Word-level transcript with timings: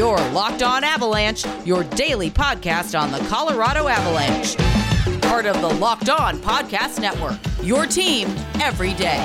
Your 0.00 0.16
Locked 0.30 0.62
On 0.62 0.82
Avalanche, 0.82 1.44
your 1.66 1.84
daily 1.84 2.30
podcast 2.30 2.98
on 2.98 3.12
the 3.12 3.18
Colorado 3.28 3.86
Avalanche. 3.86 4.56
Part 5.20 5.44
of 5.44 5.60
the 5.60 5.68
Locked 5.68 6.08
On 6.08 6.38
Podcast 6.38 7.02
Network. 7.02 7.38
Your 7.62 7.84
team 7.84 8.28
every 8.62 8.94
day. 8.94 9.18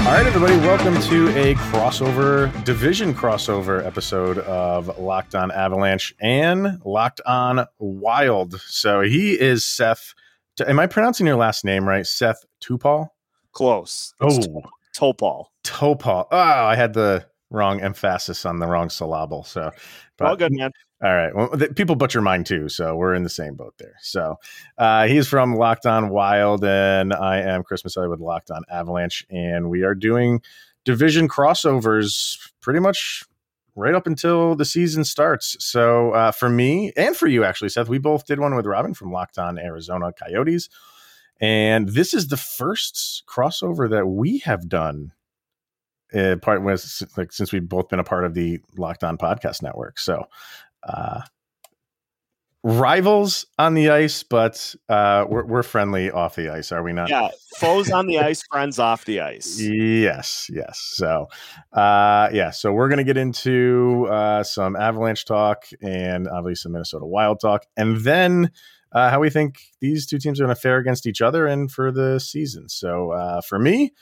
All 0.00 0.12
right, 0.12 0.26
everybody, 0.26 0.54
welcome 0.58 1.00
to 1.08 1.28
a 1.30 1.54
crossover, 1.54 2.52
division 2.66 3.14
crossover 3.14 3.82
episode 3.86 4.36
of 4.36 4.98
Locked 4.98 5.34
On 5.34 5.50
Avalanche 5.50 6.14
and 6.20 6.78
Locked 6.84 7.22
On 7.24 7.64
Wild. 7.78 8.60
So 8.60 9.00
he 9.00 9.40
is 9.40 9.64
Seth. 9.64 10.12
Am 10.60 10.78
I 10.78 10.86
pronouncing 10.86 11.26
your 11.26 11.36
last 11.36 11.64
name 11.64 11.88
right? 11.88 12.06
Seth 12.06 12.44
Tupal? 12.60 13.08
Close. 13.52 14.12
It's 14.20 14.46
oh, 14.46 14.62
Topal. 14.96 15.46
Topol. 15.64 16.26
Oh, 16.30 16.36
I 16.36 16.76
had 16.76 16.94
the 16.94 17.26
wrong 17.50 17.80
emphasis 17.80 18.44
on 18.46 18.58
the 18.58 18.66
wrong 18.66 18.88
syllable. 18.88 19.44
So, 19.44 19.70
but, 20.16 20.28
all 20.28 20.36
good, 20.36 20.52
man. 20.52 20.70
All 21.02 21.14
right. 21.14 21.34
Well, 21.34 21.50
the, 21.50 21.68
people 21.68 21.96
butcher 21.96 22.22
mine 22.22 22.44
too, 22.44 22.68
so 22.68 22.96
we're 22.96 23.14
in 23.14 23.24
the 23.24 23.28
same 23.28 23.54
boat 23.54 23.74
there. 23.78 23.94
So, 24.00 24.36
uh, 24.78 25.06
he's 25.06 25.28
from 25.28 25.56
Locked 25.56 25.86
On 25.86 26.10
Wild, 26.10 26.64
and 26.64 27.12
I 27.12 27.40
am 27.40 27.62
Chris 27.62 27.82
Maselli 27.82 28.08
with 28.08 28.20
Locked 28.20 28.50
On 28.50 28.62
Avalanche, 28.70 29.26
and 29.30 29.68
we 29.68 29.82
are 29.82 29.94
doing 29.94 30.40
division 30.84 31.28
crossovers 31.28 32.38
pretty 32.60 32.80
much 32.80 33.24
right 33.74 33.94
up 33.94 34.06
until 34.06 34.54
the 34.54 34.64
season 34.64 35.04
starts. 35.04 35.56
So, 35.58 36.12
uh, 36.12 36.30
for 36.30 36.48
me 36.48 36.92
and 36.96 37.16
for 37.16 37.26
you, 37.26 37.44
actually, 37.44 37.70
Seth, 37.70 37.88
we 37.88 37.98
both 37.98 38.26
did 38.26 38.40
one 38.40 38.54
with 38.54 38.66
Robin 38.66 38.94
from 38.94 39.12
Locked 39.12 39.38
On 39.38 39.58
Arizona 39.58 40.12
Coyotes. 40.12 40.68
And 41.42 41.88
this 41.88 42.14
is 42.14 42.28
the 42.28 42.36
first 42.36 43.24
crossover 43.28 43.90
that 43.90 44.06
we 44.06 44.38
have 44.38 44.68
done. 44.68 45.12
Uh, 46.14 46.36
part 46.36 46.62
was 46.62 47.02
like 47.16 47.32
since 47.32 47.52
we've 47.52 47.68
both 47.68 47.88
been 47.88 47.98
a 47.98 48.04
part 48.04 48.24
of 48.24 48.34
the 48.34 48.60
Locked 48.76 49.02
On 49.02 49.18
Podcast 49.18 49.62
Network, 49.62 49.98
so 49.98 50.26
uh, 50.86 51.22
rivals 52.62 53.46
on 53.58 53.74
the 53.74 53.90
ice, 53.90 54.22
but 54.22 54.74
uh, 54.88 55.24
we're, 55.28 55.46
we're 55.46 55.62
friendly 55.62 56.10
off 56.10 56.36
the 56.36 56.50
ice, 56.50 56.70
are 56.70 56.82
we 56.82 56.92
not? 56.92 57.08
Yeah, 57.08 57.30
foes 57.56 57.90
on 57.90 58.06
the 58.06 58.18
ice, 58.18 58.42
friends 58.42 58.78
off 58.78 59.06
the 59.06 59.20
ice. 59.20 59.58
Yes, 59.58 60.50
yes. 60.52 60.78
So, 60.94 61.28
uh, 61.72 62.28
yeah, 62.32 62.50
so 62.50 62.72
we're 62.72 62.90
gonna 62.90 63.04
get 63.04 63.16
into 63.16 64.06
uh, 64.10 64.42
some 64.44 64.76
Avalanche 64.76 65.24
talk 65.24 65.64
and 65.80 66.28
obviously 66.28 66.62
some 66.62 66.72
Minnesota 66.72 67.06
Wild 67.06 67.40
talk, 67.40 67.64
and 67.76 67.96
then 67.98 68.50
uh, 68.92 69.10
how 69.10 69.20
we 69.20 69.30
think 69.30 69.60
these 69.80 70.06
two 70.06 70.18
teams 70.18 70.40
are 70.40 70.44
going 70.44 70.54
to 70.54 70.60
fare 70.60 70.78
against 70.78 71.06
each 71.06 71.20
other 71.20 71.46
and 71.46 71.70
for 71.70 71.90
the 71.90 72.18
season. 72.18 72.68
So 72.68 73.12
uh, 73.12 73.40
for 73.40 73.58
me, 73.58 73.92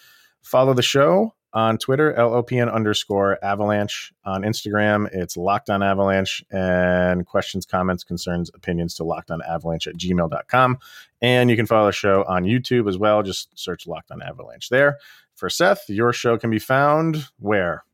follow 0.43 0.75
the 0.75 0.83
show 0.83 1.35
on 1.53 1.79
Twitter, 1.79 2.15
LOPN 2.17 2.73
underscore 2.73 3.43
avalanche. 3.43 4.13
On 4.25 4.43
Instagram, 4.43 5.09
it's 5.13 5.37
locked 5.37 5.71
on 5.71 5.83
avalanche 5.83 6.45
and 6.51 7.27
questions, 7.27 7.67
comments, 7.67 8.05
concerns, 8.05 8.51
opinions 8.55 8.95
to 8.97 9.05
locked 9.05 9.31
on 9.31 9.41
avalanche 9.49 9.87
at 9.87 9.97
gmail.com. 9.97 10.79
And 11.21 11.51
you 11.51 11.57
can 11.57 11.67
follow 11.67 11.87
the 11.87 11.93
show 11.93 12.25
on 12.29 12.45
YouTube 12.45 12.89
as 12.89 12.99
well. 12.99 13.23
Just 13.23 13.59
search 13.59 13.87
locked 13.87 14.11
on 14.11 14.23
avalanche 14.23 14.69
there. 14.69 14.99
For 15.35 15.51
Seth, 15.51 15.89
your 15.89 16.13
show 16.13 16.39
can 16.39 16.51
be 16.51 16.59
found 16.59 17.29
where? 17.39 17.85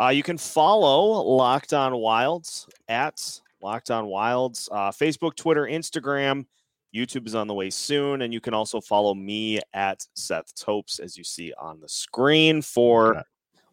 Uh, 0.00 0.08
you 0.08 0.22
can 0.22 0.38
follow 0.38 1.22
Locked 1.24 1.74
On 1.74 1.96
Wilds 1.96 2.68
at 2.88 3.40
Locked 3.60 3.90
On 3.90 4.06
Wilds, 4.06 4.68
uh, 4.70 4.90
Facebook, 4.90 5.34
Twitter, 5.36 5.64
Instagram. 5.64 6.46
YouTube 6.94 7.26
is 7.26 7.34
on 7.34 7.46
the 7.46 7.54
way 7.54 7.68
soon, 7.70 8.22
and 8.22 8.32
you 8.32 8.40
can 8.40 8.54
also 8.54 8.80
follow 8.80 9.14
me 9.14 9.60
at 9.74 10.06
Seth 10.14 10.54
Topes 10.54 10.98
as 10.98 11.18
you 11.18 11.24
see 11.24 11.52
on 11.60 11.80
the 11.80 11.88
screen 11.88 12.62
for 12.62 13.22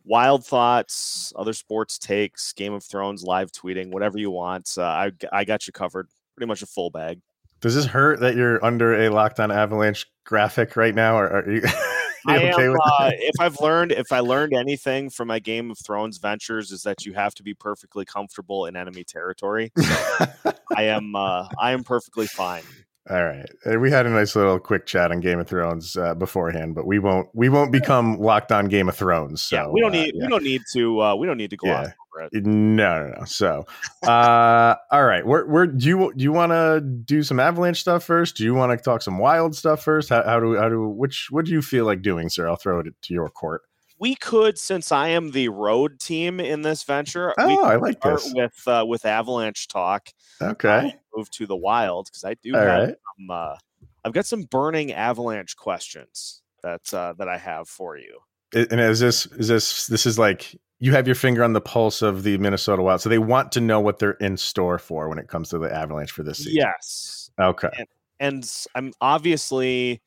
wild 0.03 0.45
thoughts, 0.45 1.31
other 1.35 1.53
sports 1.53 1.97
takes, 1.97 2.53
Game 2.53 2.73
of 2.73 2.83
Thrones 2.83 3.23
live 3.23 3.51
tweeting, 3.51 3.91
whatever 3.91 4.17
you 4.17 4.31
want. 4.31 4.73
Uh, 4.77 4.83
I 4.83 5.11
I 5.31 5.45
got 5.45 5.67
you 5.67 5.73
covered, 5.73 6.07
pretty 6.35 6.47
much 6.47 6.61
a 6.61 6.67
full 6.67 6.89
bag. 6.89 7.21
Does 7.61 7.75
this 7.75 7.85
hurt 7.85 8.19
that 8.19 8.35
you're 8.35 8.63
under 8.63 9.01
a 9.01 9.09
Locked 9.09 9.39
On 9.39 9.51
Avalanche 9.51 10.05
graphic 10.25 10.75
right 10.75 10.93
now, 10.93 11.17
or 11.17 11.29
are 11.29 11.49
you? 11.49 11.61
I 12.27 12.39
am. 12.39 12.75
uh, 12.75 13.11
if 13.13 13.35
I've 13.39 13.59
learned, 13.61 13.91
if 13.91 14.11
I 14.11 14.19
learned 14.19 14.53
anything 14.53 15.09
from 15.09 15.27
my 15.27 15.39
Game 15.39 15.71
of 15.71 15.77
Thrones 15.85 16.17
ventures, 16.17 16.71
is 16.71 16.83
that 16.83 17.05
you 17.05 17.13
have 17.13 17.33
to 17.35 17.43
be 17.43 17.53
perfectly 17.53 18.05
comfortable 18.05 18.65
in 18.65 18.75
enemy 18.75 19.03
territory. 19.03 19.71
So 19.77 20.25
I 20.75 20.83
am. 20.83 21.15
Uh, 21.15 21.47
I 21.59 21.71
am 21.71 21.83
perfectly 21.83 22.27
fine. 22.27 22.63
All 23.07 23.23
right, 23.23 23.45
we 23.79 23.91
had 23.91 24.07
a 24.07 24.09
nice 24.09 24.35
little 24.35 24.59
quick 24.59 24.87
chat 24.87 25.11
on 25.11 25.19
Game 25.19 25.39
of 25.39 25.47
Thrones 25.47 25.95
uh, 25.95 26.15
beforehand, 26.15 26.73
but 26.73 26.87
we 26.87 26.97
won't 26.97 27.29
we 27.35 27.49
won't 27.49 27.71
become 27.71 28.17
locked 28.17 28.51
on 28.51 28.65
Game 28.65 28.89
of 28.89 28.95
Thrones. 28.95 29.43
So, 29.43 29.57
yeah, 29.57 29.67
we 29.67 29.79
don't 29.79 29.91
uh, 29.91 30.01
need 30.01 30.15
yeah. 30.15 30.23
we 30.23 30.27
don't 30.27 30.43
need 30.43 30.63
to 30.73 31.01
uh, 31.01 31.15
we 31.15 31.27
don't 31.27 31.37
need 31.37 31.51
to 31.51 31.57
go 31.57 31.67
yeah. 31.67 31.91
No, 32.31 33.05
no, 33.05 33.13
no. 33.19 33.25
So, 33.25 33.65
uh, 34.07 34.75
all 34.91 35.03
right, 35.03 35.23
where 35.23 35.45
where 35.45 35.67
do 35.67 35.87
you 35.87 36.13
do 36.15 36.23
you 36.23 36.31
want 36.31 36.51
to 36.51 36.81
do 36.81 37.21
some 37.21 37.39
Avalanche 37.39 37.79
stuff 37.79 38.03
first? 38.03 38.37
Do 38.37 38.43
you 38.43 38.55
want 38.55 38.71
to 38.71 38.83
talk 38.83 39.03
some 39.03 39.19
Wild 39.19 39.55
stuff 39.55 39.83
first? 39.83 40.09
How, 40.09 40.23
how 40.23 40.39
do 40.39 40.55
how 40.55 40.69
do 40.69 40.87
which 40.89 41.27
what 41.29 41.45
do 41.45 41.51
you 41.51 41.61
feel 41.61 41.85
like 41.85 42.01
doing, 42.01 42.29
sir? 42.29 42.47
I'll 42.47 42.55
throw 42.55 42.79
it 42.79 42.87
to 43.03 43.13
your 43.13 43.29
court 43.29 43.61
we 43.99 44.15
could, 44.15 44.57
since 44.57 44.91
I 44.91 45.09
am 45.09 45.31
the 45.31 45.49
road 45.49 45.99
team 45.99 46.39
in 46.39 46.61
this 46.61 46.83
venture. 46.83 47.33
Oh, 47.37 47.63
I 47.63 47.77
like 47.77 48.01
this 48.01 48.31
with 48.33 48.67
uh, 48.67 48.85
with 48.87 49.05
Avalanche 49.05 49.67
talk. 49.67 50.09
Okay, 50.41 50.95
move 51.15 51.29
to 51.31 51.45
the 51.45 51.55
Wild 51.55 52.07
because 52.07 52.23
I 52.23 52.35
do 52.35 52.53
All 52.53 52.61
have 52.61 52.89
right. 52.89 52.95
some. 53.17 53.29
Uh, 53.29 53.55
I've 54.03 54.13
got 54.13 54.25
some 54.25 54.43
burning 54.43 54.93
Avalanche 54.93 55.55
questions 55.55 56.41
that 56.63 56.93
uh, 56.93 57.13
that 57.17 57.27
I 57.27 57.37
have 57.37 57.67
for 57.67 57.97
you. 57.97 58.19
And 58.53 58.79
is 58.79 58.99
this 58.99 59.25
is 59.27 59.47
this 59.47 59.87
this 59.87 60.05
is 60.05 60.19
like 60.19 60.55
you 60.79 60.91
have 60.91 61.07
your 61.07 61.15
finger 61.15 61.43
on 61.43 61.53
the 61.53 61.61
pulse 61.61 62.01
of 62.01 62.23
the 62.23 62.37
Minnesota 62.37 62.81
Wild, 62.81 63.01
so 63.01 63.09
they 63.09 63.17
want 63.17 63.51
to 63.53 63.61
know 63.61 63.79
what 63.79 63.99
they're 63.99 64.11
in 64.11 64.37
store 64.37 64.77
for 64.77 65.09
when 65.09 65.17
it 65.17 65.27
comes 65.27 65.49
to 65.49 65.57
the 65.57 65.73
Avalanche 65.73 66.11
for 66.11 66.23
this 66.23 66.39
season. 66.39 66.55
Yes. 66.55 67.31
Okay. 67.39 67.69
And, 67.77 67.87
and 68.19 68.65
I'm 68.75 68.93
obviously 69.01 70.01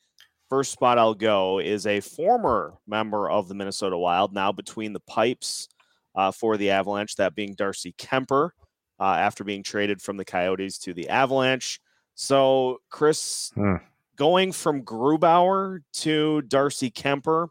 First 0.48 0.72
spot 0.72 0.96
I'll 0.96 1.14
go 1.14 1.58
is 1.58 1.86
a 1.86 2.00
former 2.00 2.78
member 2.86 3.30
of 3.30 3.48
the 3.48 3.54
Minnesota 3.54 3.98
Wild, 3.98 4.32
now 4.32 4.50
between 4.50 4.94
the 4.94 5.00
pipes 5.00 5.68
uh, 6.14 6.30
for 6.30 6.56
the 6.56 6.70
Avalanche, 6.70 7.16
that 7.16 7.34
being 7.34 7.54
Darcy 7.54 7.92
Kuemper, 7.98 8.50
uh, 9.00 9.16
after 9.18 9.44
being 9.44 9.62
traded 9.62 10.02
from 10.02 10.16
the 10.16 10.24
Coyotes 10.24 10.78
to 10.78 10.94
the 10.94 11.08
Avalanche. 11.08 11.80
So, 12.14 12.80
Chris, 12.90 13.52
hmm. 13.54 13.76
going 14.16 14.52
from 14.52 14.82
Grubauer 14.82 15.80
to 15.94 16.42
Darcy 16.42 16.90
Kuemper, 16.90 17.48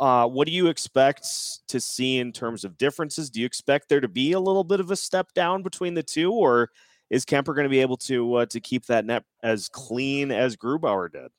uh, 0.00 0.26
what 0.26 0.46
do 0.46 0.52
you 0.52 0.68
expect 0.68 1.26
to 1.68 1.78
see 1.78 2.18
in 2.18 2.32
terms 2.32 2.64
of 2.64 2.78
differences? 2.78 3.30
Do 3.30 3.40
you 3.40 3.46
expect 3.46 3.88
there 3.88 4.00
to 4.00 4.08
be 4.08 4.32
a 4.32 4.40
little 4.40 4.64
bit 4.64 4.80
of 4.80 4.90
a 4.90 4.96
step 4.96 5.32
down 5.34 5.62
between 5.62 5.94
the 5.94 6.02
two, 6.02 6.32
or 6.32 6.70
is 7.10 7.26
Kuemper 7.26 7.54
going 7.54 7.64
to 7.64 7.68
be 7.68 7.80
able 7.80 7.98
to 7.98 8.34
uh, 8.36 8.46
to 8.46 8.60
keep 8.60 8.86
that 8.86 9.04
net 9.04 9.24
as 9.42 9.68
clean 9.68 10.32
as 10.32 10.56
Grubauer 10.56 11.12
did? 11.12 11.30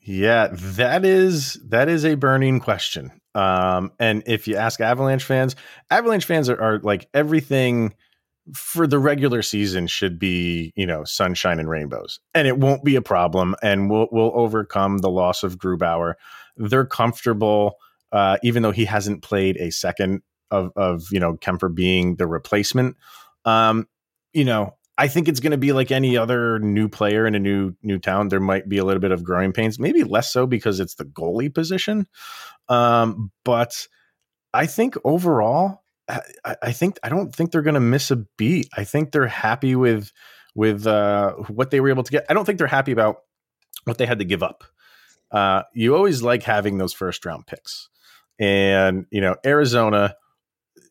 Yeah, 0.00 0.48
that 0.52 1.04
is 1.04 1.54
that 1.64 1.88
is 1.88 2.04
a 2.04 2.14
burning 2.14 2.60
question. 2.60 3.10
Um, 3.34 3.92
and 3.98 4.22
if 4.26 4.48
you 4.48 4.56
ask 4.56 4.80
Avalanche 4.80 5.24
fans, 5.24 5.56
Avalanche 5.90 6.24
fans 6.24 6.48
are, 6.48 6.60
are 6.60 6.78
like 6.78 7.08
everything 7.12 7.94
for 8.54 8.86
the 8.86 8.98
regular 8.98 9.42
season 9.42 9.86
should 9.86 10.18
be 10.18 10.72
you 10.76 10.86
know 10.86 11.04
sunshine 11.04 11.58
and 11.58 11.68
rainbows, 11.68 12.20
and 12.34 12.46
it 12.46 12.58
won't 12.58 12.84
be 12.84 12.96
a 12.96 13.02
problem, 13.02 13.54
and 13.62 13.90
we'll 13.90 14.08
we'll 14.10 14.32
overcome 14.34 14.98
the 14.98 15.10
loss 15.10 15.42
of 15.42 15.58
Grubauer. 15.58 16.14
They're 16.56 16.86
comfortable, 16.86 17.76
uh, 18.12 18.38
even 18.42 18.62
though 18.62 18.72
he 18.72 18.84
hasn't 18.84 19.22
played 19.22 19.56
a 19.58 19.70
second 19.70 20.22
of 20.50 20.72
of 20.76 21.04
you 21.10 21.20
know 21.20 21.36
Kuemper 21.36 21.74
being 21.74 22.16
the 22.16 22.26
replacement. 22.26 22.96
Um, 23.44 23.86
you 24.32 24.44
know, 24.44 24.76
I 24.98 25.08
think 25.08 25.28
it's 25.28 25.40
going 25.40 25.52
to 25.52 25.58
be 25.58 25.72
like 25.72 25.90
any 25.90 26.16
other 26.16 26.58
new 26.58 26.88
player 26.88 27.26
in 27.26 27.34
a 27.34 27.38
new 27.38 27.74
new 27.82 27.98
town. 27.98 28.28
There 28.28 28.40
might 28.40 28.68
be 28.68 28.78
a 28.78 28.84
little 28.84 29.00
bit 29.00 29.12
of 29.12 29.22
growing 29.22 29.52
pains, 29.52 29.78
maybe 29.78 30.02
less 30.02 30.32
so 30.32 30.46
because 30.46 30.80
it's 30.80 30.96
the 30.96 31.04
goalie 31.04 31.54
position. 31.54 32.06
Um, 32.68 33.30
but 33.44 33.86
I 34.52 34.66
think 34.66 34.96
overall, 35.04 35.84
I, 36.08 36.72
think 36.72 36.98
I 37.02 37.08
don't 37.08 37.34
think 37.34 37.52
they're 37.52 37.62
going 37.62 37.74
to 37.74 37.80
miss 37.80 38.10
a 38.10 38.16
beat. 38.16 38.68
I 38.76 38.84
think 38.84 39.12
they're 39.12 39.26
happy 39.26 39.74
with 39.74 40.12
with 40.54 40.86
uh, 40.86 41.32
what 41.48 41.70
they 41.70 41.80
were 41.80 41.90
able 41.90 42.02
to 42.02 42.10
get. 42.10 42.26
I 42.28 42.34
don't 42.34 42.44
think 42.44 42.58
they're 42.58 42.66
happy 42.66 42.92
about 42.92 43.22
what 43.84 43.98
they 43.98 44.06
had 44.06 44.18
to 44.18 44.24
give 44.24 44.42
up. 44.42 44.64
Uh, 45.30 45.62
you 45.74 45.94
always 45.94 46.22
like 46.22 46.42
having 46.42 46.78
those 46.78 46.94
first 46.94 47.24
round 47.26 47.46
picks, 47.46 47.88
and 48.38 49.06
you 49.10 49.20
know 49.20 49.36
Arizona 49.44 50.16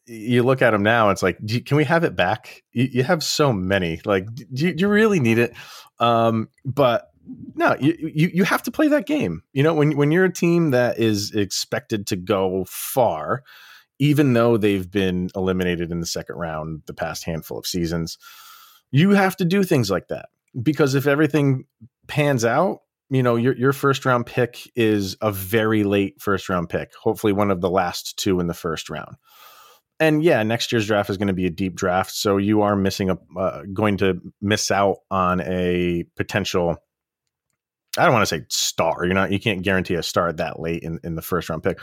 you 0.08 0.42
look 0.44 0.62
at 0.62 0.72
them 0.72 0.84
now, 0.84 1.10
it's 1.10 1.22
like, 1.22 1.38
you, 1.46 1.62
can 1.62 1.78
we 1.78 1.84
have 1.84 2.04
it 2.04 2.16
back? 2.16 2.64
You, 2.72 2.88
you, 2.92 3.04
have 3.04 3.22
so 3.22 3.52
many. 3.52 4.00
Like, 4.06 4.26
do 4.34 4.68
you, 4.68 4.74
do 4.74 4.82
you 4.82 4.88
really 4.88 5.20
need 5.20 5.38
it? 5.38 5.54
Um, 6.00 6.50
but 6.64 7.12
no, 7.56 7.76
you, 7.80 7.98
you 8.14 8.32
you 8.34 8.44
have 8.46 8.64
to 8.64 8.72
play 8.72 8.88
that 8.88 9.06
game. 9.06 9.44
You 9.52 9.64
know, 9.64 9.74
when 9.74 9.98
when 9.98 10.12
you're 10.12 10.26
a 10.26 10.32
team 10.32 10.72
that 10.72 10.98
is 10.98 11.34
expected 11.36 12.08
to 12.08 12.16
go 12.16 12.66
far, 12.70 13.44
even 14.00 14.34
though 14.34 14.58
they've 14.58 14.90
been 14.90 15.30
eliminated 15.36 15.92
in 15.92 16.00
the 16.00 16.06
second 16.06 16.36
round 16.36 16.82
the 16.86 16.94
past 16.94 17.24
handful 17.24 17.58
of 17.58 17.66
seasons, 17.66 18.18
you 18.92 19.12
have 19.12 19.36
to 19.38 19.46
do 19.46 19.64
things 19.64 19.90
like 19.90 20.08
that 20.08 20.30
because 20.62 20.96
if 20.96 21.08
everything 21.08 21.66
pans 22.08 22.46
out 22.46 22.80
you 23.10 23.24
know 23.24 23.36
your 23.36 23.56
your 23.56 23.74
first 23.74 24.06
round 24.06 24.26
pick 24.26 24.70
is 24.76 25.16
a 25.22 25.32
very 25.32 25.84
late 25.84 26.22
first 26.22 26.50
round 26.50 26.70
pick. 26.70 26.94
Hopefully, 26.96 27.34
one 27.34 27.52
of 27.52 27.62
the 27.62 27.70
last 27.70 28.18
two 28.18 28.40
in 28.40 28.48
the 28.48 28.54
first 28.54 28.90
round. 28.90 29.16
And 30.00 30.24
yeah, 30.24 30.44
next 30.44 30.72
year's 30.72 30.86
draft 30.86 31.10
is 31.10 31.18
going 31.18 31.30
to 31.30 31.34
be 31.34 31.48
a 31.48 31.52
deep 31.52 31.76
draft, 31.76 32.12
so 32.12 32.38
you 32.38 32.62
are 32.62 32.76
missing 32.76 33.10
a 33.10 33.18
uh, 33.38 33.64
going 33.74 33.98
to 33.98 34.22
miss 34.42 34.72
out 34.72 34.98
on 35.10 35.42
a 35.42 36.06
potential. 36.16 36.78
I 37.98 38.04
don't 38.04 38.14
want 38.14 38.28
to 38.28 38.36
say 38.36 38.46
star. 38.50 39.06
You're 39.06 39.16
not. 39.16 39.32
You 39.32 39.40
can't 39.40 39.64
guarantee 39.64 39.96
a 39.96 40.04
star 40.04 40.32
that 40.34 40.60
late 40.60 40.84
in, 40.84 41.00
in 41.04 41.16
the 41.16 41.22
first 41.22 41.50
round 41.50 41.64
pick, 41.64 41.80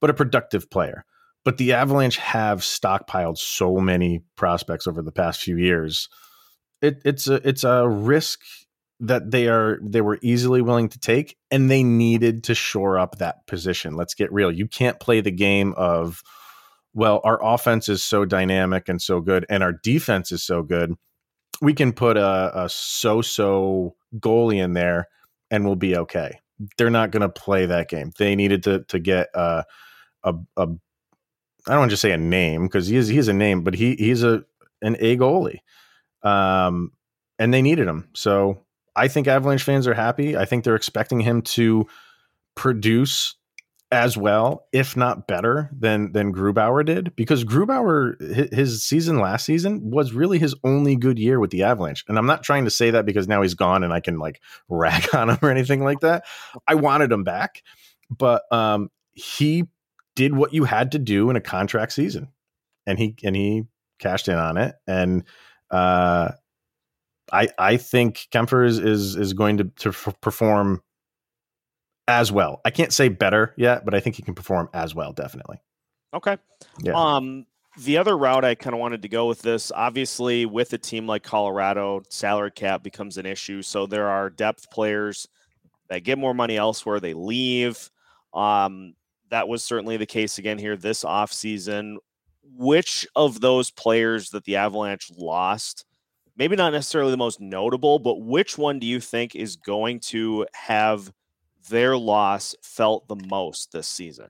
but 0.00 0.10
a 0.10 0.14
productive 0.14 0.70
player. 0.70 1.04
But 1.46 1.58
the 1.58 1.74
Avalanche 1.74 2.16
have 2.16 2.62
stockpiled 2.62 3.38
so 3.38 3.76
many 3.76 4.24
prospects 4.34 4.88
over 4.88 5.00
the 5.00 5.12
past 5.12 5.40
few 5.40 5.56
years. 5.56 6.08
It, 6.82 7.00
it's 7.04 7.28
a 7.28 7.34
it's 7.48 7.62
a 7.62 7.88
risk 7.88 8.40
that 8.98 9.30
they 9.30 9.46
are 9.46 9.78
they 9.80 10.00
were 10.00 10.18
easily 10.22 10.60
willing 10.60 10.88
to 10.88 10.98
take 10.98 11.36
and 11.52 11.70
they 11.70 11.84
needed 11.84 12.42
to 12.44 12.56
shore 12.56 12.98
up 12.98 13.18
that 13.18 13.46
position. 13.46 13.94
Let's 13.94 14.14
get 14.14 14.32
real. 14.32 14.50
You 14.50 14.66
can't 14.66 14.98
play 14.98 15.20
the 15.20 15.30
game 15.30 15.72
of 15.76 16.20
well 16.94 17.20
our 17.22 17.38
offense 17.40 17.88
is 17.88 18.02
so 18.02 18.24
dynamic 18.24 18.88
and 18.88 19.00
so 19.00 19.20
good 19.20 19.46
and 19.48 19.62
our 19.62 19.72
defense 19.72 20.32
is 20.32 20.42
so 20.42 20.64
good. 20.64 20.94
We 21.62 21.74
can 21.74 21.92
put 21.92 22.16
a, 22.16 22.64
a 22.64 22.68
so-so 22.68 23.94
goalie 24.18 24.60
in 24.60 24.72
there 24.72 25.06
and 25.52 25.64
we'll 25.64 25.76
be 25.76 25.96
okay. 25.96 26.40
They're 26.76 26.90
not 26.90 27.12
going 27.12 27.20
to 27.20 27.28
play 27.28 27.66
that 27.66 27.88
game. 27.88 28.10
They 28.18 28.34
needed 28.34 28.64
to 28.64 28.82
to 28.88 28.98
get 28.98 29.28
a 29.32 29.62
a, 30.24 30.34
a 30.56 30.66
I 31.68 31.72
don't 31.72 31.80
want 31.80 31.90
to 31.90 31.96
say 31.96 32.12
a 32.12 32.18
name 32.18 32.66
because 32.66 32.86
he 32.86 32.96
is 32.96 33.08
he 33.08 33.18
is 33.18 33.28
a 33.28 33.32
name, 33.32 33.62
but 33.62 33.74
he 33.74 33.96
he's 33.96 34.22
a 34.22 34.44
an 34.82 34.96
A 35.00 35.16
goalie, 35.16 35.60
um, 36.22 36.92
and 37.38 37.52
they 37.52 37.62
needed 37.62 37.88
him. 37.88 38.08
So 38.14 38.62
I 38.94 39.08
think 39.08 39.26
Avalanche 39.26 39.62
fans 39.62 39.86
are 39.86 39.94
happy. 39.94 40.36
I 40.36 40.44
think 40.44 40.64
they're 40.64 40.76
expecting 40.76 41.20
him 41.20 41.42
to 41.42 41.86
produce 42.54 43.34
as 43.92 44.16
well, 44.16 44.66
if 44.72 44.96
not 44.96 45.26
better 45.26 45.70
than 45.76 46.12
than 46.12 46.32
Grubauer 46.32 46.84
did, 46.84 47.14
because 47.14 47.44
Grubauer 47.44 48.52
his 48.52 48.82
season 48.82 49.20
last 49.20 49.44
season 49.44 49.90
was 49.90 50.12
really 50.12 50.38
his 50.38 50.54
only 50.64 50.96
good 50.96 51.18
year 51.18 51.38
with 51.38 51.50
the 51.50 51.62
Avalanche. 51.62 52.04
And 52.08 52.18
I'm 52.18 52.26
not 52.26 52.42
trying 52.42 52.64
to 52.64 52.70
say 52.70 52.90
that 52.90 53.06
because 53.06 53.28
now 53.28 53.42
he's 53.42 53.54
gone 53.54 53.84
and 53.84 53.92
I 53.92 54.00
can 54.00 54.18
like 54.18 54.40
rag 54.68 55.06
on 55.14 55.30
him 55.30 55.38
or 55.42 55.50
anything 55.50 55.84
like 55.84 56.00
that. 56.00 56.24
I 56.66 56.74
wanted 56.74 57.12
him 57.12 57.24
back, 57.24 57.62
but 58.10 58.42
um, 58.52 58.90
he 59.14 59.64
did 60.16 60.34
what 60.34 60.52
you 60.52 60.64
had 60.64 60.92
to 60.92 60.98
do 60.98 61.30
in 61.30 61.36
a 61.36 61.40
contract 61.40 61.92
season, 61.92 62.28
and 62.86 62.98
he 62.98 63.14
and 63.22 63.36
he 63.36 63.64
cashed 64.00 64.26
in 64.26 64.34
on 64.34 64.56
it. 64.56 64.74
And 64.88 65.22
uh, 65.70 66.32
I 67.32 67.48
I 67.56 67.76
think 67.76 68.26
Kuemper 68.32 68.66
is 68.66 68.78
is, 68.78 69.14
is 69.14 69.32
going 69.34 69.58
to 69.58 69.64
to 69.76 69.90
f- 69.90 70.16
perform 70.20 70.82
as 72.08 72.32
well. 72.32 72.60
I 72.64 72.70
can't 72.70 72.92
say 72.92 73.08
better 73.08 73.54
yet, 73.56 73.84
but 73.84 73.94
I 73.94 74.00
think 74.00 74.16
he 74.16 74.22
can 74.22 74.34
perform 74.34 74.68
as 74.72 74.94
well. 74.94 75.12
Definitely. 75.12 75.58
Okay. 76.14 76.38
Yeah. 76.82 76.94
Um, 76.94 77.46
the 77.78 77.98
other 77.98 78.16
route 78.16 78.44
I 78.44 78.54
kind 78.54 78.74
of 78.74 78.80
wanted 78.80 79.02
to 79.02 79.08
go 79.08 79.26
with 79.26 79.42
this, 79.42 79.70
obviously, 79.70 80.46
with 80.46 80.72
a 80.72 80.78
team 80.78 81.06
like 81.06 81.22
Colorado, 81.22 82.02
salary 82.08 82.50
cap 82.50 82.82
becomes 82.82 83.18
an 83.18 83.26
issue. 83.26 83.60
So 83.60 83.86
there 83.86 84.08
are 84.08 84.30
depth 84.30 84.70
players 84.70 85.28
that 85.88 86.04
get 86.04 86.18
more 86.18 86.32
money 86.32 86.56
elsewhere. 86.56 87.00
They 87.00 87.12
leave. 87.12 87.90
Um, 88.32 88.94
that 89.30 89.48
was 89.48 89.62
certainly 89.64 89.96
the 89.96 90.06
case 90.06 90.38
again 90.38 90.58
here 90.58 90.76
this 90.76 91.04
offseason. 91.04 91.96
Which 92.42 93.06
of 93.16 93.40
those 93.40 93.70
players 93.70 94.30
that 94.30 94.44
the 94.44 94.56
Avalanche 94.56 95.10
lost 95.16 95.84
maybe 96.36 96.56
not 96.56 96.72
necessarily 96.72 97.10
the 97.10 97.16
most 97.16 97.40
notable, 97.40 97.98
but 97.98 98.20
which 98.20 98.58
one 98.58 98.78
do 98.78 98.86
you 98.86 99.00
think 99.00 99.34
is 99.34 99.56
going 99.56 100.00
to 100.00 100.46
have 100.54 101.12
their 101.68 101.96
loss 101.96 102.54
felt 102.62 103.08
the 103.08 103.16
most 103.16 103.72
this 103.72 103.88
season? 103.88 104.28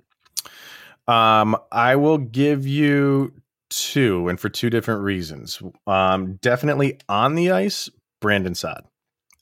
Um, 1.08 1.56
I 1.70 1.96
will 1.96 2.18
give 2.18 2.66
you 2.66 3.32
two, 3.68 4.28
and 4.28 4.40
for 4.40 4.48
two 4.48 4.70
different 4.70 5.02
reasons. 5.02 5.60
Um, 5.86 6.34
definitely 6.36 6.98
on 7.08 7.34
the 7.34 7.50
ice, 7.50 7.90
Brandon 8.20 8.54
Saad. 8.54 8.84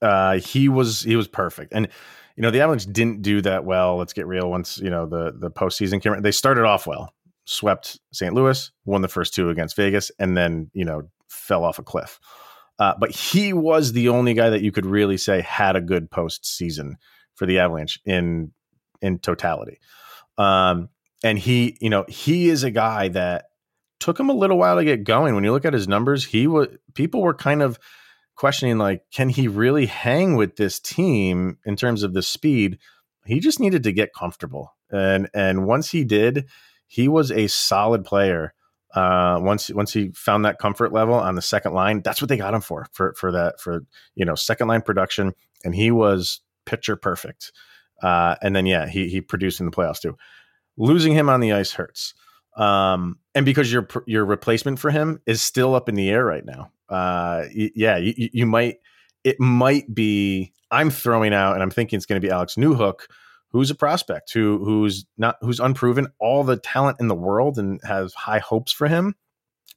Uh, 0.03 0.39
he 0.39 0.69
was 0.69 1.03
he 1.03 1.17
was 1.17 1.29
perfect, 1.29 1.73
and 1.73 1.89
you 2.37 2.43
know 2.43 2.51
the 2.51 2.61
Avalanche 2.61 2.87
didn't 2.87 3.23
do 3.23 3.41
that 3.43 3.65
well. 3.65 3.97
Let's 3.97 4.13
get 4.13 4.27
real. 4.27 4.51
Once 4.51 4.79
you 4.79 4.91
know 4.91 5.07
the 5.07 5.33
the 5.37 5.51
postseason 5.51 6.03
came, 6.03 6.21
they 6.23 6.33
started 6.33 6.65
off 6.65 6.87
well, 6.87 7.13
swept 7.45 8.01
St. 8.13 8.35
Louis, 8.35 8.71
won 8.85 9.03
the 9.03 9.09
first 9.09 9.35
two 9.35 9.51
against 9.51 9.77
Vegas, 9.77 10.11
and 10.19 10.37
then 10.37 10.71
you 10.73 10.85
know 10.85 11.03
fell 11.29 11.65
off 11.65 11.79
a 11.79 11.83
cliff. 11.83 12.19
Uh, 12.79 12.95
but 12.99 13.11
he 13.11 13.53
was 13.53 13.93
the 13.93 14.09
only 14.09 14.35
guy 14.35 14.51
that 14.51 14.63
you 14.63 14.73
could 14.73 14.87
really 14.87 15.17
say 15.17 15.41
had 15.43 15.77
a 15.77 15.81
good 15.81 16.11
postseason 16.11 16.95
for 17.35 17.47
the 17.47 17.59
Avalanche 17.59 18.01
in 18.05 18.53
in 19.01 19.19
totality. 19.19 19.79
Um, 20.39 20.89
and 21.23 21.39
he, 21.39 21.77
you 21.81 21.91
know, 21.91 22.05
he 22.09 22.49
is 22.49 22.65
a 22.65 22.71
guy 22.71 23.09
that 23.09 23.47
took 24.01 24.19
him 24.19 24.29
a 24.29 24.35
little 24.35 24.59
while 24.59 24.77
to 24.77 24.85
get 24.85 25.05
going. 25.05 25.35
When 25.35 25.45
you 25.45 25.53
look 25.53 25.65
at 25.65 25.73
his 25.73 25.89
numbers, 25.89 26.25
he 26.25 26.47
was 26.47 26.69
people 26.95 27.23
were 27.23 27.35
kind 27.35 27.63
of 27.63 27.79
questioning 28.37 28.79
like, 28.79 29.03
can 29.13 29.29
he 29.29 29.49
really 29.49 29.87
hang 29.87 30.37
with 30.37 30.57
this 30.57 30.81
team 30.81 31.59
in 31.65 31.77
terms 31.77 32.03
of 32.03 32.15
the 32.15 32.23
speed? 32.23 32.79
He 33.27 33.41
just 33.41 33.61
needed 33.61 33.83
to 33.85 33.93
get 33.93 34.13
comfortable, 34.13 34.75
and 34.91 35.29
and 35.35 35.67
once 35.67 35.91
he 35.91 36.05
did, 36.05 36.47
he 36.87 37.09
was 37.09 37.31
a 37.31 37.47
solid 37.47 38.05
player 38.05 38.55
uh, 38.95 39.41
once 39.43 39.71
once 39.71 39.93
he 39.93 40.11
found 40.15 40.45
that 40.45 40.59
comfort 40.59 40.93
level 40.93 41.15
on 41.15 41.35
the 41.35 41.43
second 41.43 41.75
line, 41.75 42.01
that's 42.03 42.23
what 42.23 42.29
they 42.29 42.37
got 42.37 42.55
him 42.55 42.61
for 42.61 42.87
for 42.93 43.13
for 43.15 43.33
that 43.33 43.61
for 43.61 43.85
you 44.15 44.25
know 44.25 44.37
second 44.37 44.69
line 44.69 44.83
production, 44.83 45.33
and 45.65 45.75
he 45.75 45.91
was 45.91 46.41
picture 46.65 46.97
perfect. 46.97 47.53
Uh, 48.03 48.37
and 48.41 48.55
then 48.55 48.67
yeah, 48.67 48.87
he 48.87 49.09
he 49.09 49.21
produced 49.21 49.59
in 49.59 49.67
the 49.67 49.73
playoffs 49.73 50.01
too. 50.01 50.17
Losing 50.77 51.13
him 51.13 51.29
on 51.29 51.41
the 51.41 51.53
ice 51.53 51.73
hurts, 51.73 52.15
um, 52.57 53.19
and 53.35 53.45
because 53.45 53.73
your 53.73 53.89
your 54.07 54.25
replacement 54.25 54.79
for 54.79 54.91
him 54.91 55.21
is 55.27 55.43
still 55.43 55.75
up 55.75 55.89
in 55.89 55.97
the 55.97 56.09
air 56.09 56.25
right 56.25 56.45
now. 56.45 56.71
Uh, 56.95 57.47
yeah, 57.53 57.97
you, 57.97 58.29
you 58.33 58.47
might 58.47 58.77
it 59.25 59.41
might 59.41 59.93
be. 59.95 60.53
I'm 60.71 60.91
throwing 60.91 61.33
out, 61.33 61.55
and 61.55 61.63
I'm 61.63 61.71
thinking 61.71 61.97
it's 61.97 62.07
going 62.07 62.21
to 62.21 62.27
be 62.27 62.33
Alex 62.33 62.55
Newhook 62.57 63.03
who's 63.55 63.71
a 63.71 63.75
prospect 63.75 64.33
who 64.33 64.63
who's 64.65 65.07
not 65.17 65.37
who's 65.41 65.61
unproven, 65.61 66.09
all 66.19 66.43
the 66.43 66.57
talent 66.57 66.99
in 67.01 67.07
the 67.07 67.15
world, 67.15 67.57
and 67.57 67.81
has 67.85 68.13
high 68.13 68.41
hopes 68.41 68.73
for 68.73 68.89
him. 68.89 69.15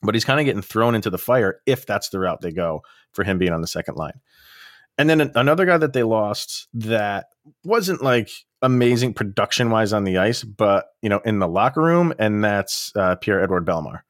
But 0.01 0.15
he's 0.15 0.25
kind 0.25 0.39
of 0.39 0.45
getting 0.45 0.63
thrown 0.63 0.95
into 0.95 1.11
the 1.11 1.17
fire 1.19 1.61
if 1.65 1.85
that's 1.85 2.09
the 2.09 2.19
route 2.19 2.41
they 2.41 2.51
go 2.51 2.81
for 3.13 3.23
him 3.23 3.37
being 3.37 3.53
on 3.53 3.61
the 3.61 3.67
second 3.67 3.95
line. 3.95 4.19
And 4.97 5.09
then 5.09 5.31
another 5.35 5.65
guy 5.65 5.77
that 5.77 5.93
they 5.93 6.01
lost 6.01 6.67
that 6.73 7.27
wasn't 7.63 8.01
like 8.01 8.31
amazing 8.63 9.13
production 9.13 9.69
wise 9.69 9.93
on 9.93 10.05
the 10.05 10.17
ice, 10.17 10.43
but 10.43 10.87
you 11.03 11.09
know 11.09 11.21
in 11.23 11.37
the 11.37 11.47
locker 11.47 11.81
room, 11.81 12.13
and 12.17 12.43
that's 12.43 12.91
uh, 12.95 13.15
Pierre 13.15 13.43
Edouard 13.43 13.65
Bellemare. 13.65 14.01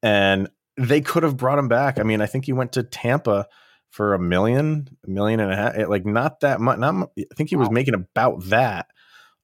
And 0.00 0.48
they 0.78 1.00
could 1.00 1.24
have 1.24 1.36
brought 1.36 1.58
him 1.58 1.68
back. 1.68 1.98
I 1.98 2.04
mean, 2.04 2.20
I 2.20 2.26
think 2.26 2.44
he 2.44 2.52
went 2.52 2.72
to 2.72 2.82
Tampa 2.82 3.46
for 3.90 4.14
a 4.14 4.18
million, 4.18 4.88
a 5.06 5.10
million 5.10 5.40
and 5.40 5.52
a 5.52 5.56
half, 5.56 5.88
like 5.88 6.06
not 6.06 6.40
that 6.40 6.60
much. 6.60 6.78
Not, 6.78 7.10
I 7.18 7.24
think 7.36 7.50
he 7.50 7.56
was 7.56 7.70
making 7.70 7.94
about 7.94 8.44
that 8.46 8.86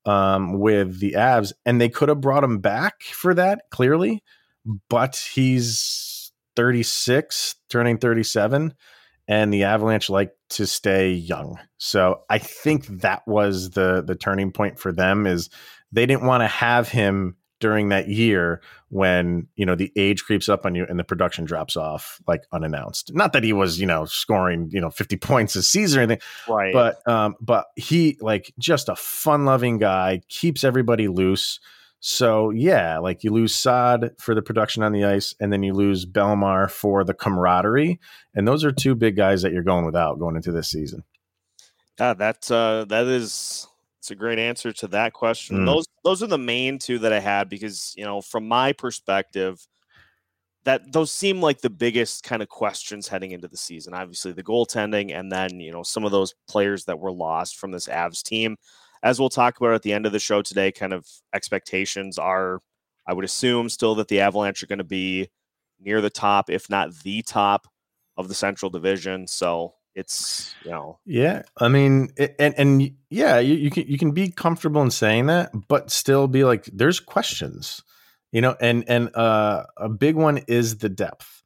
um, 0.05 0.59
with 0.59 1.01
the 1.01 1.13
Avs, 1.13 1.53
and 1.67 1.81
they 1.81 1.89
could 1.89 2.09
have 2.09 2.21
brought 2.21 2.45
him 2.45 2.59
back 2.59 3.03
for 3.03 3.35
that 3.35 3.63
clearly, 3.71 4.23
but 4.89 5.17
he's 5.17 6.33
36, 6.57 7.57
turning 7.69 7.99
37, 7.99 8.75
and 9.27 9.53
the 9.53 9.65
Avalanche 9.65 10.11
like 10.11 10.33
to 10.51 10.67
stay 10.67 11.11
young. 11.13 11.59
So 11.79 12.21
I 12.31 12.39
think 12.39 12.87
that 13.01 13.23
was 13.27 13.71
the 13.71 14.05
the 14.07 14.15
turning 14.15 14.53
point 14.53 14.79
for 14.79 14.93
them 14.93 15.27
is 15.27 15.49
they 15.91 16.07
didn't 16.07 16.27
want 16.27 16.43
to 16.43 16.49
have 16.49 16.89
him 16.89 17.37
during 17.61 17.89
that 17.89 18.09
year 18.09 18.61
when 18.89 19.47
you 19.57 19.65
know 19.65 19.75
the 19.75 19.93
age 19.97 20.25
creeps 20.25 20.49
up 20.49 20.67
on 20.67 20.75
you 20.75 20.87
and 20.89 20.99
the 20.99 21.05
production 21.05 21.45
drops 21.45 21.77
off 21.77 22.21
like 22.27 22.43
unannounced. 22.53 23.15
Not 23.15 23.33
that 23.33 23.45
he 23.45 23.53
was 23.53 23.81
you 23.81 23.87
know 23.87 24.05
scoring 24.05 24.69
you 24.73 24.81
know 24.81 24.91
50 24.91 25.17
points 25.17 25.57
a 25.57 25.63
season 25.63 26.01
or 26.01 26.03
anything 26.03 26.23
right. 26.49 26.73
but 26.73 27.07
um 27.09 27.37
but 27.41 27.67
he 27.77 28.19
like 28.21 28.53
just 28.59 28.89
a 28.89 28.97
fun 28.97 29.45
loving 29.45 29.79
guy 29.79 30.21
keeps 30.29 30.65
everybody 30.65 31.09
loose. 31.09 31.61
So 32.01 32.51
yeah 32.51 32.99
like 32.99 33.25
you 33.25 33.33
lose 33.33 33.55
Saad 33.55 34.11
for 34.19 34.35
the 34.35 34.43
production 34.43 34.83
on 34.83 34.93
the 34.93 35.05
ice 35.05 35.35
and 35.41 35.53
then 35.53 35.63
you 35.63 35.73
lose 35.73 36.07
Bellemare 36.07 36.71
for 36.71 37.05
the 37.05 37.15
camaraderie 37.15 37.99
and 38.35 38.47
those 38.47 38.65
are 38.65 38.73
two 38.73 38.95
big 38.95 39.17
guys 39.17 39.43
that 39.43 39.53
you're 39.53 39.63
going 39.63 39.87
without 39.87 40.19
going 40.19 40.37
into 40.37 40.53
this 40.53 40.69
season. 40.69 41.05
Yeah 41.99 42.15
that's 42.15 42.51
uh 42.51 42.85
that 42.89 43.07
is 43.07 43.69
it's 44.05 44.11
a 44.11 44.15
great 44.15 44.39
answer 44.39 44.71
to 44.71 44.87
that 44.89 45.15
question. 45.15 45.61
Mm. 45.61 45.67
Those 45.67 45.87
those 46.05 46.23
are 46.23 46.27
the 46.27 46.37
main 46.37 46.79
two 46.79 46.99
that 46.99 47.13
I 47.15 47.21
had 47.21 47.49
because 47.49 47.95
you 47.97 48.05
know 48.05 48.21
from 48.21 48.47
my 48.47 48.75
perspective, 48.75 49.67
that 50.65 50.93
those 50.93 51.11
seem 51.11 51.41
like 51.41 51.63
the 51.63 51.71
biggest 51.71 52.23
kind 52.23 52.43
of 52.43 52.51
questions 52.51 53.09
heading 53.09 53.31
into 53.31 53.49
the 53.49 53.57
season. 53.57 53.95
Obviously, 53.95 54.33
the 54.33 54.43
goaltending, 54.43 55.19
and 55.19 55.33
then 55.33 55.59
you 55.59 55.73
know 55.73 55.83
some 55.83 56.05
of 56.05 56.13
those 56.13 56.35
players 56.47 56.85
that 56.85 56.99
were 56.99 57.13
lost 57.13 57.57
from 57.57 57.71
this 57.73 57.89
Avs 57.89 58.23
team. 58.23 58.59
As 59.03 59.19
we'll 59.19 59.31
talk 59.31 59.57
about 59.57 59.73
at 59.73 59.81
the 59.81 59.95
end 59.95 60.05
of 60.05 60.13
the 60.13 60.19
show 60.19 60.43
today, 60.43 60.71
kind 60.71 60.93
of 60.93 61.07
expectations 61.35 62.19
are, 62.19 62.61
I 63.07 63.15
would 63.15 63.25
assume, 63.25 63.71
still 63.71 63.95
that 63.95 64.09
the 64.09 64.21
Avalanche 64.21 64.63
are 64.63 64.67
going 64.67 64.79
to 64.79 64.85
be 64.85 65.31
near 65.81 66.03
the 66.03 66.11
top, 66.11 66.51
if 66.51 66.69
not 66.69 66.95
the 67.05 67.23
top, 67.23 67.67
of 68.19 68.29
the 68.29 68.35
Central 68.35 68.71
Division. 68.71 69.27
So 69.27 69.77
it's 69.95 70.55
you 70.65 70.71
know 70.71 70.99
yeah 71.07 71.43
i 71.59 71.69
mean 71.69 72.09
and 72.39 72.55
and 72.59 72.91
yeah 73.11 73.39
you, 73.39 73.55
you 73.55 73.71
can 73.71 73.87
you 73.87 73.97
can 73.97 74.13
be 74.13 74.31
comfortable 74.31 74.83
in 74.83 74.91
saying 74.91 75.27
that 75.27 75.51
but 75.69 75.91
still 75.91 76.27
be 76.27 76.45
like 76.45 76.65
there's 76.73 77.01
questions 77.01 77.83
you 78.33 78.41
know 78.41 78.57
and 78.61 78.85
and 78.89 79.15
uh 79.15 79.65
a 79.77 79.89
big 79.89 80.17
one 80.17 80.39
is 80.49 80.79
the 80.79 80.89
depth. 80.89 81.43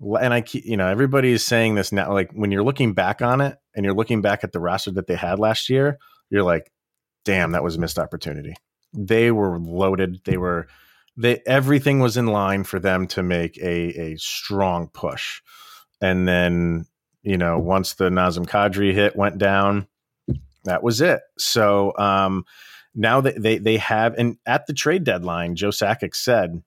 And 0.00 0.34
i 0.34 0.40
keep 0.40 0.64
you 0.66 0.76
know 0.76 0.88
everybody 0.88 1.32
is 1.32 1.44
saying 1.44 1.74
this 1.74 1.92
now 1.92 2.12
like 2.12 2.32
when 2.32 2.50
you're 2.50 2.64
looking 2.64 2.92
back 2.92 3.22
on 3.22 3.40
it 3.40 3.56
and 3.74 3.84
you're 3.84 3.94
looking 3.94 4.20
back 4.20 4.44
at 4.44 4.52
the 4.52 4.60
roster 4.60 4.90
that 4.92 5.06
they 5.06 5.14
had 5.14 5.38
last 5.38 5.70
year 5.70 5.98
you're 6.28 6.42
like 6.42 6.70
damn 7.24 7.52
that 7.52 7.62
was 7.62 7.76
a 7.76 7.80
missed 7.80 7.98
opportunity. 7.98 8.54
They 8.92 9.30
were 9.30 9.58
loaded 9.58 10.20
they 10.24 10.36
were 10.36 10.68
they 11.16 11.40
everything 11.46 12.00
was 12.00 12.16
in 12.16 12.26
line 12.26 12.64
for 12.64 12.78
them 12.78 13.06
to 13.08 13.22
make 13.22 13.56
a 13.58 14.12
a 14.12 14.16
strong 14.16 14.88
push. 14.88 15.40
And 16.00 16.28
then 16.28 16.84
you 17.26 17.36
know, 17.36 17.58
once 17.58 17.94
the 17.94 18.08
Nazem 18.08 18.46
Kadri 18.46 18.94
hit 18.94 19.16
went 19.16 19.36
down, 19.36 19.88
that 20.64 20.84
was 20.84 21.00
it. 21.00 21.22
So 21.36 21.92
um, 21.98 22.44
now 22.94 23.20
that 23.20 23.42
they 23.42 23.58
they 23.58 23.78
have, 23.78 24.14
and 24.16 24.38
at 24.46 24.66
the 24.66 24.72
trade 24.72 25.02
deadline, 25.02 25.56
Joe 25.56 25.70
Sakic 25.70 26.14
said, 26.14 26.62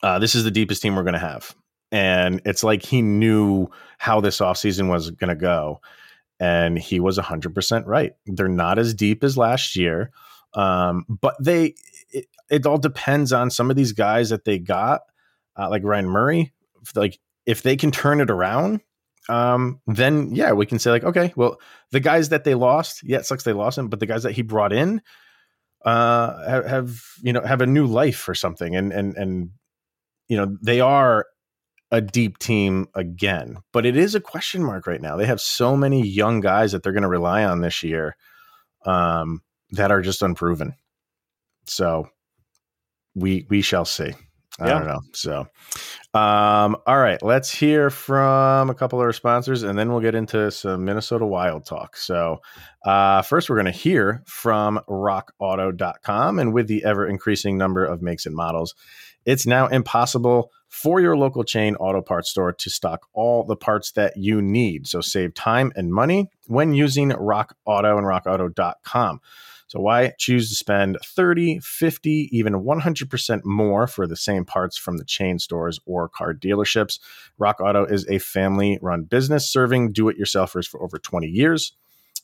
uh, 0.00 0.20
"This 0.20 0.36
is 0.36 0.44
the 0.44 0.52
deepest 0.52 0.82
team 0.82 0.94
we're 0.94 1.02
going 1.02 1.14
to 1.14 1.18
have," 1.18 1.56
and 1.90 2.40
it's 2.44 2.62
like 2.62 2.84
he 2.84 3.02
knew 3.02 3.68
how 3.98 4.20
this 4.20 4.38
offseason 4.38 4.88
was 4.88 5.10
going 5.10 5.30
to 5.30 5.34
go, 5.34 5.80
and 6.38 6.78
he 6.78 7.00
was 7.00 7.18
hundred 7.18 7.52
percent 7.52 7.88
right. 7.88 8.12
They're 8.24 8.46
not 8.46 8.78
as 8.78 8.94
deep 8.94 9.24
as 9.24 9.36
last 9.36 9.74
year, 9.74 10.12
um, 10.54 11.04
but 11.08 11.34
they 11.40 11.74
it, 12.10 12.26
it, 12.48 12.66
all 12.66 12.78
depends 12.78 13.32
on 13.32 13.50
some 13.50 13.68
of 13.68 13.76
these 13.76 13.92
guys 13.92 14.30
that 14.30 14.44
they 14.44 14.60
got, 14.60 15.00
uh, 15.58 15.68
like 15.68 15.82
Ryan 15.82 16.06
Murray, 16.06 16.52
like 16.94 17.18
if 17.46 17.64
they 17.64 17.74
can 17.74 17.90
turn 17.90 18.20
it 18.20 18.30
around 18.30 18.80
um, 19.28 19.80
then 19.86 20.34
yeah, 20.34 20.52
we 20.52 20.66
can 20.66 20.78
say 20.78 20.90
like, 20.90 21.04
okay, 21.04 21.32
well, 21.36 21.60
the 21.90 22.00
guys 22.00 22.30
that 22.30 22.44
they 22.44 22.54
lost, 22.54 23.02
yeah, 23.04 23.18
it 23.18 23.26
sucks 23.26 23.44
they 23.44 23.52
lost 23.52 23.78
him, 23.78 23.88
but 23.88 24.00
the 24.00 24.06
guys 24.06 24.22
that 24.24 24.32
he 24.32 24.42
brought 24.42 24.72
in, 24.72 25.00
uh, 25.84 26.48
have, 26.48 26.66
have 26.66 27.02
you 27.22 27.32
know 27.32 27.42
have 27.42 27.60
a 27.60 27.66
new 27.66 27.86
life 27.86 28.28
or 28.28 28.34
something, 28.34 28.74
and 28.74 28.92
and 28.92 29.16
and 29.16 29.50
you 30.28 30.36
know 30.36 30.56
they 30.62 30.80
are 30.80 31.26
a 31.90 32.00
deep 32.00 32.38
team 32.38 32.88
again, 32.94 33.58
but 33.72 33.84
it 33.84 33.96
is 33.96 34.14
a 34.14 34.20
question 34.20 34.64
mark 34.64 34.86
right 34.86 35.02
now. 35.02 35.16
They 35.16 35.26
have 35.26 35.40
so 35.40 35.76
many 35.76 36.06
young 36.06 36.40
guys 36.40 36.72
that 36.72 36.82
they're 36.82 36.92
going 36.92 37.02
to 37.02 37.08
rely 37.08 37.44
on 37.44 37.60
this 37.60 37.82
year, 37.82 38.16
um, 38.86 39.42
that 39.70 39.90
are 39.90 40.00
just 40.00 40.22
unproven. 40.22 40.74
So 41.66 42.08
we 43.14 43.46
we 43.48 43.62
shall 43.62 43.84
see. 43.84 44.14
I 44.62 44.68
yeah. 44.68 44.78
don't 44.78 44.86
know. 44.86 45.00
So, 45.12 45.40
um, 46.14 46.76
all 46.86 46.98
right, 46.98 47.20
let's 47.20 47.52
hear 47.52 47.90
from 47.90 48.70
a 48.70 48.74
couple 48.74 49.00
of 49.00 49.04
our 49.04 49.12
sponsors, 49.12 49.64
and 49.64 49.76
then 49.76 49.90
we'll 49.90 50.00
get 50.00 50.14
into 50.14 50.50
some 50.52 50.84
Minnesota 50.84 51.26
Wild 51.26 51.66
talk. 51.66 51.96
So, 51.96 52.38
uh, 52.84 53.22
first, 53.22 53.50
we're 53.50 53.56
going 53.56 53.66
to 53.66 53.72
hear 53.72 54.22
from 54.26 54.80
RockAuto.com, 54.88 56.38
and 56.38 56.54
with 56.54 56.68
the 56.68 56.84
ever 56.84 57.06
increasing 57.06 57.58
number 57.58 57.84
of 57.84 58.02
makes 58.02 58.24
and 58.24 58.36
models, 58.36 58.76
it's 59.24 59.46
now 59.46 59.66
impossible 59.66 60.52
for 60.68 61.00
your 61.00 61.16
local 61.16 61.42
chain 61.42 61.74
auto 61.76 62.00
parts 62.00 62.30
store 62.30 62.52
to 62.52 62.70
stock 62.70 63.08
all 63.12 63.44
the 63.44 63.56
parts 63.56 63.92
that 63.92 64.16
you 64.16 64.40
need. 64.40 64.86
So, 64.86 65.00
save 65.00 65.34
time 65.34 65.72
and 65.74 65.92
money 65.92 66.30
when 66.46 66.72
using 66.72 67.08
Rock 67.08 67.56
Auto 67.66 67.98
and 67.98 68.06
RockAuto.com. 68.06 69.20
So 69.72 69.80
why 69.80 70.12
choose 70.18 70.50
to 70.50 70.54
spend 70.54 70.98
30, 71.02 71.60
50, 71.60 72.28
even 72.30 72.52
100% 72.62 73.40
more 73.46 73.86
for 73.86 74.06
the 74.06 74.16
same 74.16 74.44
parts 74.44 74.76
from 74.76 74.98
the 74.98 75.04
chain 75.06 75.38
stores 75.38 75.80
or 75.86 76.10
car 76.10 76.34
dealerships? 76.34 76.98
Rock 77.38 77.58
Auto 77.58 77.86
is 77.86 78.06
a 78.10 78.18
family 78.18 78.78
run 78.82 79.04
business 79.04 79.50
serving 79.50 79.92
do 79.92 80.10
it 80.10 80.18
yourselfers 80.20 80.68
for 80.68 80.82
over 80.82 80.98
20 80.98 81.26
years. 81.26 81.72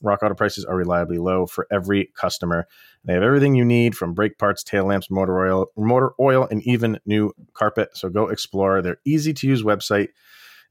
Rock 0.03 0.23
Auto 0.23 0.35
prices 0.35 0.67
are 0.67 0.77
reliably 0.77 1.17
low 1.17 1.47
for 1.47 1.67
every 1.73 2.11
customer. 2.15 2.67
They 3.07 3.15
have 3.15 3.23
everything 3.23 3.55
you 3.55 3.65
need 3.65 3.97
from 3.97 4.13
brake 4.13 4.37
parts, 4.37 4.63
tail 4.63 4.85
lamps, 4.85 5.11
motor 5.11 5.41
oil, 5.41 5.69
motor 5.75 6.13
oil, 6.21 6.47
and 6.51 6.63
even 6.65 7.01
new 7.07 7.33
carpet. 7.55 7.97
So 7.97 8.11
go 8.11 8.29
explore 8.29 8.83
their 8.83 8.99
easy 9.07 9.33
to 9.33 9.49
use 9.49 9.63
website 9.63 10.09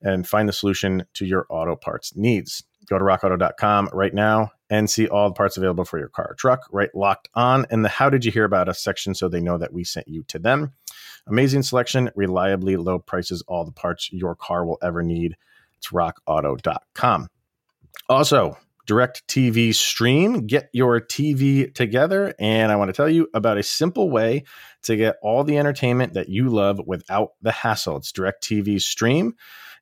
and 0.03 0.27
find 0.27 0.47
the 0.47 0.53
solution 0.53 1.07
to 1.15 1.25
your 1.25 1.47
auto 1.49 1.75
parts 1.75 2.15
needs. 2.15 2.61
Go 2.89 2.97
to 2.97 3.03
rockauto.com 3.03 3.89
right 3.91 4.13
now 4.13 4.51
and 4.69 4.89
see 4.89 5.07
all 5.07 5.29
the 5.29 5.33
parts 5.33 5.57
available 5.57 5.85
for 5.85 5.99
your 5.99 6.09
car 6.09 6.27
or 6.29 6.35
truck, 6.35 6.67
right 6.71 6.93
locked 6.93 7.29
on 7.35 7.65
in 7.69 7.81
the 7.81 7.89
How 7.89 8.09
Did 8.09 8.25
You 8.25 8.31
Hear 8.31 8.45
About 8.45 8.69
Us 8.69 8.81
section 8.81 9.13
so 9.13 9.27
they 9.27 9.41
know 9.41 9.57
that 9.57 9.73
we 9.73 9.83
sent 9.83 10.07
you 10.07 10.23
to 10.23 10.39
them. 10.39 10.73
Amazing 11.27 11.63
selection, 11.63 12.09
reliably 12.15 12.77
low 12.77 12.99
prices, 12.99 13.43
all 13.47 13.65
the 13.65 13.71
parts 13.71 14.11
your 14.11 14.35
car 14.35 14.65
will 14.65 14.77
ever 14.81 15.03
need. 15.03 15.35
It's 15.77 15.89
rockauto.com. 15.89 17.27
Also, 18.09 18.57
DirecTV 18.87 19.75
Stream. 19.75 20.47
Get 20.47 20.69
your 20.71 21.01
TV 21.01 21.73
together. 21.73 22.33
And 22.39 22.71
I 22.71 22.77
want 22.77 22.89
to 22.89 22.93
tell 22.93 23.09
you 23.09 23.27
about 23.33 23.57
a 23.57 23.63
simple 23.63 24.09
way 24.09 24.45
to 24.83 24.95
get 24.95 25.17
all 25.21 25.43
the 25.43 25.57
entertainment 25.57 26.13
that 26.13 26.29
you 26.29 26.49
love 26.49 26.79
without 26.85 27.31
the 27.41 27.51
hassle. 27.51 27.97
It's 27.97 28.13
DirecTV 28.13 28.81
Stream. 28.81 29.33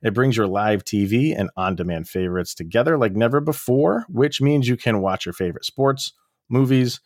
It 0.02 0.14
brings 0.14 0.36
your 0.36 0.46
live 0.46 0.84
TV 0.84 1.38
and 1.38 1.50
on 1.56 1.76
demand 1.76 2.08
favorites 2.08 2.54
together 2.54 2.98
like 2.98 3.12
never 3.12 3.40
before, 3.40 4.04
which 4.08 4.40
means 4.40 4.68
you 4.68 4.76
can 4.76 5.00
watch 5.00 5.26
your 5.26 5.32
favorite 5.32 5.64
sports, 5.64 6.12
movies, 6.48 7.00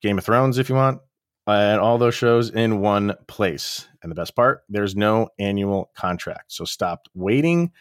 Game 0.00 0.18
of 0.18 0.24
Thrones 0.24 0.58
if 0.58 0.68
you 0.68 0.74
want, 0.74 1.00
and 1.46 1.80
all 1.80 1.98
those 1.98 2.14
shows 2.14 2.50
in 2.50 2.80
one 2.80 3.14
place. 3.26 3.88
And 4.02 4.10
the 4.10 4.16
best 4.16 4.36
part, 4.36 4.62
there's 4.68 4.94
no 4.94 5.28
annual 5.38 5.90
contract. 5.94 6.52
So 6.52 6.64
stop 6.64 7.06
waiting 7.14 7.72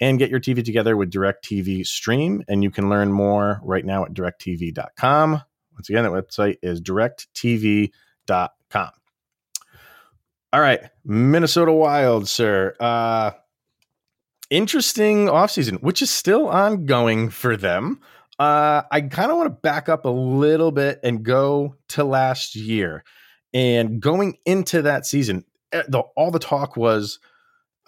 and 0.00 0.18
get 0.18 0.30
your 0.30 0.40
TV 0.40 0.64
together 0.64 0.96
with 0.96 1.10
DirecTV 1.10 1.86
Stream. 1.86 2.42
And 2.48 2.62
you 2.62 2.70
can 2.70 2.88
learn 2.88 3.12
more 3.12 3.60
right 3.62 3.84
now 3.84 4.04
at 4.04 4.14
directv.com. 4.14 5.42
Once 5.72 5.88
again, 5.88 6.04
that 6.04 6.12
website 6.12 6.56
is 6.62 6.80
directv.com. 6.80 7.90
All 10.52 10.60
right, 10.60 10.80
Minnesota 11.04 11.72
Wild, 11.72 12.28
sir. 12.28 12.76
Uh, 12.78 13.32
interesting 14.54 15.26
offseason, 15.26 15.82
which 15.82 16.00
is 16.00 16.10
still 16.10 16.48
ongoing 16.48 17.28
for 17.28 17.56
them. 17.56 18.00
Uh, 18.38 18.82
I 18.90 19.00
kind 19.00 19.30
of 19.30 19.36
want 19.36 19.48
to 19.48 19.60
back 19.60 19.88
up 19.88 20.04
a 20.04 20.10
little 20.10 20.70
bit 20.70 21.00
and 21.02 21.24
go 21.24 21.76
to 21.90 22.04
last 22.04 22.54
year. 22.54 23.02
And 23.52 24.00
going 24.00 24.38
into 24.46 24.82
that 24.82 25.06
season, 25.06 25.44
eh, 25.72 25.82
the, 25.88 26.00
all 26.16 26.30
the 26.30 26.38
talk 26.38 26.76
was 26.76 27.18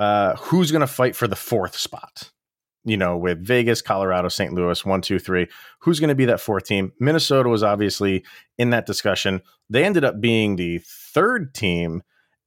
uh, 0.00 0.34
who's 0.36 0.72
going 0.72 0.80
to 0.80 0.86
fight 0.88 1.14
for 1.14 1.28
the 1.28 1.36
fourth 1.36 1.76
spot. 1.76 2.30
You 2.84 2.96
know, 2.96 3.16
with 3.16 3.44
Vegas, 3.44 3.82
Colorado, 3.82 4.28
St. 4.28 4.52
Louis, 4.52 4.84
one, 4.84 5.00
two, 5.00 5.18
three. 5.18 5.48
Who's 5.80 5.98
going 5.98 6.08
to 6.08 6.14
be 6.14 6.26
that 6.26 6.40
fourth 6.40 6.66
team? 6.66 6.92
Minnesota 7.00 7.48
was 7.48 7.64
obviously 7.64 8.24
in 8.58 8.70
that 8.70 8.86
discussion. 8.86 9.42
They 9.68 9.84
ended 9.84 10.04
up 10.04 10.20
being 10.20 10.54
the 10.54 10.80
third 10.84 11.52
team 11.52 12.02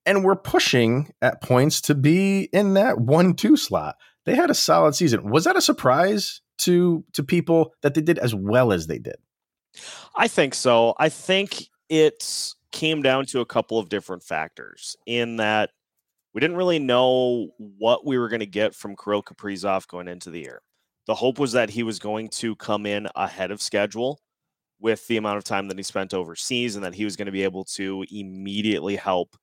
and 0.06 0.24
were 0.24 0.36
pushing 0.36 1.14
at 1.22 1.42
points 1.42 1.82
to 1.82 1.96
be 1.96 2.50
in 2.54 2.74
that 2.76 3.00
one 3.00 3.34
two 3.36 3.58
slot. 3.58 3.96
They 4.30 4.36
had 4.36 4.52
a 4.52 4.56
solid 4.56 4.94
season. 4.94 5.28
Was 5.32 5.46
that 5.46 5.58
a 5.58 5.62
surprise 5.62 6.42
to 6.60 7.04
to 7.14 7.24
people 7.24 7.74
that 7.82 7.96
they 7.96 8.02
did 8.02 8.20
as 8.20 8.36
well 8.36 8.72
as 8.72 8.86
they 8.86 9.00
did? 9.00 9.16
I 10.16 10.28
think 10.28 10.54
so. 10.54 10.94
I 11.00 11.10
think 11.10 11.66
it 11.90 12.54
came 12.72 13.02
down 13.02 13.26
to 13.26 13.40
a 13.40 13.46
couple 13.46 13.80
of 13.80 13.90
different 13.90 14.22
factors 14.22 14.96
in 15.08 15.38
that 15.38 15.72
we 16.36 16.42
didn't 16.42 16.58
really 16.58 16.78
know 16.78 17.50
what 17.58 18.06
we 18.06 18.20
were 18.20 18.30
going 18.30 18.42
to 18.42 18.46
get 18.46 18.76
from 18.76 18.96
Kirill 18.96 19.24
Kaprizov 19.24 19.88
going 19.88 20.08
into 20.08 20.30
the 20.30 20.42
year. 20.42 20.62
The 21.08 21.16
hope 21.16 21.40
was 21.40 21.54
that 21.54 21.72
he 21.72 21.82
was 21.82 21.98
going 21.98 22.30
to 22.34 22.56
come 22.56 22.86
in 22.86 23.08
ahead 23.16 23.50
of 23.50 23.64
schedule 23.64 24.20
with 24.80 25.08
the 25.08 25.18
amount 25.18 25.40
of 25.40 25.44
time 25.44 25.70
that 25.70 25.78
he 25.78 25.84
spent 25.84 26.14
overseas 26.14 26.76
and 26.76 26.86
that 26.86 26.94
he 26.94 27.04
was 27.04 27.16
going 27.16 27.26
to 27.26 27.32
be 27.32 27.44
able 27.44 27.64
to 27.64 28.06
immediately 28.12 28.96
help 28.96 29.36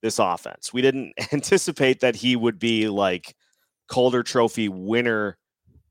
this 0.00 0.18
offense. 0.18 0.72
We 0.72 0.80
didn't 0.80 1.12
anticipate 1.34 2.00
that 2.00 2.16
he 2.16 2.34
would 2.34 2.58
be 2.58 2.88
like 2.88 3.36
Calder 3.92 4.22
Trophy 4.22 4.70
winner 4.70 5.36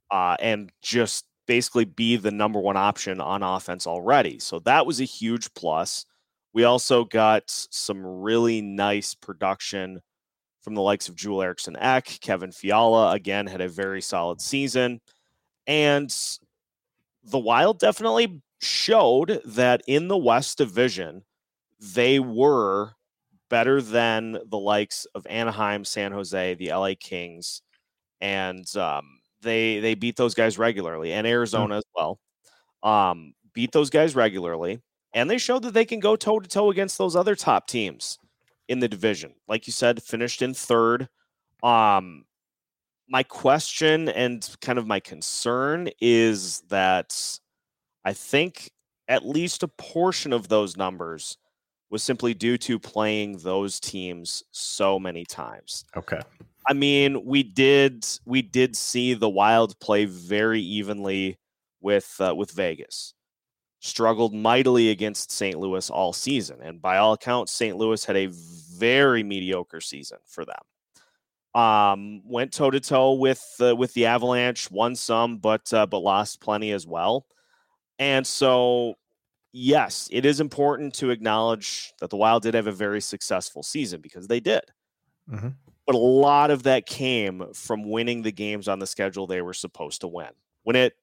uh, 0.10 0.36
and 0.40 0.72
just 0.82 1.26
basically 1.46 1.86
be 1.86 2.18
the 2.18 2.32
number 2.32 2.60
one 2.60 2.76
option 2.76 3.22
on 3.22 3.44
offense 3.44 3.86
already. 3.86 4.40
So 4.40 4.58
that 4.60 4.88
was 4.88 5.00
a 5.00 5.06
huge 5.06 5.54
plus. 5.54 6.08
We 6.52 6.64
also 6.64 7.06
got 7.06 7.44
some 7.46 8.04
really 8.04 8.60
nice 8.60 9.14
production 9.14 10.02
from 10.62 10.74
the 10.74 10.82
likes 10.82 11.10
of 11.10 11.16
Joel 11.16 11.44
Eriksson, 11.44 11.78
Ek, 11.78 12.18
Kevin 12.22 12.52
Fiala, 12.52 13.12
again, 13.12 13.46
had 13.46 13.62
a 13.62 13.70
very 13.70 14.02
solid 14.02 14.42
season. 14.42 15.00
And 15.68 16.12
the 17.24 17.40
Wild 17.40 17.78
definitely 17.78 18.42
showed 18.62 19.42
that 19.46 19.84
in 19.86 20.08
the 20.08 20.18
West 20.18 20.58
Division, 20.58 21.24
they 21.80 22.20
were 22.20 22.94
better 23.50 23.80
than 23.80 24.40
the 24.48 24.58
likes 24.58 25.06
of 25.14 25.28
Anaheim, 25.28 25.86
San 25.86 26.12
Jose, 26.12 26.56
the 26.56 26.70
LA 26.70 26.94
Kings, 27.00 27.62
and 28.22 28.66
um, 28.78 29.20
they 29.42 29.80
they 29.80 29.96
beat 29.96 30.16
those 30.16 30.34
guys 30.34 30.58
regularly, 30.58 31.14
and 31.14 31.26
hmm. 31.26 31.32
Arizona 31.32 31.76
mm. 31.76 31.78
as 31.78 31.84
well. 31.96 32.20
Um, 32.84 33.34
beat 33.54 33.72
those 33.72 33.90
guys 33.90 34.16
regularly, 34.16 34.82
and 35.14 35.30
they 35.30 35.38
showed 35.38 35.64
that 35.64 35.74
they 35.74 35.86
can 35.86 36.00
go 36.00 36.16
toe 36.16 36.40
to 36.40 36.48
toe 36.48 36.72
against 36.72 36.98
those 36.98 37.16
other 37.16 37.36
top 37.36 37.68
teams 37.68 38.18
in 38.68 38.80
the 38.80 38.88
division. 38.88 39.34
Like 39.48 39.68
you 39.68 39.74
said, 39.74 40.02
finished 40.02 40.42
in 40.42 40.54
third. 40.54 41.10
Um, 41.62 42.26
my 43.10 43.24
question 43.24 44.08
and 44.08 44.50
kind 44.62 44.80
of 44.80 44.88
my 44.88 45.00
concern 45.00 45.90
is 46.00 46.62
that 46.70 47.40
I 48.06 48.14
think 48.14 48.72
at 49.10 49.26
least 49.26 49.64
a 49.64 49.68
portion 49.68 50.32
of 50.32 50.48
those 50.48 50.78
numbers 50.78 51.38
was 51.90 52.02
simply 52.02 52.34
due 52.34 52.58
to 52.58 52.80
playing 52.80 53.40
those 53.40 53.80
teams 53.80 54.44
so 54.52 54.98
many 54.98 55.26
times. 55.26 55.84
Okay. 55.98 56.22
I 56.68 56.74
mean, 56.74 57.26
we 57.26 57.44
did 57.44 58.06
we 58.26 58.42
did 58.42 58.76
see 58.76 59.14
the 59.14 59.30
Wild 59.30 59.80
play 59.80 60.06
very 60.06 60.62
evenly 60.62 61.40
with 61.82 62.16
uh, 62.20 62.36
with 62.36 62.52
Vegas. 62.52 63.14
Struggled 63.80 64.34
mightily 64.34 64.90
against 64.90 65.32
St. 65.32 65.58
Louis 65.58 65.90
all 65.90 66.14
season, 66.14 66.60
and 66.62 66.82
by 66.82 66.98
all 66.98 67.14
accounts, 67.14 67.52
St. 67.52 67.76
Louis 67.76 68.04
had 68.06 68.16
a 68.16 68.30
very 68.32 69.24
mediocre 69.24 69.82
season 69.82 70.20
for 70.28 70.46
them. 70.46 71.60
Um, 71.60 72.22
went 72.24 72.54
toe 72.54 72.70
to 72.70 72.80
toe 72.80 73.14
with 73.14 73.44
uh, 73.60 73.76
with 73.76 73.94
the 73.94 74.06
Avalanche, 74.06 74.70
won 74.70 74.96
some, 74.96 75.38
but 75.40 75.74
uh, 75.74 75.88
but 75.88 76.00
lost 76.00 76.42
plenty 76.42 76.72
as 76.72 76.86
well. 76.86 77.26
And 77.98 78.26
so 78.26 78.96
yes, 79.52 80.08
it 80.12 80.26
is 80.26 80.40
important 80.40 80.94
to 80.96 81.10
acknowledge 81.10 81.94
that 82.00 82.10
the 82.10 82.18
Wild 82.18 82.44
did 82.44 82.54
have 82.54 82.68
a 82.68 82.72
very 82.72 83.02
successful 83.02 83.64
season 83.64 84.02
because 84.02 84.28
they 84.28 84.40
did. 84.40 84.62
Mm-hmm. 85.30 85.50
But 85.86 85.96
a 85.96 86.00
lot 86.00 86.52
of 86.52 86.64
that 86.64 86.86
came 86.86 87.54
from 87.54 87.90
winning 87.90 88.22
the 88.22 88.32
games 88.32 88.68
on 88.68 88.80
the 88.80 88.88
schedule 88.88 89.28
they 89.28 89.42
were 89.42 89.54
supposed 89.54 90.02
to 90.02 90.08
win. 90.08 90.30
When 90.64 90.76
it 90.76 90.94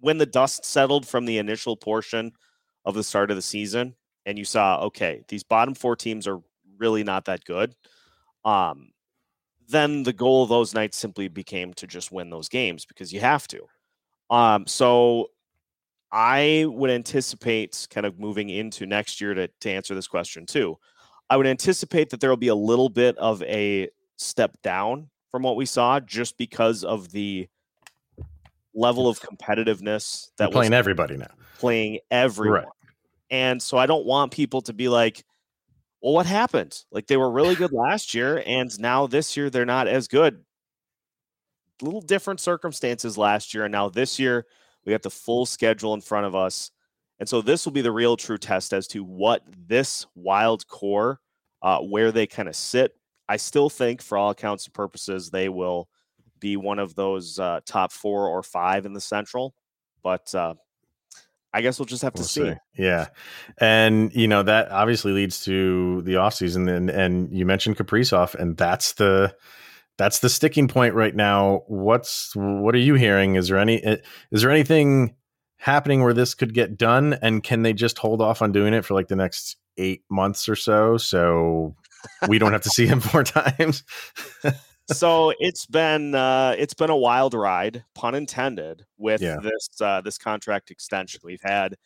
when 0.00 0.18
the 0.18 0.26
dust 0.26 0.64
settled 0.64 1.06
from 1.06 1.24
the 1.24 1.38
initial 1.38 1.76
portion 1.76 2.32
of 2.84 2.94
the 2.94 3.02
start 3.02 3.30
of 3.30 3.36
the 3.36 3.42
season 3.42 3.94
and 4.26 4.38
you 4.38 4.44
saw 4.44 4.80
okay, 4.84 5.22
these 5.28 5.42
bottom 5.42 5.74
4 5.74 5.96
teams 5.96 6.26
are 6.28 6.40
really 6.78 7.02
not 7.04 7.24
that 7.26 7.44
good. 7.44 7.74
Um 8.44 8.90
then 9.68 10.02
the 10.04 10.12
goal 10.14 10.44
of 10.44 10.48
those 10.48 10.74
nights 10.74 10.96
simply 10.98 11.28
became 11.28 11.74
to 11.74 11.86
just 11.86 12.12
win 12.12 12.30
those 12.30 12.48
games 12.48 12.86
because 12.86 13.12
you 13.12 13.20
have 13.20 13.48
to. 13.48 13.62
Um 14.30 14.66
so 14.66 15.28
I 16.12 16.64
would 16.68 16.90
anticipate 16.90 17.86
kind 17.90 18.06
of 18.06 18.18
moving 18.18 18.48
into 18.48 18.86
next 18.86 19.20
year 19.20 19.34
to, 19.34 19.48
to 19.48 19.70
answer 19.70 19.94
this 19.94 20.08
question 20.08 20.46
too. 20.46 20.78
I 21.30 21.36
would 21.36 21.46
anticipate 21.46 22.10
that 22.10 22.20
there 22.20 22.30
will 22.30 22.36
be 22.38 22.48
a 22.48 22.54
little 22.54 22.88
bit 22.88 23.16
of 23.18 23.42
a 23.42 23.88
step 24.18 24.56
down 24.62 25.08
from 25.30 25.42
what 25.42 25.56
we 25.56 25.66
saw 25.66 26.00
just 26.00 26.36
because 26.36 26.84
of 26.84 27.10
the 27.12 27.48
level 28.74 29.08
of 29.08 29.20
competitiveness 29.20 30.30
that 30.36 30.52
playing 30.52 30.74
everybody 30.74 31.16
now. 31.16 31.30
Playing 31.58 31.98
everyone. 32.10 32.60
Right. 32.60 32.68
And 33.30 33.62
so 33.62 33.76
I 33.76 33.86
don't 33.86 34.06
want 34.06 34.32
people 34.32 34.62
to 34.62 34.72
be 34.72 34.88
like, 34.88 35.24
well, 36.00 36.12
what 36.12 36.26
happened? 36.26 36.84
Like 36.90 37.06
they 37.06 37.16
were 37.16 37.30
really 37.30 37.54
good 37.54 37.72
last 37.72 38.14
year, 38.14 38.42
and 38.46 38.78
now 38.78 39.06
this 39.06 39.36
year 39.36 39.50
they're 39.50 39.64
not 39.64 39.88
as 39.88 40.08
good. 40.08 40.44
Little 41.80 42.00
different 42.00 42.40
circumstances 42.40 43.16
last 43.16 43.54
year, 43.54 43.64
and 43.64 43.72
now 43.72 43.88
this 43.88 44.18
year 44.18 44.46
we 44.84 44.92
got 44.92 45.02
the 45.02 45.10
full 45.10 45.46
schedule 45.46 45.94
in 45.94 46.00
front 46.00 46.26
of 46.26 46.34
us. 46.34 46.70
And 47.20 47.28
so 47.28 47.42
this 47.42 47.64
will 47.64 47.72
be 47.72 47.80
the 47.80 47.92
real 47.92 48.16
true 48.16 48.38
test 48.38 48.72
as 48.72 48.86
to 48.88 49.02
what 49.02 49.42
this 49.66 50.06
wild 50.14 50.66
core, 50.68 51.20
uh, 51.62 51.80
where 51.80 52.12
they 52.12 52.26
kind 52.26 52.48
of 52.48 52.54
sit. 52.54 52.97
I 53.28 53.36
still 53.36 53.68
think, 53.68 54.02
for 54.02 54.16
all 54.16 54.30
accounts 54.30 54.66
and 54.66 54.74
purposes, 54.74 55.30
they 55.30 55.48
will 55.48 55.88
be 56.40 56.56
one 56.56 56.78
of 56.78 56.94
those 56.94 57.38
uh, 57.38 57.60
top 57.66 57.92
four 57.92 58.28
or 58.28 58.42
five 58.42 58.86
in 58.86 58.92
the 58.92 59.00
Central. 59.00 59.54
But 60.02 60.34
uh, 60.34 60.54
I 61.52 61.60
guess 61.60 61.78
we'll 61.78 61.86
just 61.86 62.02
have 62.02 62.14
to 62.14 62.20
we'll 62.20 62.28
see. 62.28 62.50
see. 62.50 62.54
Yeah. 62.76 63.08
And, 63.58 64.14
you 64.14 64.28
know, 64.28 64.42
that 64.42 64.70
obviously 64.70 65.12
leads 65.12 65.44
to 65.44 66.02
the 66.02 66.14
offseason. 66.14 66.74
And, 66.74 66.90
and 66.90 67.36
you 67.36 67.44
mentioned 67.44 67.76
Kaprizov, 67.76 68.34
and 68.34 68.56
that's 68.56 68.94
the 68.94 69.34
that's 69.98 70.20
the 70.20 70.28
sticking 70.28 70.68
point 70.68 70.94
right 70.94 71.14
now. 71.14 71.64
What's 71.66 72.32
what 72.36 72.74
are 72.74 72.78
you 72.78 72.94
hearing? 72.94 73.34
Is 73.34 73.48
there 73.48 73.58
any 73.58 73.82
eh, 73.82 73.96
is 74.30 74.42
there 74.42 74.50
anything 74.50 75.16
happening 75.56 76.02
where 76.02 76.14
this 76.14 76.34
could 76.34 76.54
get 76.54 76.78
done? 76.78 77.18
And 77.20 77.42
can 77.42 77.62
they 77.62 77.72
just 77.72 77.98
hold 77.98 78.22
off 78.22 78.40
on 78.40 78.52
doing 78.52 78.74
it 78.74 78.84
for 78.84 78.94
like 78.94 79.08
the 79.08 79.16
next 79.16 79.56
eight 79.76 80.02
months 80.08 80.48
or 80.48 80.56
so, 80.56 80.96
so 80.96 81.74
we 82.28 82.38
don't 82.38 82.52
have 82.52 82.62
to 82.62 82.70
see 82.70 82.86
him 82.86 83.00
four 83.00 83.24
times? 83.24 83.84
so 84.86 85.32
it's 85.38 85.66
been 85.66 86.14
uh, 86.14 86.54
it's 86.58 86.74
been 86.74 86.90
a 86.90 86.96
wild 86.96 87.34
ride, 87.34 87.84
pun 87.94 88.14
intended, 88.14 88.84
with 88.96 89.20
yeah. 89.20 89.36
this 89.42 89.68
uh, 89.80 90.00
this 90.00 90.18
contract 90.18 90.70
extension. 90.70 91.20
We've 91.24 91.42
had 91.42 91.76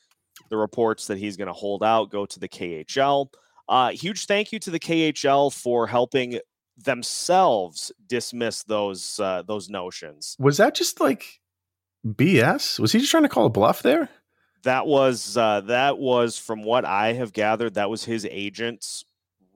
the 0.51 0.57
reports 0.57 1.07
that 1.07 1.18
he's 1.18 1.37
going 1.37 1.48
to 1.48 1.53
hold 1.53 1.83
out, 1.83 2.11
go 2.11 2.27
to 2.27 2.40
the 2.40 2.48
KHL. 2.48 3.29
Uh, 3.68 3.90
huge 3.90 4.27
thank 4.27 4.53
you 4.53 4.59
to 4.61 4.70
the 4.70 4.81
KHL 4.81 5.53
for 5.53 5.87
helping 5.87 6.38
themselves 6.77 7.92
dismiss 8.07 8.62
those 8.64 9.20
uh, 9.20 9.42
those 9.42 9.68
notions. 9.68 10.37
Was 10.38 10.57
that 10.59 10.75
just 10.75 11.01
like 11.01 11.40
BS? 12.07 12.79
Was 12.79 12.92
he 12.92 12.98
just 12.98 13.11
trying 13.11 13.22
to 13.25 13.29
call 13.29 13.46
a 13.46 13.51
bluff 13.51 13.83
there? 13.83 14.09
That 14.64 14.87
was 14.87 15.37
uh, 15.37 15.62
that 15.62 15.98
was 15.98 16.38
from 16.38 16.62
what 16.62 16.85
I 16.85 17.14
have 17.14 17.33
gathered. 17.33 17.75
That 17.75 17.90
was 17.90 18.05
his 18.05 18.27
agents 18.31 19.05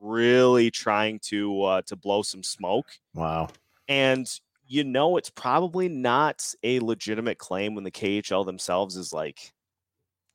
really 0.01 0.71
trying 0.71 1.19
to 1.21 1.63
uh, 1.63 1.83
to 1.83 1.97
blow 1.97 2.23
some 2.23 2.43
smoke. 2.43 2.87
Wow. 3.15 3.49
And 3.89 4.29
you 4.69 4.85
know 4.85 5.17
it's 5.17 5.31
probably 5.31 5.89
not 5.89 6.45
a 6.63 6.81
legitimate 6.81 7.39
claim 7.39 7.75
when 7.75 7.85
the 7.85 7.91
KHL 7.91 8.45
themselves 8.45 8.97
is 8.97 9.13
like 9.13 9.53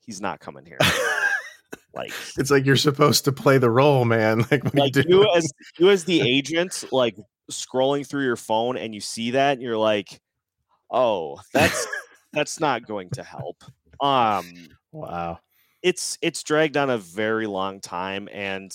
he's 0.05 0.21
not 0.21 0.39
coming 0.39 0.65
here. 0.65 0.79
Like 1.93 2.13
it's 2.37 2.51
like 2.51 2.65
you're 2.65 2.75
supposed 2.75 3.25
to 3.25 3.31
play 3.31 3.57
the 3.57 3.69
role, 3.69 4.05
man. 4.05 4.45
Like, 4.51 4.73
like 4.73 4.95
you, 4.95 5.03
you 5.07 5.31
as 5.35 5.51
you 5.79 5.89
as 5.89 6.03
the 6.05 6.21
agent, 6.21 6.83
like 6.91 7.17
scrolling 7.51 8.07
through 8.07 8.23
your 8.23 8.37
phone 8.37 8.77
and 8.77 8.93
you 8.93 9.01
see 9.01 9.31
that, 9.31 9.53
and 9.53 9.61
you're 9.61 9.77
like, 9.77 10.19
oh, 10.89 11.39
that's 11.53 11.87
that's 12.33 12.59
not 12.59 12.85
going 12.85 13.09
to 13.11 13.23
help. 13.23 13.63
Um 13.99 14.69
wow. 14.91 15.39
It's 15.81 16.17
it's 16.21 16.43
dragged 16.43 16.77
on 16.77 16.89
a 16.89 16.97
very 16.97 17.47
long 17.47 17.79
time 17.81 18.29
and 18.31 18.71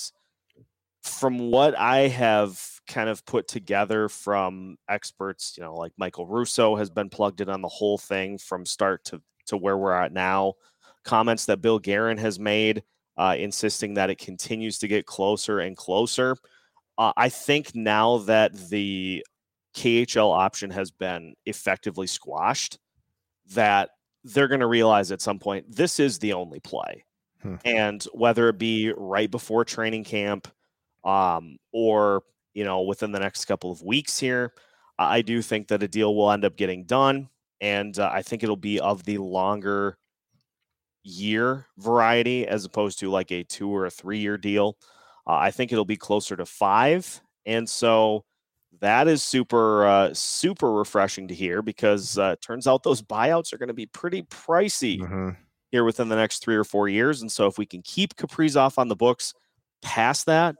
from 1.06 1.50
what 1.50 1.78
I 1.78 2.08
have 2.08 2.60
kind 2.86 3.08
of 3.08 3.24
put 3.24 3.48
together 3.48 4.08
from 4.08 4.76
experts, 4.88 5.54
you 5.56 5.64
know, 5.64 5.74
like 5.74 5.92
Michael 5.96 6.26
Russo 6.26 6.76
has 6.76 6.90
been 6.90 7.08
plugged 7.08 7.40
in 7.40 7.48
on 7.48 7.62
the 7.62 7.68
whole 7.68 7.98
thing 7.98 8.38
from 8.38 8.66
start 8.66 9.04
to 9.06 9.22
to 9.46 9.56
where 9.56 9.78
we're 9.78 9.92
at 9.92 10.12
now. 10.12 10.54
Comments 11.04 11.44
that 11.46 11.62
Bill 11.62 11.78
Guerin 11.78 12.18
has 12.18 12.38
made 12.38 12.82
uh, 13.16 13.36
insisting 13.38 13.94
that 13.94 14.10
it 14.10 14.18
continues 14.18 14.78
to 14.78 14.88
get 14.88 15.06
closer 15.06 15.60
and 15.60 15.76
closer. 15.76 16.36
Uh, 16.98 17.12
I 17.16 17.28
think 17.28 17.74
now 17.74 18.18
that 18.18 18.54
the 18.68 19.24
KHL 19.74 20.36
option 20.36 20.70
has 20.70 20.90
been 20.90 21.34
effectively 21.44 22.06
squashed, 22.06 22.78
that 23.54 23.90
they're 24.24 24.48
going 24.48 24.60
to 24.60 24.66
realize 24.66 25.12
at 25.12 25.22
some 25.22 25.38
point 25.38 25.64
this 25.68 26.00
is 26.00 26.18
the 26.18 26.32
only 26.32 26.60
play. 26.60 27.04
Hmm. 27.42 27.56
And 27.64 28.02
whether 28.12 28.48
it 28.48 28.58
be 28.58 28.92
right 28.96 29.30
before 29.30 29.64
training 29.64 30.04
camp 30.04 30.48
um, 31.06 31.56
or, 31.72 32.24
you 32.52 32.64
know, 32.64 32.82
within 32.82 33.12
the 33.12 33.20
next 33.20 33.44
couple 33.46 33.70
of 33.70 33.82
weeks 33.82 34.18
here, 34.18 34.52
I 34.98 35.22
do 35.22 35.40
think 35.40 35.68
that 35.68 35.82
a 35.82 35.88
deal 35.88 36.14
will 36.14 36.30
end 36.30 36.44
up 36.44 36.56
getting 36.56 36.84
done. 36.84 37.28
And 37.60 37.98
uh, 37.98 38.10
I 38.12 38.22
think 38.22 38.42
it'll 38.42 38.56
be 38.56 38.80
of 38.80 39.04
the 39.04 39.18
longer 39.18 39.96
year 41.04 41.66
variety 41.78 42.46
as 42.46 42.64
opposed 42.64 42.98
to 42.98 43.10
like 43.10 43.30
a 43.30 43.44
two 43.44 43.70
or 43.70 43.86
a 43.86 43.90
three 43.90 44.18
year 44.18 44.36
deal. 44.36 44.76
Uh, 45.26 45.34
I 45.34 45.50
think 45.52 45.72
it'll 45.72 45.84
be 45.84 45.96
closer 45.96 46.36
to 46.36 46.44
five. 46.44 47.20
And 47.46 47.68
so 47.68 48.24
that 48.80 49.06
is 49.06 49.22
super, 49.22 49.86
uh, 49.86 50.12
super 50.12 50.72
refreshing 50.72 51.28
to 51.28 51.34
hear 51.34 51.62
because 51.62 52.18
uh, 52.18 52.32
it 52.32 52.42
turns 52.42 52.66
out 52.66 52.82
those 52.82 53.00
buyouts 53.00 53.52
are 53.52 53.58
going 53.58 53.68
to 53.68 53.74
be 53.74 53.86
pretty 53.86 54.22
pricey 54.24 55.00
mm-hmm. 55.00 55.30
here 55.70 55.84
within 55.84 56.08
the 56.08 56.16
next 56.16 56.42
three 56.42 56.56
or 56.56 56.64
four 56.64 56.88
years. 56.88 57.22
And 57.22 57.30
so 57.30 57.46
if 57.46 57.58
we 57.58 57.64
can 57.64 57.82
keep 57.82 58.16
Kaprizov 58.16 58.76
on 58.76 58.88
the 58.88 58.96
books 58.96 59.34
past 59.82 60.26
that, 60.26 60.56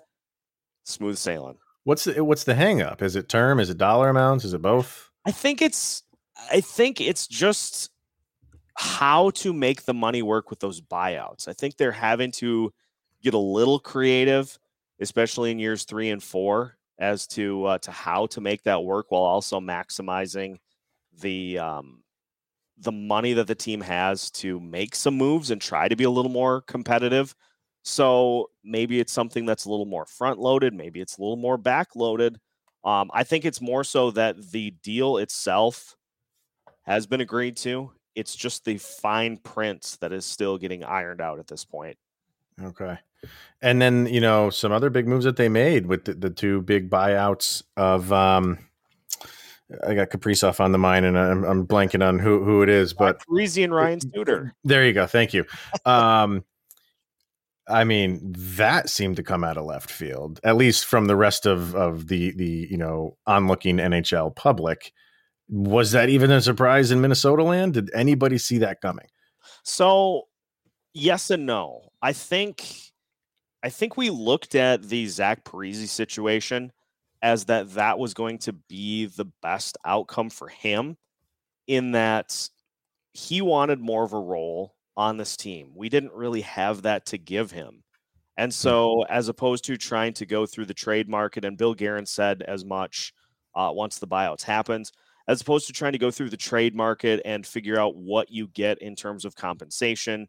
smooth 0.87 1.19
sailing. 1.19 1.59
What's 1.85 2.05
the 2.05 2.25
what's 2.25 2.45
the 2.45 2.55
hang 2.55 2.83
up? 2.83 3.03
Is 3.03 3.15
it 3.15 3.29
term? 3.29 3.61
Is 3.61 3.71
it 3.71 3.79
dollar 3.79 4.09
amounts? 4.09 4.45
Is 4.45 4.55
it 4.55 4.63
both? 4.63 5.11
I 5.25 5.31
think 5.31 5.61
it's 5.63 6.03
I 6.51 6.61
think 6.61 7.01
it's 7.01 7.27
just 7.27 7.91
how 8.75 9.31
to 9.31 9.53
make 9.53 9.85
the 9.85 9.95
money 9.95 10.23
work 10.23 10.51
with 10.51 10.61
those 10.61 10.81
buyouts. 10.81 11.49
I 11.49 11.53
think 11.53 11.77
they're 11.77 11.93
having 11.93 12.31
to 12.33 12.73
get 13.23 13.35
a 13.35 13.39
little 13.39 13.79
creative, 13.79 14.59
especially 15.01 15.51
in 15.51 15.59
years 15.59 15.85
three 15.85 16.11
and 16.11 16.23
four, 16.23 16.77
as 16.99 17.27
to 17.29 17.65
uh, 17.65 17.79
to 17.79 17.91
how 17.91 18.27
to 18.27 18.41
make 18.41 18.63
that 18.65 18.85
work 18.85 19.11
while 19.11 19.23
also 19.23 19.61
maximizing 19.61 20.59
the 21.21 21.59
um, 21.59 22.03
the 22.79 22.93
money 22.93 23.33
that 23.33 23.47
the 23.47 23.55
team 23.55 23.81
has 23.81 24.31
to 24.31 24.61
make 24.61 24.95
some 24.95 25.17
moves 25.17 25.51
and 25.51 25.61
try 25.61 25.89
to 25.89 25.97
be 25.97 26.05
a 26.05 26.11
little 26.11 26.31
more 26.31 26.61
competitive. 26.63 27.35
So 27.89 28.51
maybe 28.65 28.99
it's 28.99 29.13
something 29.13 29.47
that's 29.47 29.65
a 29.65 29.71
little 29.71 29.87
more 29.87 30.07
front 30.07 30.39
loaded, 30.39 30.75
maybe 30.75 31.01
it's 31.01 31.19
a 31.19 31.21
little 31.21 31.37
more 31.37 31.57
back 31.57 31.95
loaded. 31.95 32.39
Um, 32.85 33.11
I 33.15 33.25
think 33.25 33.45
it's 33.45 33.61
more 33.61 33.85
so 33.85 34.11
that 34.13 34.51
the 34.51 34.73
deal 34.83 35.17
itself 35.17 35.97
has 36.83 37.07
been 37.07 37.21
agreed 37.21 37.57
to 37.59 37.93
it's 38.17 38.35
just 38.35 38.65
the 38.65 38.79
fine 38.79 39.37
print 39.37 39.99
that 40.01 40.13
is 40.13 40.25
still 40.25 40.59
getting 40.59 40.83
ironed 40.83 41.21
out 41.21 41.39
at 41.39 41.47
this 41.47 41.65
point. 41.65 41.97
Okay. 42.61 42.99
And 43.61 43.81
then, 43.81 44.07
you 44.07 44.21
know, 44.21 44.51
some 44.51 44.73
other 44.73 44.91
big 44.91 45.07
moves 45.07 45.27
that 45.27 45.37
they 45.37 45.49
made 45.49 45.87
with 45.87 46.07
the, 46.07 46.15
the 46.15 46.31
two 46.31 46.63
big 46.63 46.91
buyouts 46.91 47.63
of 47.77 48.13
um 48.13 48.59
I 49.87 49.95
got 49.95 50.11
Kaprizov 50.11 50.61
on 50.61 50.71
the 50.71 50.79
mind, 50.79 51.07
and 51.07 51.19
I'm, 51.19 51.43
I'm 51.43 51.67
blanking 51.67 52.07
on 52.07 52.21
who 52.21 52.45
who 52.45 52.63
it 52.63 52.69
is, 52.69 52.93
but 52.93 53.21
Parise 53.27 53.63
and 53.63 53.75
Ryan 53.75 54.01
Suter. 54.01 54.55
There 54.63 54.87
you 54.87 54.93
go. 54.93 55.09
Thank 55.09 55.35
you. 55.35 55.45
Um, 55.85 56.45
I 57.69 57.85
mean, 57.85 58.21
that 58.23 58.89
seemed 58.89 59.17
to 59.17 59.23
come 59.23 59.43
out 59.43 59.57
of 59.57 59.65
left 59.65 59.91
field, 59.91 60.39
at 60.45 60.57
least 60.57 60.85
from 60.85 61.07
the 61.07 61.17
rest 61.17 61.47
of 61.47 61.75
of 61.75 62.09
the 62.09 62.33
the 62.33 62.69
you 62.71 62.77
know 62.77 63.17
onlooking 63.29 63.77
NHL 63.77 64.35
public. 64.37 64.93
Was 65.49 65.93
that 65.93 66.09
even 66.09 66.31
a 66.31 66.41
surprise 66.41 66.91
in 66.91 67.01
Minnesota 67.01 67.43
land? 67.43 67.75
Did 67.75 67.91
anybody 67.95 68.39
see 68.39 68.59
that 68.59 68.81
coming? 68.81 69.07
So, 69.63 70.23
yes 70.93 71.31
and 71.31 71.47
no. 71.47 71.91
I 72.03 72.13
think 72.13 72.65
I 73.63 73.69
think 73.69 73.97
we 73.97 74.11
looked 74.11 74.55
at 74.55 74.85
the 74.85 75.07
Zach 75.07 75.45
Parise 75.45 75.89
situation 75.89 76.73
as 77.23 77.47
that 77.47 77.75
that 77.75 77.99
was 77.99 78.15
going 78.15 78.39
to 78.39 78.53
be 78.53 79.07
the 79.07 79.25
best 79.43 79.77
outcome 79.85 80.31
for 80.31 80.49
him 80.49 80.97
in 81.67 81.91
that 81.93 82.49
he 83.13 83.41
wanted 83.41 83.81
more 83.81 84.05
of 84.05 84.13
a 84.13 84.21
role 84.21 84.76
on 84.97 85.17
this 85.17 85.37
team. 85.37 85.73
We 85.75 85.89
didn't 85.89 86.13
really 86.13 86.41
have 86.43 86.83
that 86.83 87.07
to 87.07 87.19
give 87.19 87.51
him. 87.51 87.83
And 88.37 88.53
hmm. 88.53 88.55
so, 88.55 89.03
as 89.03 89.29
opposed 89.29 89.65
to 89.65 89.77
trying 89.77 90.15
to 90.15 90.27
go 90.27 90.47
through 90.47 90.67
the 90.67 90.75
trade 90.75 91.09
market, 91.09 91.45
and 91.45 91.57
Bill 91.57 91.75
Guerin 91.75 92.07
said 92.07 92.43
as 92.43 92.65
much 92.65 93.13
uh, 93.55 93.71
once 93.73 93.99
the 93.99 94.07
buyouts 94.07 94.43
happened, 94.43 94.91
as 95.29 95.41
opposed 95.41 95.67
to 95.67 95.73
trying 95.73 95.93
to 95.93 95.99
go 95.99 96.11
through 96.11 96.31
the 96.31 96.37
trade 96.37 96.75
market 96.75 97.21
and 97.25 97.47
figure 97.47 97.81
out 97.81 97.97
what 97.97 98.31
you 98.31 98.49
get 98.49 98.79
in 98.79 98.95
terms 98.95 99.25
of 99.25 99.35
compensation, 99.35 100.29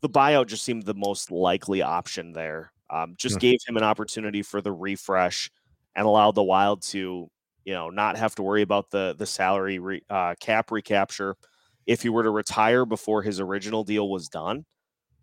the 0.00 0.08
buyout 0.08 0.46
just 0.46 0.64
seemed 0.64 0.84
the 0.84 0.94
most 0.94 1.30
likely 1.30 1.82
option 1.82 2.32
there. 2.32 2.72
Um, 2.90 3.14
just 3.18 3.34
mm-hmm. 3.34 3.40
gave 3.40 3.58
him 3.66 3.76
an 3.76 3.82
opportunity 3.82 4.42
for 4.42 4.62
the 4.62 4.72
refresh 4.72 5.50
and 5.94 6.06
allowed 6.06 6.34
the 6.34 6.42
Wild 6.42 6.82
to, 6.82 7.28
you 7.64 7.74
know, 7.74 7.90
not 7.90 8.16
have 8.16 8.34
to 8.36 8.42
worry 8.42 8.62
about 8.62 8.90
the 8.90 9.14
the 9.18 9.26
salary 9.26 9.78
re, 9.78 10.02
uh, 10.08 10.34
cap 10.40 10.70
recapture 10.70 11.36
if 11.88 12.02
he 12.02 12.10
were 12.10 12.22
to 12.22 12.30
retire 12.30 12.84
before 12.84 13.22
his 13.22 13.40
original 13.40 13.82
deal 13.82 14.10
was 14.10 14.28
done. 14.28 14.64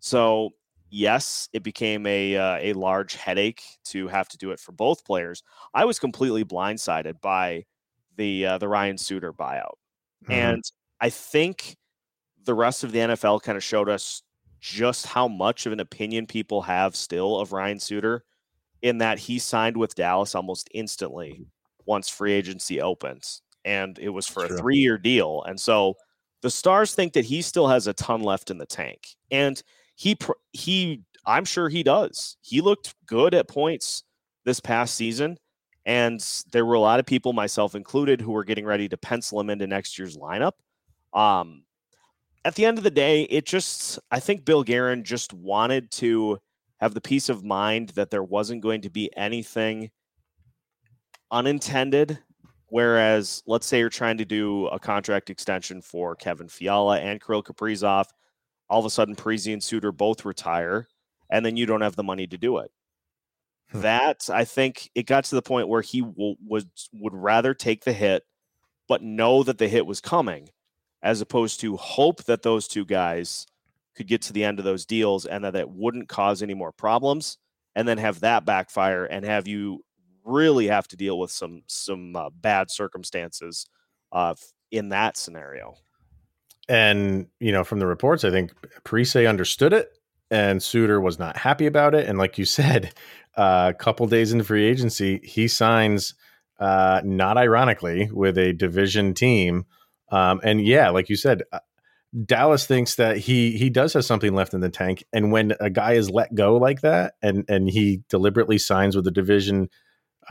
So 0.00 0.50
yes, 0.90 1.48
it 1.52 1.62
became 1.62 2.04
a 2.06 2.36
uh, 2.36 2.58
a 2.60 2.72
large 2.74 3.14
headache 3.14 3.62
to 3.84 4.08
have 4.08 4.28
to 4.28 4.36
do 4.36 4.50
it 4.50 4.60
for 4.60 4.72
both 4.72 5.04
players. 5.04 5.42
I 5.72 5.84
was 5.84 5.98
completely 5.98 6.44
blindsided 6.44 7.20
by 7.22 7.64
the 8.16 8.46
uh, 8.46 8.58
the 8.58 8.68
Ryan 8.68 8.98
Suter 8.98 9.32
buyout, 9.32 9.76
mm-hmm. 10.24 10.32
and 10.32 10.62
I 11.00 11.08
think 11.08 11.76
the 12.44 12.54
rest 12.54 12.84
of 12.84 12.92
the 12.92 12.98
NFL 12.98 13.42
kind 13.42 13.56
of 13.56 13.64
showed 13.64 13.88
us 13.88 14.22
just 14.60 15.06
how 15.06 15.28
much 15.28 15.66
of 15.66 15.72
an 15.72 15.80
opinion 15.80 16.26
people 16.26 16.62
have 16.62 16.96
still 16.96 17.38
of 17.38 17.52
Ryan 17.52 17.78
Suter, 17.78 18.24
in 18.82 18.98
that 18.98 19.20
he 19.20 19.38
signed 19.38 19.76
with 19.76 19.94
Dallas 19.94 20.34
almost 20.34 20.68
instantly 20.74 21.46
once 21.84 22.08
free 22.08 22.32
agency 22.32 22.80
opens, 22.80 23.42
and 23.64 23.96
it 24.00 24.08
was 24.08 24.26
for 24.26 24.44
a 24.44 24.56
three 24.58 24.78
year 24.78 24.98
deal, 24.98 25.44
and 25.44 25.60
so 25.60 25.94
the 26.46 26.50
Stars 26.50 26.94
think 26.94 27.14
that 27.14 27.24
he 27.24 27.42
still 27.42 27.66
has 27.66 27.88
a 27.88 27.92
ton 27.92 28.20
left 28.20 28.52
in 28.52 28.58
the 28.58 28.66
tank, 28.66 29.16
and 29.32 29.60
he 29.96 30.16
he 30.52 31.02
I'm 31.26 31.44
sure 31.44 31.68
he 31.68 31.82
does. 31.82 32.36
He 32.40 32.60
looked 32.60 32.94
good 33.04 33.34
at 33.34 33.48
points 33.48 34.04
this 34.44 34.60
past 34.60 34.94
season, 34.94 35.38
and 35.84 36.24
there 36.52 36.64
were 36.64 36.74
a 36.74 36.80
lot 36.80 37.00
of 37.00 37.06
people, 37.06 37.32
myself 37.32 37.74
included, 37.74 38.20
who 38.20 38.30
were 38.30 38.44
getting 38.44 38.64
ready 38.64 38.88
to 38.88 38.96
pencil 38.96 39.40
him 39.40 39.50
into 39.50 39.66
next 39.66 39.98
year's 39.98 40.16
lineup. 40.16 40.52
Um, 41.12 41.64
at 42.44 42.54
the 42.54 42.64
end 42.64 42.78
of 42.78 42.84
the 42.84 42.92
day, 42.92 43.22
it 43.22 43.44
just 43.44 43.98
I 44.12 44.20
think 44.20 44.44
Bill 44.44 44.62
Guerin 44.62 45.02
just 45.02 45.32
wanted 45.32 45.90
to 46.02 46.38
have 46.78 46.94
the 46.94 47.00
peace 47.00 47.28
of 47.28 47.42
mind 47.42 47.88
that 47.96 48.10
there 48.10 48.22
wasn't 48.22 48.62
going 48.62 48.82
to 48.82 48.90
be 48.90 49.10
anything 49.16 49.90
unintended 51.32 52.20
Whereas, 52.68 53.42
let's 53.46 53.66
say 53.66 53.78
you're 53.78 53.88
trying 53.88 54.18
to 54.18 54.24
do 54.24 54.66
a 54.66 54.78
contract 54.78 55.30
extension 55.30 55.80
for 55.80 56.16
Kevin 56.16 56.48
Fiala 56.48 56.98
and 56.98 57.24
Kirill 57.24 57.42
Kaprizov, 57.42 58.06
all 58.68 58.80
of 58.80 58.84
a 58.84 58.90
sudden 58.90 59.14
Parise 59.14 59.52
and 59.52 59.62
Suter 59.62 59.92
both 59.92 60.24
retire, 60.24 60.88
and 61.30 61.46
then 61.46 61.56
you 61.56 61.66
don't 61.66 61.82
have 61.82 61.96
the 61.96 62.02
money 62.02 62.26
to 62.26 62.36
do 62.36 62.58
it. 62.58 62.72
Hmm. 63.70 63.80
That 63.82 64.28
I 64.32 64.44
think 64.44 64.90
it 64.94 65.06
got 65.06 65.24
to 65.24 65.36
the 65.36 65.42
point 65.42 65.68
where 65.68 65.82
he 65.82 66.00
w- 66.00 66.36
was 66.44 66.66
would 66.92 67.14
rather 67.14 67.54
take 67.54 67.84
the 67.84 67.92
hit, 67.92 68.24
but 68.88 69.02
know 69.02 69.44
that 69.44 69.58
the 69.58 69.68
hit 69.68 69.86
was 69.86 70.00
coming, 70.00 70.48
as 71.02 71.20
opposed 71.20 71.60
to 71.60 71.76
hope 71.76 72.24
that 72.24 72.42
those 72.42 72.66
two 72.66 72.84
guys 72.84 73.46
could 73.96 74.08
get 74.08 74.22
to 74.22 74.32
the 74.32 74.44
end 74.44 74.58
of 74.58 74.64
those 74.64 74.84
deals 74.84 75.24
and 75.24 75.44
that 75.44 75.56
it 75.56 75.70
wouldn't 75.70 76.08
cause 76.08 76.42
any 76.42 76.54
more 76.54 76.72
problems, 76.72 77.38
and 77.76 77.86
then 77.86 77.98
have 77.98 78.20
that 78.20 78.44
backfire 78.44 79.04
and 79.04 79.24
have 79.24 79.46
you 79.46 79.84
really 80.26 80.66
have 80.66 80.88
to 80.88 80.96
deal 80.96 81.18
with 81.18 81.30
some 81.30 81.62
some 81.66 82.14
uh, 82.16 82.30
bad 82.30 82.70
circumstances 82.70 83.66
uh, 84.12 84.34
in 84.70 84.90
that 84.90 85.16
scenario. 85.16 85.76
And 86.68 87.28
you 87.40 87.52
know, 87.52 87.64
from 87.64 87.78
the 87.78 87.86
reports, 87.86 88.24
I 88.24 88.30
think 88.30 88.52
Parise 88.84 89.28
understood 89.28 89.72
it, 89.72 89.90
and 90.30 90.62
Suter 90.62 91.00
was 91.00 91.18
not 91.18 91.36
happy 91.36 91.66
about 91.66 91.94
it. 91.94 92.08
And 92.08 92.18
like 92.18 92.38
you 92.38 92.44
said, 92.58 92.92
uh, 93.36 93.72
a 93.74 93.78
couple 93.78 94.06
days 94.06 94.32
into 94.32 94.44
free 94.44 94.66
agency, 94.66 95.20
he 95.22 95.48
signs, 95.48 96.14
uh, 96.58 97.00
not 97.04 97.38
ironically, 97.38 98.10
with 98.12 98.36
a 98.36 98.52
division 98.52 99.14
team. 99.14 99.66
Um, 100.10 100.40
and 100.42 100.64
yeah, 100.64 100.90
like 100.90 101.08
you 101.08 101.16
said, 101.16 101.42
uh, 101.52 101.60
Dallas 102.24 102.66
thinks 102.66 102.94
that 102.94 103.18
he 103.18 103.58
he 103.58 103.68
does 103.68 103.92
have 103.92 104.04
something 104.04 104.34
left 104.34 104.54
in 104.54 104.60
the 104.60 104.70
tank, 104.70 105.04
and 105.12 105.30
when 105.30 105.52
a 105.60 105.68
guy 105.68 105.92
is 105.92 106.10
let 106.10 106.34
go 106.34 106.56
like 106.56 106.80
that, 106.80 107.14
and 107.22 107.44
and 107.48 107.68
he 107.68 108.02
deliberately 108.08 108.58
signs 108.58 108.96
with 108.96 109.06
a 109.06 109.10
division 109.10 109.68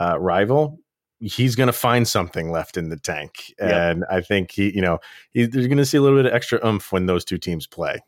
uh, 0.00 0.18
rival, 0.18 0.78
he's 1.20 1.54
going 1.54 1.68
to 1.68 1.72
find 1.72 2.06
something 2.06 2.50
left 2.50 2.76
in 2.76 2.88
the 2.88 2.96
tank. 2.96 3.54
And 3.58 4.00
yep. 4.00 4.08
I 4.10 4.20
think 4.20 4.50
he, 4.50 4.74
you 4.74 4.82
know, 4.82 4.98
he, 5.32 5.40
you're 5.40 5.68
going 5.68 5.78
to 5.78 5.86
see 5.86 5.98
a 5.98 6.02
little 6.02 6.18
bit 6.18 6.26
of 6.26 6.32
extra 6.32 6.64
oomph 6.66 6.92
when 6.92 7.06
those 7.06 7.24
two 7.24 7.38
teams 7.38 7.66
play. 7.66 8.00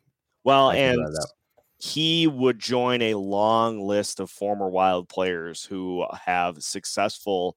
Well, 0.44 0.70
and 0.70 1.01
he 1.79 2.27
would 2.27 2.59
join 2.59 3.03
a 3.03 3.14
long 3.14 3.81
list 3.81 4.20
of 4.20 4.31
former 4.31 4.68
Wild 4.68 5.09
players 5.09 5.64
who 5.64 6.07
have 6.24 6.62
successful 6.62 7.57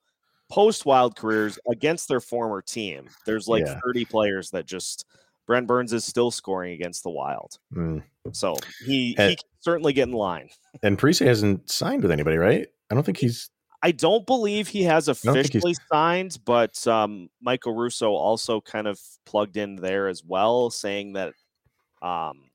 post 0.50 0.86
Wild 0.86 1.16
careers 1.16 1.58
against 1.70 2.08
their 2.08 2.20
former 2.20 2.62
team. 2.62 3.10
There's 3.26 3.48
like 3.48 3.66
yeah. 3.66 3.80
30 3.84 4.06
players 4.06 4.52
that 4.52 4.66
just 4.66 5.06
Brent 5.48 5.68
Burns 5.68 5.94
is 5.94 6.06
still 6.06 6.32
scoring 6.32 6.74
against 6.74 7.04
the 7.04 7.10
Wild. 7.10 7.58
Mm. 7.74 8.04
So 8.32 8.56
he, 8.86 9.16
and, 9.18 9.32
he 9.32 9.36
can 9.38 9.50
certainly 9.60 9.94
get 9.94 10.08
in 10.08 10.14
line. 10.14 10.50
And 10.84 10.98
Parise 10.98 11.26
hasn't 11.26 11.70
signed 11.70 12.04
with 12.04 12.12
anybody, 12.12 12.38
right? 12.38 12.68
I 12.90 12.94
don't 12.94 13.04
think 13.04 13.18
he's 13.18 13.50
I 13.84 13.92
don't 13.92 14.26
believe 14.28 14.68
he 14.68 14.84
has 14.84 15.08
officially 15.08 15.76
signed, 15.92 16.38
but 16.46 16.86
um, 16.88 17.30
Michael 17.42 17.74
Russo 17.74 18.14
also 18.14 18.62
kind 18.62 18.88
of 18.88 19.00
plugged 19.26 19.58
in 19.58 19.76
there 19.76 20.08
as 20.08 20.24
well, 20.24 20.70
saying 20.70 21.14
that 21.14 21.34
um, 22.02 22.52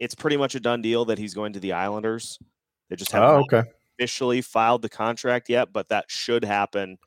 it's 0.00 0.14
pretty 0.14 0.36
much 0.36 0.54
a 0.56 0.60
done 0.60 0.82
deal 0.82 1.04
that 1.04 1.18
he's 1.18 1.34
going 1.34 1.52
to 1.52 1.60
the 1.60 1.72
Islanders. 1.72 2.38
They 2.88 2.96
just 2.96 3.12
haven't 3.12 3.28
oh, 3.28 3.44
okay. 3.52 3.68
officially 3.94 4.40
filed 4.42 4.82
the 4.82 4.88
contract 4.88 5.48
yet, 5.48 5.72
but 5.72 5.88
that 5.88 6.06
should 6.08 6.44
happen 6.44 6.98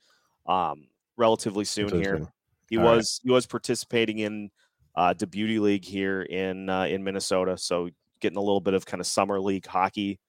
um, 0.45 0.87
relatively 1.17 1.65
soon 1.65 2.01
here. 2.01 2.27
He 2.69 2.77
All 2.77 2.85
was 2.85 3.19
right. 3.23 3.29
he 3.29 3.33
was 3.33 3.45
participating 3.45 4.19
in 4.19 4.51
uh, 4.95 5.13
the 5.13 5.27
Beauty 5.27 5.59
League 5.59 5.85
here 5.85 6.21
in 6.21 6.69
uh, 6.69 6.83
in 6.83 7.03
Minnesota, 7.03 7.57
so 7.57 7.89
getting 8.21 8.37
a 8.37 8.41
little 8.41 8.61
bit 8.61 8.73
of 8.73 8.85
kind 8.85 9.01
of 9.01 9.07
summer 9.07 9.39
league 9.39 9.65
hockey 9.65 10.19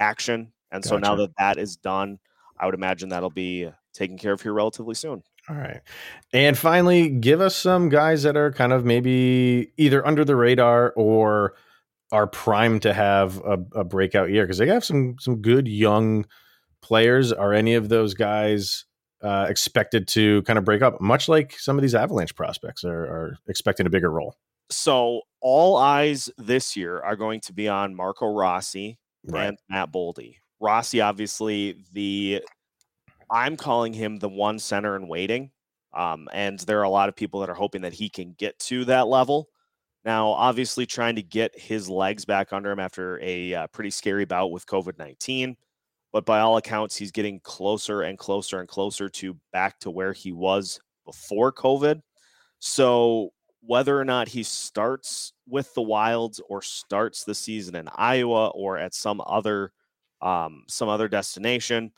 action. 0.00 0.52
And 0.70 0.82
gotcha. 0.82 0.88
so 0.88 0.98
now 0.98 1.14
that 1.16 1.30
that 1.38 1.58
is 1.58 1.76
done, 1.76 2.18
I 2.58 2.66
would 2.66 2.74
imagine 2.74 3.08
that'll 3.10 3.30
be 3.30 3.70
taken 3.94 4.18
care 4.18 4.32
of 4.32 4.42
here 4.42 4.52
relatively 4.52 4.94
soon. 4.94 5.22
All 5.48 5.56
right. 5.56 5.80
And 6.32 6.56
finally, 6.56 7.08
give 7.08 7.40
us 7.40 7.56
some 7.56 7.88
guys 7.88 8.22
that 8.24 8.36
are 8.36 8.52
kind 8.52 8.72
of 8.72 8.84
maybe 8.84 9.72
either 9.76 10.06
under 10.06 10.24
the 10.24 10.36
radar 10.36 10.92
or 10.94 11.54
are 12.12 12.26
primed 12.26 12.82
to 12.82 12.92
have 12.92 13.38
a, 13.38 13.58
a 13.74 13.84
breakout 13.84 14.30
year 14.30 14.44
because 14.44 14.58
they 14.58 14.66
have 14.66 14.84
some 14.84 15.16
some 15.18 15.40
good 15.40 15.66
young 15.68 16.26
players. 16.82 17.32
Are 17.32 17.52
any 17.52 17.74
of 17.74 17.88
those 17.88 18.14
guys 18.14 18.84
uh, 19.22 19.46
expected 19.48 20.06
to 20.08 20.42
kind 20.42 20.58
of 20.58 20.64
break 20.64 20.82
up, 20.82 21.00
much 21.00 21.28
like 21.28 21.58
some 21.58 21.76
of 21.76 21.82
these 21.82 21.94
Avalanche 21.94 22.34
prospects 22.34 22.84
are, 22.84 23.02
are 23.04 23.38
expecting 23.48 23.86
a 23.86 23.90
bigger 23.90 24.10
role? 24.10 24.36
So 24.70 25.22
all 25.40 25.76
eyes 25.76 26.30
this 26.36 26.76
year 26.76 27.00
are 27.00 27.16
going 27.16 27.40
to 27.42 27.52
be 27.52 27.68
on 27.68 27.94
Marco 27.94 28.26
Rossi 28.26 28.98
right. 29.24 29.48
and 29.48 29.58
Matt 29.68 29.90
Boldy. 29.90 30.36
Rossi, 30.60 31.00
obviously, 31.00 31.84
the 31.92 32.42
I'm 33.30 33.56
calling 33.56 33.92
him 33.92 34.18
the 34.18 34.28
one 34.28 34.58
center 34.58 34.96
in 34.96 35.08
waiting. 35.08 35.50
Um, 35.94 36.28
and 36.32 36.58
there 36.60 36.80
are 36.80 36.84
a 36.84 36.90
lot 36.90 37.08
of 37.08 37.16
people 37.16 37.40
that 37.40 37.50
are 37.50 37.54
hoping 37.54 37.82
that 37.82 37.92
he 37.92 38.08
can 38.08 38.34
get 38.38 38.58
to 38.60 38.84
that 38.86 39.08
level. 39.08 39.48
Now, 40.04 40.28
obviously, 40.28 40.86
trying 40.86 41.16
to 41.16 41.22
get 41.22 41.58
his 41.58 41.88
legs 41.88 42.24
back 42.24 42.52
under 42.52 42.70
him 42.70 42.78
after 42.78 43.18
a 43.22 43.54
uh, 43.54 43.66
pretty 43.68 43.90
scary 43.90 44.24
bout 44.24 44.50
with 44.50 44.66
COVID 44.66 44.98
19. 44.98 45.56
But 46.12 46.24
by 46.24 46.40
all 46.40 46.56
accounts, 46.56 46.96
he's 46.96 47.10
getting 47.10 47.40
closer 47.40 48.02
and 48.02 48.18
closer 48.18 48.60
and 48.60 48.68
closer 48.68 49.08
to 49.10 49.36
back 49.52 49.78
to 49.80 49.90
where 49.90 50.12
he 50.12 50.32
was 50.32 50.80
before 51.04 51.52
COVID. 51.52 52.00
So, 52.60 53.30
whether 53.60 53.98
or 53.98 54.04
not 54.04 54.28
he 54.28 54.42
starts 54.42 55.32
with 55.46 55.74
the 55.74 55.82
Wilds 55.82 56.40
or 56.48 56.62
starts 56.62 57.24
the 57.24 57.34
season 57.34 57.74
in 57.74 57.88
Iowa 57.94 58.48
or 58.48 58.78
at 58.78 58.94
some 58.94 59.20
other 59.26 59.72
um, 60.20 60.64
some 60.68 60.88
other 60.88 61.08
destination. 61.08 61.92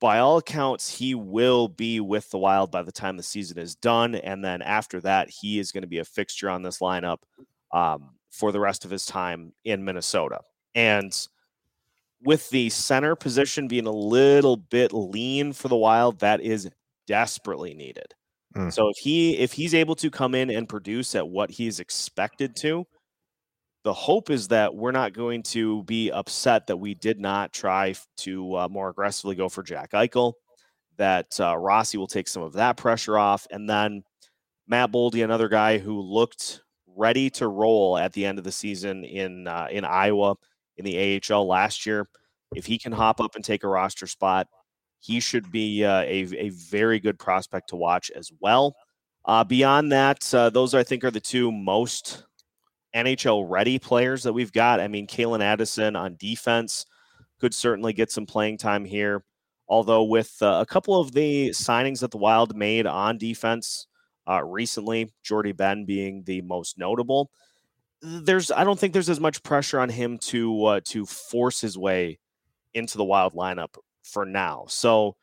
by 0.00 0.18
all 0.18 0.36
accounts, 0.36 0.90
he 0.90 1.14
will 1.14 1.66
be 1.66 1.98
with 1.98 2.28
the 2.30 2.38
Wild 2.38 2.70
by 2.70 2.82
the 2.82 2.92
time 2.92 3.16
the 3.16 3.22
season 3.22 3.58
is 3.58 3.74
done. 3.74 4.14
And 4.16 4.44
then 4.44 4.60
after 4.60 5.00
that, 5.00 5.30
he 5.30 5.58
is 5.58 5.72
going 5.72 5.82
to 5.82 5.88
be 5.88 5.98
a 5.98 6.04
fixture 6.04 6.50
on 6.50 6.62
this 6.62 6.80
lineup 6.80 7.18
um, 7.72 8.10
for 8.30 8.52
the 8.52 8.60
rest 8.60 8.84
of 8.84 8.90
his 8.90 9.06
time 9.06 9.54
in 9.64 9.82
Minnesota. 9.84 10.40
And 10.74 11.16
with 12.22 12.50
the 12.50 12.68
center 12.70 13.16
position 13.16 13.66
being 13.66 13.86
a 13.86 13.92
little 13.92 14.56
bit 14.56 14.92
lean 14.92 15.52
for 15.54 15.68
the 15.68 15.76
Wild, 15.76 16.18
that 16.20 16.40
is 16.40 16.68
desperately 17.06 17.72
needed. 17.72 18.14
Mm. 18.56 18.72
So 18.72 18.88
if 18.88 18.98
he 18.98 19.38
if 19.38 19.52
he's 19.52 19.74
able 19.74 19.94
to 19.96 20.10
come 20.10 20.34
in 20.34 20.50
and 20.50 20.68
produce 20.68 21.14
at 21.14 21.26
what 21.26 21.50
he's 21.50 21.80
expected 21.80 22.56
to, 22.56 22.86
the 23.84 23.92
hope 23.92 24.30
is 24.30 24.48
that 24.48 24.74
we're 24.74 24.92
not 24.92 25.12
going 25.12 25.42
to 25.42 25.84
be 25.84 26.10
upset 26.10 26.66
that 26.66 26.76
we 26.78 26.94
did 26.94 27.20
not 27.20 27.52
try 27.52 27.94
to 28.16 28.56
uh, 28.56 28.68
more 28.68 28.88
aggressively 28.88 29.36
go 29.36 29.48
for 29.48 29.62
Jack 29.62 29.92
Eichel. 29.92 30.32
That 30.96 31.38
uh, 31.38 31.56
Rossi 31.56 31.98
will 31.98 32.06
take 32.06 32.28
some 32.28 32.42
of 32.42 32.54
that 32.54 32.76
pressure 32.76 33.18
off, 33.18 33.46
and 33.50 33.68
then 33.68 34.02
Matt 34.66 34.90
Boldy, 34.90 35.22
another 35.22 35.48
guy 35.48 35.78
who 35.78 36.00
looked 36.00 36.62
ready 36.86 37.28
to 37.30 37.48
roll 37.48 37.98
at 37.98 38.12
the 38.12 38.24
end 38.24 38.38
of 38.38 38.44
the 38.44 38.52
season 38.52 39.04
in 39.04 39.46
uh, 39.46 39.66
in 39.70 39.84
Iowa 39.84 40.36
in 40.76 40.84
the 40.84 41.20
AHL 41.30 41.46
last 41.46 41.84
year. 41.84 42.08
If 42.54 42.64
he 42.64 42.78
can 42.78 42.92
hop 42.92 43.20
up 43.20 43.34
and 43.34 43.44
take 43.44 43.64
a 43.64 43.68
roster 43.68 44.06
spot, 44.06 44.46
he 45.00 45.20
should 45.20 45.50
be 45.50 45.84
uh, 45.84 46.02
a 46.02 46.28
a 46.38 46.48
very 46.50 47.00
good 47.00 47.18
prospect 47.18 47.70
to 47.70 47.76
watch 47.76 48.10
as 48.14 48.30
well. 48.40 48.76
Uh, 49.24 49.42
beyond 49.42 49.90
that, 49.92 50.32
uh, 50.32 50.48
those 50.48 50.74
I 50.74 50.84
think 50.84 51.02
are 51.02 51.10
the 51.10 51.20
two 51.20 51.50
most 51.50 52.24
NHL 52.94 53.44
ready 53.48 53.78
players 53.78 54.22
that 54.22 54.32
we've 54.32 54.52
got. 54.52 54.80
I 54.80 54.88
mean, 54.88 55.06
Calen 55.06 55.42
Addison 55.42 55.96
on 55.96 56.16
defense 56.16 56.86
could 57.40 57.54
certainly 57.54 57.92
get 57.92 58.10
some 58.10 58.26
playing 58.26 58.58
time 58.58 58.84
here. 58.84 59.24
Although, 59.68 60.04
with 60.04 60.36
uh, 60.42 60.58
a 60.60 60.66
couple 60.66 61.00
of 61.00 61.12
the 61.12 61.50
signings 61.50 62.00
that 62.00 62.10
the 62.10 62.18
Wild 62.18 62.54
made 62.56 62.86
on 62.86 63.18
defense 63.18 63.86
uh, 64.28 64.44
recently, 64.44 65.12
Jordie 65.22 65.52
Benn 65.52 65.84
being 65.84 66.22
the 66.24 66.42
most 66.42 66.78
notable, 66.78 67.30
there's 68.02 68.50
I 68.50 68.64
don't 68.64 68.78
think 68.78 68.92
there's 68.92 69.08
as 69.08 69.20
much 69.20 69.42
pressure 69.42 69.80
on 69.80 69.88
him 69.88 70.18
to 70.18 70.64
uh, 70.64 70.80
to 70.84 71.06
force 71.06 71.60
his 71.60 71.78
way 71.78 72.18
into 72.74 72.98
the 72.98 73.04
Wild 73.04 73.32
lineup 73.32 73.76
for 74.02 74.26
now. 74.26 74.66
So, 74.68 75.16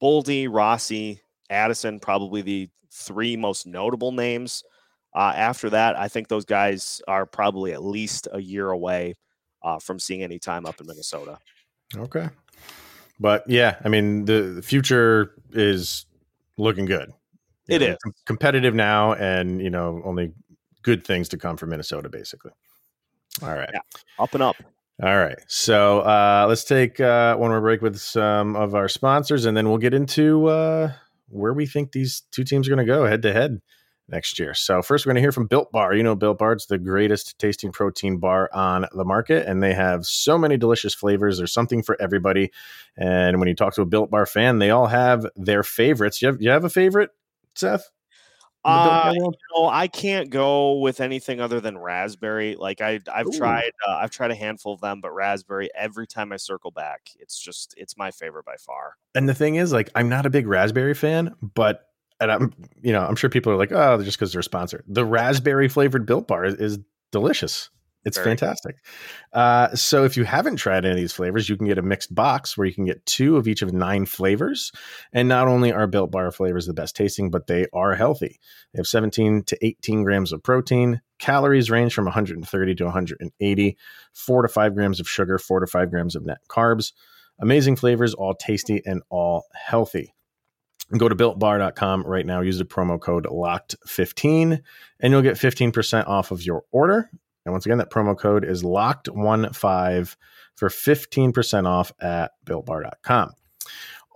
Boldy, 0.00 0.48
Rossi, 0.48 1.20
Addison, 1.50 1.98
probably 1.98 2.42
the 2.42 2.70
three 2.92 3.36
most 3.36 3.66
notable 3.66 4.12
names. 4.12 4.62
Uh, 5.18 5.32
after 5.34 5.68
that, 5.68 5.98
I 5.98 6.06
think 6.06 6.28
those 6.28 6.44
guys 6.44 7.02
are 7.08 7.26
probably 7.26 7.72
at 7.72 7.82
least 7.82 8.28
a 8.30 8.40
year 8.40 8.70
away 8.70 9.16
uh, 9.64 9.80
from 9.80 9.98
seeing 9.98 10.22
any 10.22 10.38
time 10.38 10.64
up 10.64 10.80
in 10.80 10.86
Minnesota. 10.86 11.38
Okay. 11.96 12.28
But 13.18 13.42
yeah, 13.48 13.80
I 13.84 13.88
mean, 13.88 14.26
the, 14.26 14.62
future 14.62 15.34
is 15.50 16.06
looking 16.56 16.84
good. 16.84 17.10
You 17.66 17.74
it 17.74 17.80
know, 17.80 17.86
is 17.88 17.96
competitive 18.26 18.76
now, 18.76 19.14
and 19.14 19.60
you 19.60 19.70
know, 19.70 20.00
only 20.04 20.34
good 20.82 21.04
things 21.04 21.28
to 21.30 21.36
come 21.36 21.56
from 21.56 21.70
Minnesota, 21.70 22.08
basically. 22.08 22.52
All 23.42 23.48
right, 23.48 23.70
yeah. 23.72 23.80
up 24.20 24.34
and 24.34 24.42
up. 24.42 24.54
All 25.02 25.16
right, 25.16 25.38
so 25.48 26.00
uh, 26.00 26.46
let's 26.48 26.62
take 26.62 27.00
uh, 27.00 27.34
one 27.36 27.50
more 27.50 27.60
break 27.60 27.82
with 27.82 27.98
some 27.98 28.54
of 28.54 28.76
our 28.76 28.88
sponsors, 28.88 29.46
and 29.46 29.56
then 29.56 29.68
we'll 29.68 29.78
get 29.78 29.94
into 29.94 30.46
uh, 30.46 30.92
where 31.28 31.52
we 31.52 31.66
think 31.66 31.90
these 31.90 32.22
two 32.30 32.44
teams 32.44 32.68
are 32.68 32.74
going 32.74 32.86
to 32.86 32.90
go 32.90 33.04
head 33.04 33.22
to 33.22 33.32
head 33.32 33.60
next 34.08 34.38
year. 34.38 34.54
So 34.54 34.82
first, 34.82 35.04
we're 35.04 35.10
going 35.10 35.16
to 35.16 35.22
hear 35.22 35.32
from 35.32 35.46
Built 35.46 35.70
Bar. 35.70 35.94
You 35.94 36.02
know, 36.02 36.14
Built 36.14 36.38
Bar 36.38 36.54
is 36.54 36.66
the 36.66 36.78
greatest 36.78 37.38
tasting 37.38 37.72
protein 37.72 38.18
bar 38.18 38.48
on 38.52 38.86
the 38.94 39.04
market, 39.04 39.46
and 39.46 39.62
they 39.62 39.74
have 39.74 40.06
so 40.06 40.38
many 40.38 40.56
delicious 40.56 40.94
flavors. 40.94 41.38
There's 41.38 41.52
something 41.52 41.82
for 41.82 42.00
everybody. 42.00 42.50
And 42.96 43.38
when 43.38 43.48
you 43.48 43.54
talk 43.54 43.74
to 43.74 43.82
a 43.82 43.86
Built 43.86 44.10
Bar 44.10 44.26
fan, 44.26 44.58
they 44.58 44.70
all 44.70 44.86
have 44.86 45.26
their 45.36 45.62
favorites. 45.62 46.22
You 46.22 46.28
have, 46.28 46.40
you 46.40 46.50
have 46.50 46.64
a 46.64 46.70
favorite, 46.70 47.10
Seth? 47.54 47.90
Uh, 48.64 49.12
you 49.14 49.30
know, 49.56 49.68
I 49.68 49.86
can't 49.86 50.30
go 50.30 50.78
with 50.78 51.00
anything 51.00 51.40
other 51.40 51.60
than 51.60 51.78
raspberry. 51.78 52.56
Like 52.56 52.80
I, 52.80 53.00
I've 53.10 53.28
Ooh. 53.28 53.38
tried, 53.38 53.70
uh, 53.86 53.92
I've 53.92 54.10
tried 54.10 54.30
a 54.30 54.34
handful 54.34 54.74
of 54.74 54.80
them, 54.80 55.00
but 55.00 55.14
raspberry. 55.14 55.70
Every 55.74 56.06
time 56.06 56.32
I 56.32 56.36
circle 56.36 56.70
back, 56.70 57.10
it's 57.18 57.38
just, 57.38 57.72
it's 57.78 57.96
my 57.96 58.10
favorite 58.10 58.44
by 58.44 58.56
far. 58.56 58.96
And 59.14 59.28
the 59.28 59.34
thing 59.34 59.54
is, 59.54 59.72
like, 59.72 59.90
I'm 59.94 60.08
not 60.08 60.26
a 60.26 60.30
big 60.30 60.46
raspberry 60.46 60.94
fan, 60.94 61.34
but 61.40 61.87
and 62.20 62.32
I'm, 62.32 62.52
you 62.80 62.92
know, 62.92 63.04
I'm 63.04 63.16
sure 63.16 63.30
people 63.30 63.52
are 63.52 63.56
like, 63.56 63.72
oh, 63.72 64.02
just 64.02 64.18
because 64.18 64.32
they're 64.32 64.42
sponsored. 64.42 64.84
The 64.86 65.04
raspberry 65.04 65.68
flavored 65.68 66.06
Built 66.06 66.26
Bar 66.26 66.44
is, 66.44 66.54
is 66.54 66.78
delicious. 67.12 67.70
It's 68.04 68.16
Very 68.16 68.30
fantastic. 68.30 68.76
Uh, 69.32 69.74
so 69.74 70.04
if 70.04 70.16
you 70.16 70.24
haven't 70.24 70.56
tried 70.56 70.84
any 70.84 70.92
of 70.92 70.96
these 70.96 71.12
flavors, 71.12 71.48
you 71.48 71.56
can 71.56 71.66
get 71.66 71.78
a 71.78 71.82
mixed 71.82 72.14
box 72.14 72.56
where 72.56 72.66
you 72.66 72.72
can 72.72 72.86
get 72.86 73.04
two 73.06 73.36
of 73.36 73.48
each 73.48 73.60
of 73.60 73.72
nine 73.72 74.06
flavors. 74.06 74.72
And 75.12 75.28
not 75.28 75.48
only 75.48 75.72
are 75.72 75.86
Built 75.86 76.10
Bar 76.10 76.30
flavors 76.30 76.66
the 76.66 76.72
best 76.72 76.96
tasting, 76.96 77.30
but 77.30 77.48
they 77.48 77.66
are 77.72 77.94
healthy. 77.94 78.38
They 78.72 78.78
have 78.78 78.86
17 78.86 79.42
to 79.44 79.66
18 79.66 80.04
grams 80.04 80.32
of 80.32 80.42
protein. 80.42 81.02
Calories 81.18 81.70
range 81.70 81.92
from 81.92 82.04
130 82.04 82.74
to 82.76 82.84
180. 82.84 83.76
Four 84.14 84.42
to 84.42 84.48
five 84.48 84.74
grams 84.74 85.00
of 85.00 85.08
sugar. 85.08 85.36
Four 85.38 85.60
to 85.60 85.66
five 85.66 85.90
grams 85.90 86.14
of 86.14 86.24
net 86.24 86.38
carbs. 86.48 86.92
Amazing 87.40 87.76
flavors, 87.76 88.14
all 88.14 88.34
tasty 88.34 88.80
and 88.86 89.02
all 89.10 89.44
healthy. 89.52 90.14
Go 90.96 91.08
to 91.08 91.14
builtbar.com 91.14 92.04
right 92.04 92.24
now, 92.24 92.40
use 92.40 92.58
the 92.58 92.64
promo 92.64 92.98
code 92.98 93.26
LOCKED15, 93.26 94.62
and 95.00 95.12
you'll 95.12 95.20
get 95.20 95.36
15% 95.36 96.08
off 96.08 96.30
of 96.30 96.42
your 96.42 96.64
order. 96.70 97.10
And 97.44 97.52
once 97.52 97.66
again, 97.66 97.78
that 97.78 97.90
promo 97.90 98.18
code 98.18 98.44
is 98.44 98.62
LOCKED15 98.62 100.16
for 100.54 100.68
15% 100.68 101.66
off 101.66 101.92
at 102.00 102.32
builtbar.com. 102.46 103.32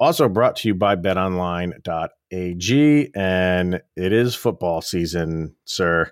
Also 0.00 0.28
brought 0.28 0.56
to 0.56 0.68
you 0.68 0.74
by 0.74 0.96
betonline.ag, 0.96 3.10
and 3.14 3.80
it 3.96 4.12
is 4.12 4.34
football 4.34 4.80
season, 4.80 5.54
sir. 5.66 6.10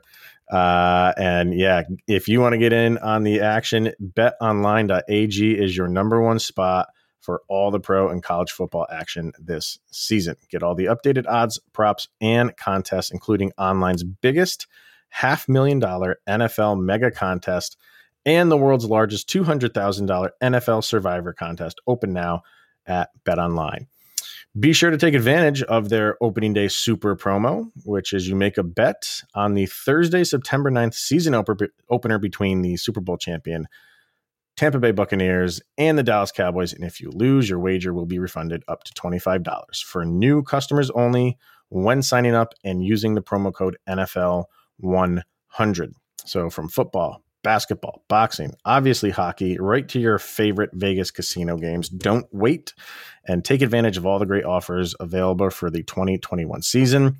Uh, 0.53 1.13
and 1.17 1.55
yeah, 1.55 1.83
if 2.07 2.29
you 2.29 2.41
want 2.41 2.53
to 2.53 2.59
get 2.59 2.73
in 2.73 2.99
on 2.99 3.23
the 3.23 3.41
action, 3.41 3.93
betonline.ag 4.01 5.59
is 5.59 5.77
your 5.77 5.89
number 5.89 6.21
one 6.21 6.39
spot 6.39 6.89
for 7.21 7.43
all 7.49 7.71
the 7.71 7.81
pro 7.81 8.09
and 8.09 8.23
college 8.23 8.51
football 8.51 8.87
action 8.91 9.33
this 9.39 9.79
season. 9.91 10.37
Get 10.51 10.63
all 10.63 10.75
the 10.75 10.87
updated 10.87 11.27
odds, 11.27 11.61
props, 11.73 12.09
and 12.21 12.57
contests, 12.57 13.11
including 13.11 13.53
online's 13.59 14.05
biggest 14.05 14.67
half 15.11 15.49
million 15.49 15.79
dollar 15.79 16.19
NFL 16.29 16.81
mega 16.81 17.11
contest 17.11 17.77
and 18.27 18.51
the 18.51 18.57
world's 18.57 18.85
largest 18.85 19.29
$200,000 19.29 20.31
NFL 20.43 20.85
survivor 20.85 21.33
contest 21.33 21.81
open 21.87 22.13
now 22.13 22.43
at 22.87 23.11
BetOnline. 23.25 23.87
Be 24.59 24.73
sure 24.73 24.91
to 24.91 24.99
take 24.99 25.15
advantage 25.15 25.63
of 25.63 25.91
their 25.91 26.17
opening 26.21 26.53
day 26.53 26.67
super 26.67 27.15
promo, 27.15 27.71
which 27.85 28.13
is 28.13 28.29
you 28.29 28.35
make 28.35 28.59
a 28.59 28.65
bet 28.65 29.23
on 29.35 29.55
the 29.55 29.67
Thursday, 29.67 30.25
September 30.25 30.71
9th 30.71 30.95
season 30.95 31.35
opener 31.89 32.19
between 32.19 32.63
the 32.63 32.77
Super 32.77 33.01
Bowl 33.01 33.17
champion 33.17 33.67
Tampa 34.61 34.79
Bay 34.79 34.91
Buccaneers, 34.91 35.63
and 35.79 35.97
the 35.97 36.03
Dallas 36.03 36.31
Cowboys. 36.31 36.75
And 36.75 36.85
if 36.85 37.01
you 37.01 37.11
lose, 37.15 37.49
your 37.49 37.59
wager 37.59 37.95
will 37.95 38.05
be 38.05 38.19
refunded 38.19 38.63
up 38.69 38.85
to 38.85 38.93
$25 38.93 39.83
for 39.83 40.05
new 40.05 40.43
customers 40.43 40.91
only 40.91 41.39
when 41.71 42.03
signing 42.03 42.35
up 42.35 42.53
and 42.63 42.85
using 42.85 43.15
the 43.15 43.23
promo 43.23 43.55
code 43.55 43.79
NFL100. 43.89 45.93
So 46.27 46.51
from 46.51 46.69
football, 46.69 47.23
basketball, 47.43 48.05
boxing, 48.07 48.53
obviously 48.67 49.09
hockey, 49.09 49.57
right 49.59 49.89
to 49.89 49.99
your 49.99 50.19
favorite 50.19 50.73
Vegas 50.75 51.11
casino 51.11 51.57
games. 51.57 51.89
Don't 51.89 52.27
wait 52.31 52.75
and 53.27 53.43
take 53.43 53.63
advantage 53.63 53.97
of 53.97 54.05
all 54.05 54.19
the 54.19 54.27
great 54.27 54.45
offers 54.45 54.95
available 55.01 55.49
for 55.49 55.71
the 55.71 55.85
2021 55.85 56.61
season. 56.61 57.17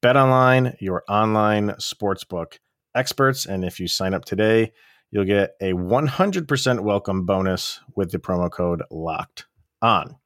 Bet 0.00 0.16
online, 0.16 0.76
your 0.80 1.04
online 1.08 1.68
sportsbook 1.78 2.56
experts. 2.92 3.46
And 3.46 3.64
if 3.64 3.78
you 3.78 3.86
sign 3.86 4.14
up 4.14 4.24
today, 4.24 4.72
you'll 5.12 5.24
get 5.24 5.52
a 5.60 5.72
100% 5.72 6.80
welcome 6.80 7.24
bonus 7.24 7.78
with 7.94 8.10
the 8.10 8.18
promo 8.18 8.50
code 8.50 8.82
locked 8.90 9.44
on. 9.80 10.16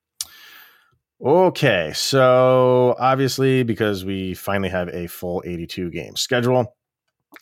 Okay, 1.22 1.92
so 1.94 2.94
obviously, 2.98 3.62
because 3.62 4.04
we 4.04 4.34
finally 4.34 4.68
have 4.68 4.88
a 4.88 5.08
full 5.08 5.42
82 5.44 5.90
game 5.90 6.14
schedule, 6.14 6.76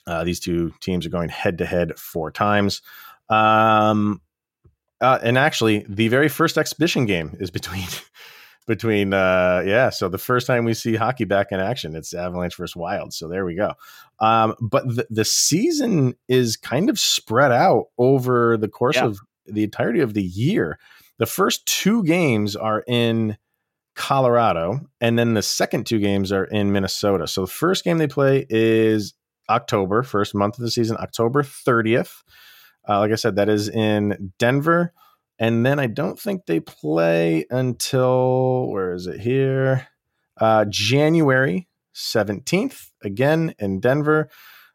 uh, 0.06 0.24
these 0.24 0.40
two 0.40 0.72
teams 0.80 1.06
are 1.06 1.10
going 1.10 1.28
head 1.28 1.58
to 1.58 1.66
head 1.66 1.98
four 1.98 2.30
times. 2.30 2.82
Um, 3.28 4.22
uh, 5.00 5.18
and 5.22 5.36
actually, 5.36 5.84
the 5.88 6.08
very 6.08 6.28
first 6.28 6.56
exhibition 6.56 7.04
game 7.04 7.36
is 7.40 7.50
between 7.50 7.86
between 8.66 9.12
uh 9.12 9.62
yeah 9.66 9.90
so 9.90 10.08
the 10.08 10.18
first 10.18 10.46
time 10.46 10.64
we 10.64 10.74
see 10.74 10.94
hockey 10.94 11.24
back 11.24 11.52
in 11.52 11.60
action 11.60 11.94
it's 11.94 12.14
avalanche 12.14 12.56
versus 12.56 12.76
wild 12.76 13.12
so 13.12 13.28
there 13.28 13.44
we 13.44 13.54
go. 13.54 13.72
Um 14.20 14.54
but 14.60 14.86
the, 14.86 15.06
the 15.10 15.24
season 15.24 16.14
is 16.28 16.56
kind 16.56 16.88
of 16.88 16.98
spread 16.98 17.52
out 17.52 17.86
over 17.98 18.56
the 18.56 18.68
course 18.68 18.96
yeah. 18.96 19.06
of 19.06 19.18
the 19.46 19.64
entirety 19.64 20.00
of 20.00 20.14
the 20.14 20.22
year. 20.22 20.78
The 21.18 21.26
first 21.26 21.66
two 21.66 22.02
games 22.04 22.56
are 22.56 22.82
in 22.86 23.36
colorado 23.94 24.80
and 25.00 25.18
then 25.18 25.34
the 25.34 25.42
second 25.42 25.86
two 25.86 26.00
games 26.00 26.32
are 26.32 26.44
in 26.44 26.72
minnesota. 26.72 27.26
So 27.26 27.42
the 27.42 27.50
first 27.50 27.84
game 27.84 27.98
they 27.98 28.08
play 28.08 28.46
is 28.48 29.14
october 29.50 30.02
first 30.02 30.34
month 30.34 30.58
of 30.58 30.62
the 30.62 30.70
season 30.70 30.96
october 30.96 31.42
30th 31.42 32.22
uh, 32.88 32.98
like 33.00 33.12
i 33.12 33.14
said 33.14 33.36
that 33.36 33.50
is 33.50 33.68
in 33.68 34.32
denver 34.38 34.94
and 35.38 35.64
then 35.64 35.78
I 35.78 35.86
don't 35.86 36.18
think 36.18 36.46
they 36.46 36.60
play 36.60 37.46
until 37.50 38.68
where 38.68 38.92
is 38.92 39.06
it 39.06 39.20
here? 39.20 39.88
Uh, 40.40 40.64
January 40.68 41.68
17th, 41.94 42.90
again 43.02 43.54
in 43.58 43.80
Denver. 43.80 44.30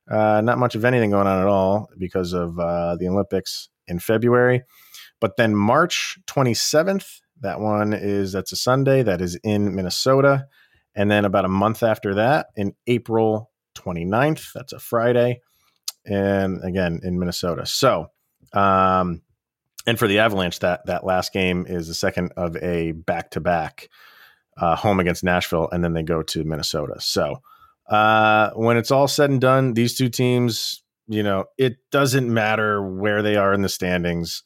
Uh, 0.09 0.41
not 0.41 0.57
much 0.57 0.75
of 0.75 0.85
anything 0.85 1.11
going 1.11 1.27
on 1.27 1.41
at 1.41 1.47
all 1.47 1.89
because 1.97 2.33
of 2.33 2.57
uh, 2.59 2.95
the 2.95 3.07
Olympics 3.07 3.69
in 3.87 3.99
February. 3.99 4.63
But 5.21 5.37
then 5.37 5.55
March 5.55 6.17
27th, 6.27 7.19
that 7.41 7.59
one 7.59 7.93
is 7.93 8.31
that's 8.31 8.51
a 8.51 8.55
Sunday, 8.55 9.03
that 9.03 9.21
is 9.21 9.35
in 9.43 9.75
Minnesota. 9.75 10.47
And 10.95 11.11
then 11.11 11.25
about 11.25 11.45
a 11.45 11.49
month 11.49 11.83
after 11.83 12.15
that, 12.15 12.47
in 12.55 12.73
April 12.87 13.51
29th, 13.77 14.51
that's 14.53 14.73
a 14.73 14.79
Friday, 14.79 15.41
and 16.05 16.63
again 16.63 16.99
in 17.03 17.19
Minnesota. 17.19 17.65
So, 17.65 18.07
um, 18.53 19.21
and 19.85 19.97
for 19.97 20.07
the 20.07 20.19
Avalanche, 20.19 20.59
that 20.59 20.85
that 20.85 21.05
last 21.05 21.33
game 21.33 21.65
is 21.67 21.87
the 21.87 21.93
second 21.93 22.33
of 22.37 22.55
a 22.57 22.91
back 22.91 23.31
to 23.31 23.39
back 23.39 23.89
home 24.57 24.99
against 24.99 25.23
Nashville, 25.23 25.69
and 25.71 25.83
then 25.83 25.93
they 25.93 26.03
go 26.03 26.21
to 26.21 26.43
Minnesota. 26.43 26.95
So 26.99 27.41
uh, 27.89 28.51
when 28.51 28.77
it's 28.77 28.91
all 28.91 29.07
said 29.07 29.31
and 29.31 29.41
done, 29.41 29.73
these 29.73 29.95
two 29.95 30.09
teams, 30.09 30.83
you 31.07 31.23
know, 31.23 31.45
it 31.57 31.77
doesn't 31.91 32.31
matter 32.31 32.81
where 32.81 33.21
they 33.21 33.35
are 33.35 33.53
in 33.53 33.61
the 33.61 33.69
standings. 33.69 34.43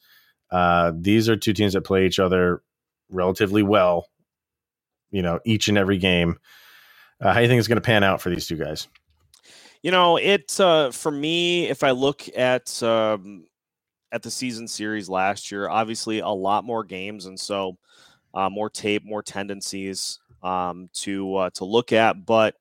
Uh, 0.50 0.92
these 0.96 1.28
are 1.28 1.36
two 1.36 1.52
teams 1.52 1.74
that 1.74 1.82
play 1.82 2.06
each 2.06 2.18
other 2.18 2.62
relatively 3.10 3.62
well, 3.62 4.08
you 5.10 5.20
know, 5.20 5.40
each 5.44 5.68
and 5.68 5.76
every 5.76 5.98
game. 5.98 6.38
Uh, 7.20 7.28
how 7.32 7.34
do 7.34 7.42
you 7.42 7.48
think 7.48 7.58
it's 7.58 7.68
going 7.68 7.76
to 7.76 7.82
pan 7.82 8.02
out 8.02 8.20
for 8.20 8.30
these 8.30 8.46
two 8.46 8.56
guys? 8.56 8.88
You 9.82 9.90
know, 9.90 10.16
it 10.16 10.58
uh, 10.58 10.90
for 10.90 11.10
me, 11.10 11.68
if 11.68 11.84
I 11.84 11.90
look 11.90 12.26
at 12.34 12.82
um, 12.82 13.44
at 14.14 14.22
the 14.22 14.30
season 14.30 14.68
series 14.68 15.08
last 15.08 15.50
year. 15.50 15.68
Obviously, 15.68 16.20
a 16.20 16.28
lot 16.28 16.64
more 16.64 16.84
games, 16.84 17.26
and 17.26 17.38
so 17.38 17.76
uh, 18.32 18.48
more 18.48 18.70
tape, 18.70 19.04
more 19.04 19.22
tendencies 19.22 20.20
um, 20.42 20.88
to 20.94 21.34
uh, 21.36 21.50
to 21.50 21.64
look 21.64 21.92
at. 21.92 22.24
But 22.24 22.54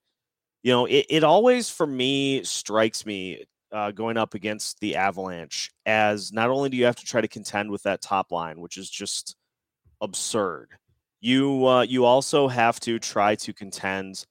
you 0.64 0.72
know, 0.72 0.86
it, 0.88 1.06
it 1.10 1.24
always 1.24 1.70
for 1.70 1.86
me 1.86 2.44
strikes 2.44 3.06
me 3.06 3.46
uh, 3.72 3.92
going 3.92 4.18
up 4.18 4.34
against 4.34 4.80
the 4.80 4.96
Avalanche 4.96 5.72
as 5.86 6.34
not 6.34 6.50
only 6.50 6.70
do 6.70 6.78
you 6.78 6.86
have 6.86 6.96
to 6.96 7.06
try 7.06 7.22
to 7.22 7.28
contend 7.28 7.70
with 7.70 7.84
that 7.84 8.02
top 8.02 8.32
line, 8.32 8.60
which 8.60 8.78
is 8.78 8.90
just 8.90 9.36
absurd. 10.02 10.70
You 11.22 11.68
uh, 11.68 11.82
you 11.84 12.04
also 12.04 12.48
have 12.48 12.80
to 12.82 12.98
try 12.98 13.36
to 13.36 13.54
contend 13.54 14.26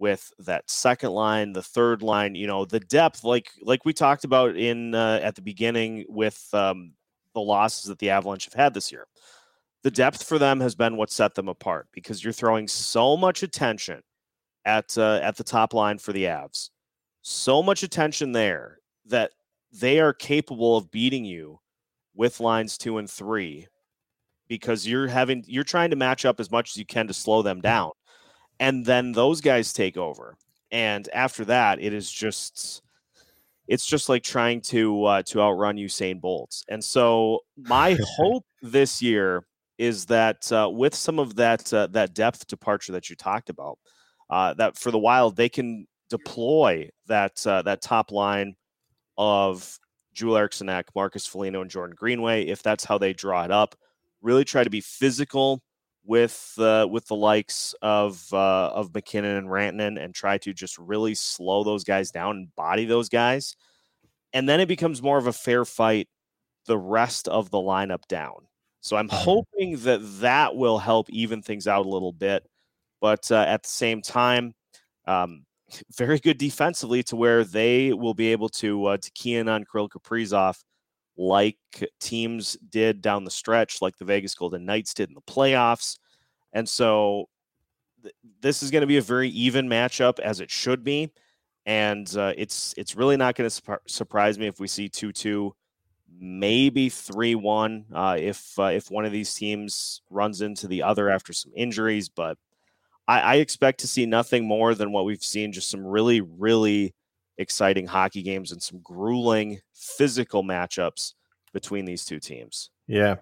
with 0.00 0.32
that 0.38 0.68
second 0.68 1.10
line, 1.10 1.52
the 1.52 1.62
third 1.62 2.02
line, 2.02 2.34
you 2.34 2.46
know, 2.46 2.64
the 2.64 2.80
depth, 2.80 3.22
like 3.22 3.50
like 3.62 3.84
we 3.84 3.92
talked 3.92 4.24
about 4.24 4.56
in 4.56 4.94
uh, 4.94 5.20
at 5.22 5.36
the 5.36 5.42
beginning 5.42 6.06
with 6.08 6.48
um, 6.54 6.94
the 7.34 7.40
losses 7.40 7.84
that 7.84 7.98
the 7.98 8.10
Avalanche 8.10 8.46
have 8.46 8.54
had 8.54 8.74
this 8.74 8.90
year. 8.90 9.06
The 9.82 9.90
depth 9.90 10.24
for 10.24 10.38
them 10.38 10.58
has 10.60 10.74
been 10.74 10.96
what 10.96 11.10
set 11.10 11.34
them 11.34 11.48
apart 11.48 11.88
because 11.92 12.24
you're 12.24 12.32
throwing 12.32 12.66
so 12.66 13.16
much 13.16 13.42
attention 13.42 14.02
at 14.64 14.96
uh, 14.96 15.20
at 15.22 15.36
the 15.36 15.44
top 15.44 15.74
line 15.74 15.98
for 15.98 16.12
the 16.12 16.24
Avs, 16.24 16.70
so 17.22 17.62
much 17.62 17.82
attention 17.82 18.32
there 18.32 18.78
that 19.04 19.32
they 19.70 20.00
are 20.00 20.12
capable 20.12 20.76
of 20.76 20.90
beating 20.90 21.24
you 21.24 21.60
with 22.14 22.40
lines 22.40 22.78
two 22.78 22.98
and 22.98 23.08
three 23.08 23.66
because 24.48 24.86
you're 24.86 25.06
having 25.06 25.44
you're 25.46 25.62
trying 25.62 25.90
to 25.90 25.96
match 25.96 26.24
up 26.24 26.40
as 26.40 26.50
much 26.50 26.70
as 26.70 26.76
you 26.76 26.86
can 26.86 27.06
to 27.06 27.14
slow 27.14 27.42
them 27.42 27.60
down 27.60 27.92
and 28.60 28.86
then 28.86 29.10
those 29.10 29.40
guys 29.40 29.72
take 29.72 29.96
over 29.96 30.36
and 30.70 31.08
after 31.12 31.44
that 31.44 31.80
it 31.82 31.92
is 31.92 32.10
just 32.10 32.82
it's 33.70 33.86
just 33.86 34.08
like 34.08 34.24
trying 34.24 34.60
to 34.60 35.04
uh, 35.04 35.22
to 35.22 35.40
outrun 35.40 35.76
Usain 35.76 36.20
Bolt. 36.20 36.64
And 36.68 36.82
so 36.82 37.38
my 37.56 37.96
hope 38.16 38.44
this 38.62 39.00
year 39.00 39.44
is 39.78 40.06
that 40.06 40.50
uh, 40.50 40.68
with 40.70 40.92
some 40.92 41.20
of 41.20 41.36
that 41.36 41.72
uh, 41.72 41.86
that 41.92 42.12
depth 42.12 42.48
departure 42.48 42.92
that 42.92 43.08
you 43.08 43.14
talked 43.14 43.48
about, 43.48 43.78
uh, 44.28 44.54
that 44.54 44.76
for 44.76 44.90
the 44.90 44.98
Wild 44.98 45.36
they 45.36 45.48
can 45.48 45.86
deploy 46.10 46.90
that 47.06 47.46
uh, 47.46 47.62
that 47.62 47.80
top 47.80 48.10
line 48.10 48.56
of 49.16 49.78
Joel 50.14 50.38
Eriksson 50.38 50.68
Marcus 50.96 51.24
Foligno, 51.24 51.60
and 51.60 51.70
Jordan 51.70 51.94
Greenway. 51.96 52.46
If 52.46 52.64
that's 52.64 52.84
how 52.84 52.98
they 52.98 53.12
draw 53.12 53.44
it 53.44 53.52
up, 53.52 53.76
really 54.20 54.44
try 54.44 54.64
to 54.64 54.70
be 54.70 54.80
physical 54.80 55.62
with 56.04 56.54
uh, 56.58 56.86
with 56.90 57.06
the 57.06 57.16
likes 57.16 57.74
of 57.82 58.26
uh, 58.32 58.68
of 58.68 58.94
MacKinnon 58.94 59.36
and 59.36 59.48
Rantanen 59.48 60.02
and 60.02 60.14
try 60.14 60.38
to 60.38 60.52
just 60.52 60.78
really 60.78 61.14
slow 61.14 61.64
those 61.64 61.84
guys 61.84 62.10
down 62.10 62.36
and 62.36 62.56
body 62.56 62.84
those 62.84 63.08
guys, 63.08 63.56
and 64.32 64.48
then 64.48 64.60
it 64.60 64.68
becomes 64.68 65.02
more 65.02 65.18
of 65.18 65.26
a 65.26 65.32
fair 65.32 65.64
fight 65.64 66.08
the 66.66 66.78
rest 66.78 67.28
of 67.28 67.50
the 67.50 67.58
lineup 67.58 68.06
down. 68.08 68.46
So 68.80 68.96
I'm 68.96 69.08
mm-hmm. 69.08 69.16
hoping 69.16 69.76
that 69.78 70.00
that 70.20 70.56
will 70.56 70.78
help 70.78 71.10
even 71.10 71.42
things 71.42 71.66
out 71.66 71.86
a 71.86 71.88
little 71.88 72.12
bit, 72.12 72.48
but 73.00 73.30
uh, 73.30 73.44
at 73.46 73.62
the 73.62 73.68
same 73.70 74.00
time, 74.02 74.54
um, 75.06 75.44
very 75.96 76.18
good 76.18 76.38
defensively 76.38 77.02
to 77.04 77.16
where 77.16 77.44
they 77.44 77.92
will 77.92 78.14
be 78.14 78.32
able 78.32 78.48
to 78.48 78.86
uh, 78.86 78.96
to 78.96 79.10
key 79.12 79.36
in 79.36 79.48
on 79.48 79.64
Kirill 79.70 79.88
Kaprizov 79.88 80.56
like 81.20 81.58
teams 82.00 82.56
did 82.70 83.02
down 83.02 83.24
the 83.24 83.30
stretch, 83.30 83.82
like 83.82 83.98
the 83.98 84.06
Vegas 84.06 84.34
Golden 84.34 84.64
Knights 84.64 84.94
did 84.94 85.10
in 85.10 85.14
the 85.14 85.20
playoffs. 85.20 85.98
And 86.54 86.66
so 86.66 87.28
th- 88.02 88.14
this 88.40 88.62
is 88.62 88.70
going 88.70 88.80
to 88.80 88.86
be 88.86 88.96
a 88.96 89.02
very 89.02 89.28
even 89.28 89.68
matchup 89.68 90.18
as 90.18 90.40
it 90.40 90.50
should 90.50 90.82
be. 90.82 91.12
And 91.66 92.10
uh, 92.16 92.32
it's 92.38 92.72
it's 92.78 92.96
really 92.96 93.18
not 93.18 93.34
going 93.34 93.50
to 93.50 93.54
su- 93.54 93.76
surprise 93.86 94.38
me 94.38 94.46
if 94.46 94.58
we 94.60 94.66
see 94.66 94.88
2 94.88 95.12
2, 95.12 95.54
maybe 96.18 96.88
3 96.88 97.34
1 97.34 97.84
uh, 97.92 98.16
if, 98.18 98.58
uh, 98.58 98.64
if 98.64 98.90
one 98.90 99.04
of 99.04 99.12
these 99.12 99.34
teams 99.34 100.00
runs 100.08 100.40
into 100.40 100.68
the 100.68 100.82
other 100.82 101.10
after 101.10 101.34
some 101.34 101.52
injuries. 101.54 102.08
But 102.08 102.38
I, 103.06 103.20
I 103.20 103.34
expect 103.36 103.80
to 103.80 103.86
see 103.86 104.06
nothing 104.06 104.48
more 104.48 104.74
than 104.74 104.90
what 104.90 105.04
we've 105.04 105.22
seen 105.22 105.52
just 105.52 105.68
some 105.68 105.86
really, 105.86 106.22
really 106.22 106.94
exciting 107.40 107.86
hockey 107.86 108.22
games 108.22 108.52
and 108.52 108.62
some 108.62 108.80
grueling 108.82 109.60
physical 109.74 110.44
matchups 110.44 111.14
between 111.52 111.84
these 111.84 112.04
two 112.04 112.20
teams. 112.20 112.70
Yeah, 112.86 113.16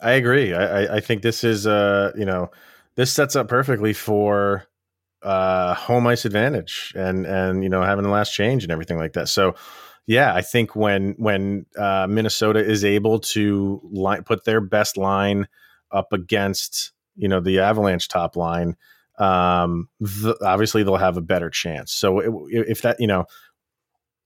I 0.00 0.12
agree. 0.12 0.52
I, 0.52 0.96
I 0.96 1.00
think 1.00 1.22
this 1.22 1.44
is, 1.44 1.66
uh, 1.66 2.12
you 2.16 2.24
know, 2.24 2.50
this 2.96 3.12
sets 3.12 3.36
up 3.36 3.48
perfectly 3.48 3.92
for 3.92 4.66
uh, 5.22 5.74
home 5.74 6.06
ice 6.06 6.24
advantage 6.24 6.92
and 6.96 7.24
and 7.26 7.62
you 7.62 7.70
know 7.70 7.82
having 7.82 8.02
the 8.02 8.10
last 8.10 8.32
change 8.32 8.64
and 8.64 8.72
everything 8.72 8.98
like 8.98 9.12
that. 9.12 9.28
So 9.28 9.54
yeah, 10.06 10.34
I 10.34 10.42
think 10.42 10.74
when 10.74 11.14
when 11.16 11.66
uh, 11.78 12.06
Minnesota 12.08 12.58
is 12.58 12.84
able 12.84 13.20
to 13.20 13.80
line, 13.84 14.24
put 14.24 14.44
their 14.44 14.60
best 14.60 14.96
line 14.96 15.46
up 15.92 16.12
against 16.12 16.92
you 17.16 17.28
know 17.28 17.40
the 17.40 17.60
Avalanche 17.60 18.08
top 18.08 18.34
line, 18.34 18.76
um, 19.18 19.88
the, 20.00 20.36
obviously 20.44 20.82
they'll 20.82 20.96
have 20.96 21.16
a 21.16 21.22
better 21.22 21.50
chance. 21.50 21.92
So 21.92 22.18
it, 22.18 22.68
if 22.68 22.82
that 22.82 22.98
you 22.98 23.06
know 23.06 23.26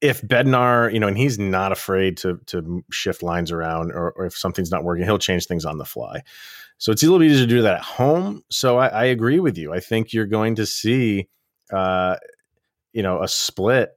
if 0.01 0.21
Bednar, 0.23 0.93
you 0.93 1.01
know, 1.01 1.09
and 1.09 1.17
he's 1.17 1.39
not 1.39 1.73
afraid 1.73 2.17
to 2.19 2.39
to 2.47 2.85
shift 2.91 3.23
lines 3.23 3.51
around, 3.51 3.93
or, 3.93 4.11
or, 4.13 4.27
if 4.27 4.37
something's 4.37 4.71
not 4.71 4.85
working, 4.85 5.05
he'll 5.05 5.19
change 5.19 5.47
things 5.47 5.65
on 5.65 5.79
the 5.79 5.85
fly. 5.85 6.23
So 6.79 6.93
it's 6.93 7.03
a 7.03 7.07
little 7.07 7.23
easier 7.23 7.47
to 7.47 7.47
do 7.47 7.63
that 7.63 7.77
at 7.77 7.83
home. 7.83 8.43
So 8.51 8.77
I, 8.79 8.89
I 8.89 9.05
agree 9.05 9.41
with 9.41 9.57
you. 9.57 9.73
I 9.73 9.81
think 9.81 10.13
you're 10.13 10.27
going 10.27 10.57
to 10.57 10.67
see, 10.67 11.29
uh, 11.73 12.17
you 12.93 13.03
know, 13.03 13.23
a 13.23 13.29
split, 13.29 13.91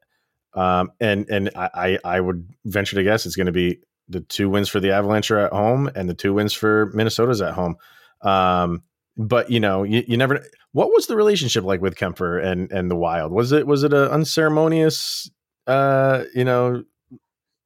um, 0.54 0.92
and 1.02 1.30
and 1.30 1.52
I 1.56 2.00
I 2.04 2.20
would 2.20 2.48
venture 2.66 2.96
to 2.96 3.04
guess 3.04 3.26
it's 3.26 3.36
going 3.36 3.48
to 3.48 3.52
be 3.52 3.80
the 4.08 4.22
two 4.22 4.50
wins 4.50 4.70
for 4.70 4.80
the 4.80 4.92
Avalanche 4.92 5.32
are 5.32 5.40
at 5.40 5.54
home, 5.54 5.90
and 5.96 6.10
the 6.10 6.14
two 6.14 6.34
wins 6.34 6.54
for 6.54 6.92
Minnesota's 6.94 7.42
at 7.42 7.54
home. 7.54 7.76
Um, 8.22 8.84
but 9.18 9.52
you 9.52 9.60
know, 9.60 9.84
you, 9.84 10.04
you 10.08 10.18
never. 10.18 10.46
What 10.72 10.92
was 10.92 11.08
the 11.08 11.16
relationship 11.16 11.66
like 11.66 11.82
with 11.82 11.96
Kuemper 11.96 12.44
and 12.44 12.72
and 12.72 12.90
the 12.90 12.96
Wild? 12.96 13.34
Was 13.34 13.52
it 13.52 13.68
was 13.68 13.84
it 13.84 13.94
an 13.94 14.08
unceremonious 14.08 15.30
uh, 15.70 16.26
you 16.34 16.44
know, 16.44 16.84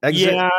exit? 0.02 0.34
Yeah, 0.34 0.50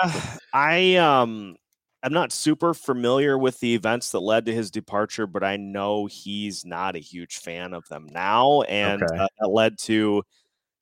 I 0.54 0.96
um 0.96 1.56
I'm 2.04 2.14
not 2.14 2.32
super 2.32 2.74
familiar 2.74 3.38
with 3.38 3.60
the 3.60 3.74
events 3.74 4.12
that 4.12 4.20
led 4.20 4.46
to 4.46 4.54
his 4.54 4.70
departure, 4.70 5.26
but 5.26 5.44
I 5.44 5.58
know 5.58 6.06
he's 6.06 6.66
not 6.66 6.96
a 6.96 7.00
huge 7.00 7.38
fan 7.38 7.74
of 7.74 7.88
them 7.88 8.08
now, 8.12 8.62
and 8.64 9.02
okay. 9.02 9.18
uh, 9.18 9.28
that 9.40 9.50
led 9.50 9.78
to 9.80 10.24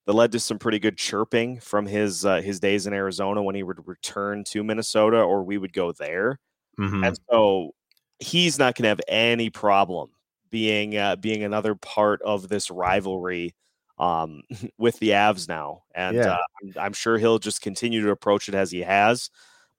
that 0.06 0.14
led 0.14 0.32
to 0.34 0.40
some 0.40 0.60
pretty 0.60 0.80
good 0.80 0.98
chirping 0.98 1.60
from 1.60 1.86
his 1.86 2.26
uh, 2.26 2.42
his 2.42 2.60
days 2.60 2.88
in 2.88 2.94
Arizona 2.94 3.42
when 3.42 3.56
he 3.56 3.64
would 3.64 3.88
return 3.88 4.44
to 4.46 4.64
Minnesota, 4.64 5.18
or 5.18 5.44
we 5.44 5.58
would 5.58 5.74
go 5.74 5.92
there, 5.92 6.40
mm-hmm. 6.80 7.04
and 7.04 7.20
so 7.30 7.72
he's 8.20 8.60
not 8.60 8.76
going 8.76 8.84
to 8.84 8.90
have 8.90 9.02
any 9.08 9.50
problem 9.50 10.10
being 10.50 10.98
uh, 10.98 11.16
being 11.16 11.44
another 11.44 11.76
part 11.76 12.22
of 12.22 12.48
this 12.50 12.70
rivalry 12.70 13.56
um, 13.98 14.44
with 14.78 15.00
the 15.00 15.10
Avs 15.10 15.48
now, 15.48 15.84
and 15.94 16.18
yeah. 16.18 16.34
uh, 16.34 16.38
I'm, 16.62 16.74
I'm, 16.78 16.94
sure 16.94 17.18
he'll 17.18 17.40
just 17.40 17.62
continue 17.62 18.02
to 18.04 18.12
approach 18.12 18.50
it 18.50 18.56
as 18.56 18.72
he 18.72 18.82
has 18.82 19.30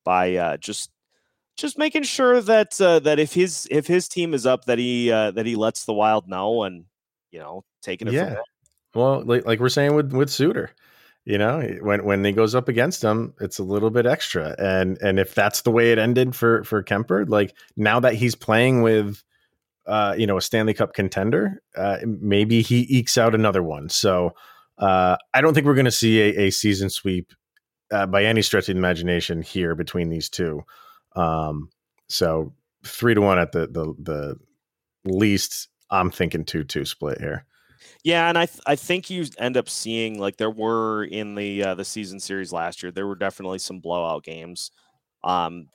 by 0.05 0.37
uh, 0.37 0.57
just 0.57 0.91
just 1.57 1.79
making 1.79 2.03
sure 2.03 2.41
that 2.41 2.81
uh, 2.81 2.99
that 3.01 3.19
if 3.19 3.33
his 3.35 3.67
if 3.71 3.87
his 3.87 4.09
team 4.09 4.35
is 4.35 4.47
up, 4.47 4.65
that 4.65 4.79
he 4.79 5.11
uh, 5.11 5.31
that 5.33 5.47
he 5.47 5.57
lets 5.57 5.85
the 5.85 5.93
Wild 5.93 6.29
know, 6.29 6.63
and 6.65 6.85
you 7.31 7.41
know, 7.41 7.65
taking 7.83 8.09
it. 8.09 8.15
Yeah. 8.15 8.37
Well, 8.95 9.25
like, 9.25 9.45
like 9.45 9.61
we're 9.61 9.69
saying 9.69 9.95
with 9.95 10.13
with 10.13 10.31
Suter, 10.31 10.71
You 11.25 11.37
know, 11.37 11.61
when 11.81 12.05
when 12.05 12.25
he 12.25 12.33
goes 12.33 12.55
up 12.55 12.69
against 12.69 13.03
them, 13.03 13.35
it's 13.41 13.59
a 13.59 13.65
little 13.65 13.91
bit 13.91 14.07
extra. 14.07 14.55
And 14.59 14.99
and 15.03 15.19
if 15.19 15.35
that's 15.35 15.63
the 15.63 15.73
way 15.73 15.93
it 15.93 15.99
ended 15.99 16.35
for 16.37 16.63
for 16.65 16.83
Kuemper, 16.83 17.29
like 17.29 17.55
now 17.77 18.01
that 18.01 18.15
he's 18.15 18.37
playing 18.37 18.83
with 18.83 19.23
uh, 19.87 20.15
you 20.17 20.27
know, 20.27 20.37
a 20.37 20.43
Stanley 20.43 20.75
Cup 20.75 20.95
contender, 20.95 21.63
uh, 21.77 21.99
maybe 22.05 22.63
he 22.63 22.81
ekes 22.89 23.19
out 23.19 23.35
another 23.35 23.63
one. 23.63 23.89
So 23.89 24.35
uh, 24.79 25.17
I 25.33 25.41
don't 25.41 25.55
think 25.55 25.67
we're 25.67 25.75
going 25.75 25.85
to 25.85 25.91
see 25.91 26.21
a, 26.21 26.47
a, 26.47 26.51
season 26.51 26.91
sweep 26.91 27.33
uh, 27.93 28.07
by 28.07 28.25
any 28.25 28.43
stretch 28.43 28.69
of 28.69 28.77
imagination 28.77 29.43
here 29.43 29.75
between 29.75 30.09
these 30.09 30.29
two. 30.29 30.63
Um, 31.15 31.71
so 32.09 32.55
three 32.85 33.15
to 33.15 33.21
one 33.21 33.39
at 33.39 33.53
the 33.53 33.67
the 33.67 33.95
the 33.99 34.37
least. 35.05 35.69
I'm 35.91 36.11
thinking 36.11 36.45
two 36.45 36.65
two 36.65 36.85
split 36.85 37.21
here. 37.21 37.47
Yeah, 38.03 38.29
and 38.29 38.37
I 38.37 38.47
th- 38.47 38.61
I 38.67 38.77
think 38.77 39.11
you 39.11 39.27
end 39.39 39.57
up 39.57 39.69
seeing 39.69 40.19
like 40.19 40.39
there 40.39 40.51
were 40.51 41.05
in 41.05 41.35
the 41.35 41.63
uh, 41.63 41.75
the 41.75 41.85
season 41.85 42.19
series 42.21 42.53
last 42.53 42.83
year. 42.83 42.91
There 42.91 43.07
were 43.07 43.15
definitely 43.15 43.59
some 43.59 43.81
blowout 43.81 44.25
games. 44.25 44.71
Um, 45.23 45.69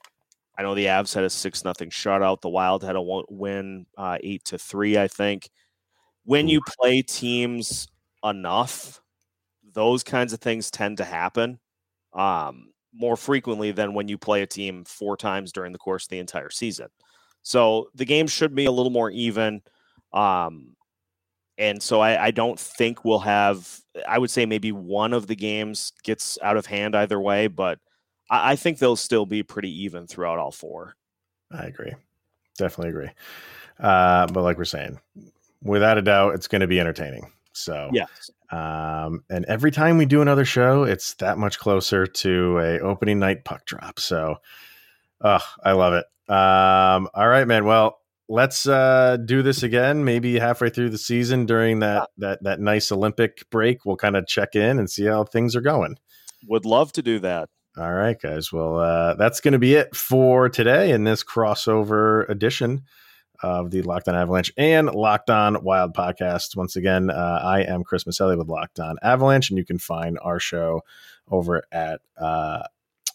I 0.60 0.62
know 0.62 0.74
the 0.74 0.86
Avs 0.86 1.14
had 1.14 1.24
a 1.24 1.30
six 1.30 1.64
nothing 1.64 1.88
shutout. 1.88 2.42
The 2.42 2.50
Wild 2.50 2.84
had 2.84 2.94
a 2.94 3.22
win 3.30 3.86
uh, 3.96 4.18
eight 4.22 4.44
to 4.44 4.58
three. 4.58 4.98
I 4.98 5.08
think 5.08 5.48
when 6.24 6.48
you 6.48 6.60
play 6.78 7.00
teams 7.00 7.88
enough, 8.22 9.00
those 9.72 10.02
kinds 10.02 10.34
of 10.34 10.40
things 10.40 10.70
tend 10.70 10.98
to 10.98 11.04
happen 11.04 11.58
um, 12.12 12.74
more 12.92 13.16
frequently 13.16 13.72
than 13.72 13.94
when 13.94 14.06
you 14.06 14.18
play 14.18 14.42
a 14.42 14.46
team 14.46 14.84
four 14.84 15.16
times 15.16 15.50
during 15.50 15.72
the 15.72 15.78
course 15.78 16.04
of 16.04 16.10
the 16.10 16.18
entire 16.18 16.50
season. 16.50 16.88
So 17.42 17.88
the 17.94 18.04
game 18.04 18.26
should 18.26 18.54
be 18.54 18.66
a 18.66 18.70
little 18.70 18.92
more 18.92 19.10
even. 19.10 19.62
Um, 20.12 20.76
and 21.56 21.82
so 21.82 22.00
I, 22.00 22.26
I, 22.26 22.30
don't 22.32 22.60
think 22.60 23.02
we'll 23.02 23.20
have, 23.20 23.80
I 24.06 24.18
would 24.18 24.30
say 24.30 24.44
maybe 24.44 24.72
one 24.72 25.14
of 25.14 25.26
the 25.26 25.36
games 25.36 25.94
gets 26.02 26.36
out 26.42 26.58
of 26.58 26.66
hand 26.66 26.94
either 26.94 27.18
way, 27.18 27.46
but 27.46 27.78
I, 28.30 28.52
I 28.52 28.56
think 28.56 28.78
they'll 28.78 28.96
still 28.96 29.26
be 29.26 29.42
pretty 29.42 29.84
even 29.84 30.06
throughout 30.06 30.38
all 30.38 30.52
four. 30.52 30.94
I 31.50 31.64
agree. 31.64 31.94
Definitely 32.56 32.90
agree. 32.90 33.10
Uh, 33.78 34.26
but 34.28 34.42
like 34.42 34.56
we're 34.56 34.64
saying, 34.64 35.00
without 35.62 35.98
a 35.98 36.02
doubt, 36.02 36.34
it's 36.34 36.48
going 36.48 36.60
to 36.60 36.66
be 36.66 36.80
entertaining. 36.80 37.32
So, 37.52 37.90
yes. 37.92 38.30
Um, 38.50 39.24
and 39.28 39.44
every 39.46 39.70
time 39.70 39.98
we 39.98 40.06
do 40.06 40.22
another 40.22 40.44
show, 40.44 40.84
it's 40.84 41.14
that 41.14 41.38
much 41.38 41.58
closer 41.58 42.06
to 42.06 42.58
a 42.58 42.80
opening 42.80 43.18
night 43.18 43.44
puck 43.44 43.64
drop. 43.64 43.98
So, 44.00 44.36
oh, 45.20 45.44
I 45.64 45.72
love 45.72 45.94
it. 45.94 46.04
Um, 46.32 47.08
all 47.14 47.28
right, 47.28 47.46
man. 47.46 47.64
Well, 47.64 47.98
let's 48.28 48.66
uh, 48.66 49.18
do 49.24 49.42
this 49.42 49.62
again. 49.62 50.04
Maybe 50.04 50.38
halfway 50.38 50.70
through 50.70 50.90
the 50.90 50.98
season 50.98 51.46
during 51.46 51.80
that 51.80 52.08
that 52.18 52.42
that 52.44 52.60
nice 52.60 52.92
Olympic 52.92 53.48
break, 53.50 53.84
we'll 53.84 53.96
kind 53.96 54.16
of 54.16 54.26
check 54.26 54.54
in 54.54 54.78
and 54.78 54.88
see 54.88 55.04
how 55.04 55.24
things 55.24 55.56
are 55.56 55.60
going. 55.60 55.96
Would 56.48 56.64
love 56.64 56.92
to 56.92 57.02
do 57.02 57.18
that. 57.20 57.50
All 57.80 57.94
right, 57.94 58.20
guys. 58.20 58.52
Well, 58.52 58.78
uh, 58.78 59.14
that's 59.14 59.40
going 59.40 59.52
to 59.52 59.58
be 59.58 59.74
it 59.74 59.96
for 59.96 60.50
today 60.50 60.90
in 60.90 61.04
this 61.04 61.24
crossover 61.24 62.28
edition 62.28 62.82
of 63.42 63.70
the 63.70 63.80
Locked 63.80 64.06
On 64.06 64.14
Avalanche 64.14 64.52
and 64.58 64.94
Locked 64.94 65.30
On 65.30 65.64
Wild 65.64 65.94
podcast. 65.94 66.58
Once 66.58 66.76
again, 66.76 67.08
uh, 67.08 67.40
I 67.42 67.62
am 67.62 67.82
Chris 67.82 68.04
Maselli 68.04 68.36
with 68.36 68.48
Locked 68.48 68.80
On 68.80 68.98
Avalanche, 69.00 69.48
and 69.48 69.56
you 69.56 69.64
can 69.64 69.78
find 69.78 70.18
our 70.20 70.38
show 70.38 70.82
over 71.30 71.62
at 71.72 72.02
uh, 72.18 72.64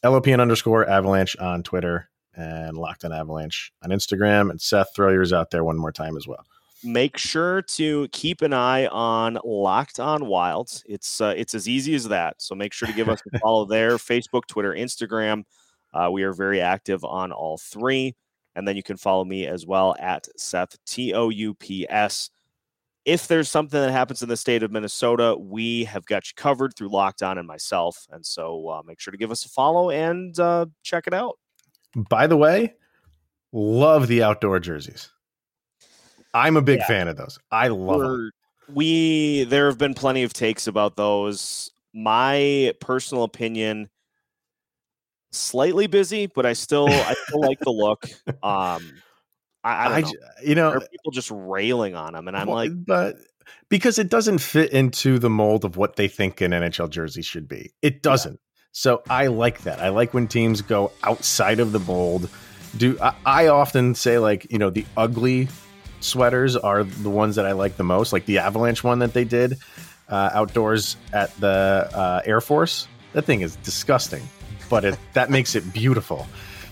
LOPN 0.03 0.41
underscore 0.41 0.89
Avalanche 0.89 1.37
on 1.37 1.61
Twitter 1.61 2.09
and 2.33 2.75
Locked 2.75 3.05
on 3.05 3.13
Avalanche 3.13 3.71
on 3.83 3.91
Instagram. 3.91 4.49
And 4.49 4.59
Seth, 4.59 4.95
throw 4.95 5.11
yours 5.11 5.31
out 5.31 5.51
there 5.51 5.63
one 5.63 5.77
more 5.77 5.91
time 5.91 6.17
as 6.17 6.27
well. 6.27 6.43
Make 6.85 7.17
sure 7.17 7.63
to 7.63 8.07
keep 8.13 8.41
an 8.41 8.53
eye 8.53 8.85
on 8.87 9.39
Locked 9.43 9.99
On 9.99 10.27
Wilds. 10.27 10.83
It's 10.85 11.19
uh, 11.19 11.33
it's 11.35 11.55
as 11.55 11.67
easy 11.67 11.95
as 11.95 12.07
that. 12.09 12.41
So 12.41 12.55
make 12.55 12.71
sure 12.71 12.87
to 12.87 12.93
give 12.93 13.09
us 13.09 13.21
a 13.33 13.39
follow 13.39 13.65
there: 13.65 13.97
Facebook, 13.97 14.45
Twitter, 14.47 14.73
Instagram. 14.73 15.43
Uh, 15.93 16.09
we 16.11 16.23
are 16.23 16.33
very 16.33 16.61
active 16.61 17.03
on 17.03 17.31
all 17.31 17.57
three. 17.57 18.15
And 18.57 18.65
then 18.65 18.77
you 18.77 18.83
can 18.83 18.95
follow 18.95 19.25
me 19.25 19.45
as 19.47 19.65
well 19.65 19.97
at 19.99 20.29
Seth 20.37 20.77
T 20.85 21.13
O 21.13 21.27
U 21.27 21.53
P 21.55 21.85
S. 21.89 22.29
If 23.03 23.27
there's 23.27 23.49
something 23.49 23.79
that 23.79 23.91
happens 23.91 24.21
in 24.21 24.29
the 24.29 24.37
state 24.37 24.63
of 24.63 24.71
Minnesota, 24.71 25.35
we 25.37 25.83
have 25.83 26.05
got 26.05 26.27
you 26.27 26.33
covered 26.37 26.73
through 26.73 26.87
Locked 26.87 27.21
On 27.21 27.37
and 27.37 27.47
myself. 27.47 28.07
And 28.11 28.25
so 28.25 28.69
uh, 28.69 28.81
make 28.85 28.99
sure 28.99 29.11
to 29.11 29.17
give 29.17 29.29
us 29.29 29.45
a 29.45 29.49
follow 29.49 29.89
and 29.89 30.39
uh, 30.39 30.67
check 30.83 31.05
it 31.05 31.13
out. 31.13 31.37
By 32.09 32.27
the 32.27 32.37
way, 32.37 32.75
love 33.51 34.07
the 34.07 34.23
outdoor 34.23 34.59
jerseys. 34.59 35.09
I'm 36.35 36.57
a 36.57 36.61
big 36.61 36.79
yeah. 36.79 36.87
fan 36.87 37.07
of 37.07 37.15
those. 37.15 37.39
I 37.49 37.69
love 37.69 37.97
We're, 37.97 38.17
them. 38.17 38.31
We 38.73 39.43
there 39.45 39.67
have 39.67 39.77
been 39.77 39.93
plenty 39.93 40.23
of 40.23 40.33
takes 40.33 40.67
about 40.67 40.97
those. 40.97 41.71
My 41.93 42.73
personal 42.81 43.23
opinion, 43.23 43.89
slightly 45.31 45.87
busy, 45.87 46.27
but 46.27 46.45
I 46.45 46.53
still 46.53 46.89
I 46.89 47.15
still 47.27 47.41
like 47.41 47.59
the 47.59 47.71
look. 47.71 48.05
Um, 48.43 49.01
I, 49.63 49.97
I, 49.97 50.01
know. 50.01 50.11
you 50.43 50.53
know, 50.53 50.79
people 50.91 51.11
just 51.11 51.31
railing 51.31 51.95
on 51.95 52.13
them, 52.13 52.27
and 52.27 52.37
I'm 52.37 52.45
well, 52.45 52.57
like, 52.57 52.71
but 52.85 53.15
because 53.69 53.97
it 53.97 54.09
doesn't 54.09 54.37
fit 54.37 54.71
into 54.71 55.17
the 55.17 55.29
mold 55.29 55.65
of 55.65 55.75
what 55.75 55.95
they 55.95 56.07
think 56.07 56.41
an 56.41 56.51
NHL 56.51 56.91
jersey 56.91 57.23
should 57.23 57.47
be. 57.47 57.73
It 57.81 58.03
doesn't. 58.03 58.39
So 58.73 59.01
I 59.09 59.27
like 59.27 59.61
that. 59.61 59.79
I 59.79 59.89
like 59.89 60.13
when 60.13 60.27
teams 60.27 60.61
go 60.61 60.91
outside 61.03 61.59
of 61.59 61.71
the 61.71 61.79
mold. 61.79 62.29
Do 62.77 62.97
I, 63.01 63.15
I, 63.25 63.47
often 63.47 63.95
say 63.95 64.19
like 64.19 64.51
you 64.51 64.59
know 64.59 64.69
the 64.69 64.85
ugly 64.97 65.47
sweaters 66.05 66.55
are 66.55 66.83
the 66.83 67.09
ones 67.09 67.35
that 67.35 67.45
I 67.45 67.51
like 67.53 67.77
the 67.77 67.83
most, 67.83 68.13
like 68.13 68.25
the 68.25 68.39
Avalanche 68.39 68.83
one 68.83 68.99
that 68.99 69.13
they 69.13 69.23
did 69.23 69.57
uh, 70.09 70.29
outdoors 70.33 70.97
at 71.13 71.35
the 71.39 71.89
uh, 71.93 72.21
Air 72.25 72.41
Force. 72.41 72.87
That 73.13 73.23
thing 73.23 73.41
is 73.41 73.55
disgusting, 73.57 74.23
but 74.69 74.85
it, 74.85 74.99
that 75.13 75.29
makes 75.29 75.55
it 75.55 75.73
beautiful. 75.73 76.27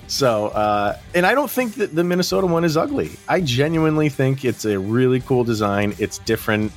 So, 0.08 0.48
uh, 0.48 0.98
and 1.16 1.26
I 1.26 1.34
don't 1.34 1.50
think 1.50 1.76
that 1.76 1.96
the 1.96 2.04
Minnesota 2.04 2.46
one 2.46 2.64
is 2.64 2.76
ugly. 2.78 3.12
I 3.28 3.42
genuinely 3.42 4.10
think 4.10 4.44
it's 4.44 4.66
a 4.66 4.78
really 4.78 5.22
cool 5.22 5.44
design. 5.44 5.96
It's 5.98 6.20
different. 6.20 6.72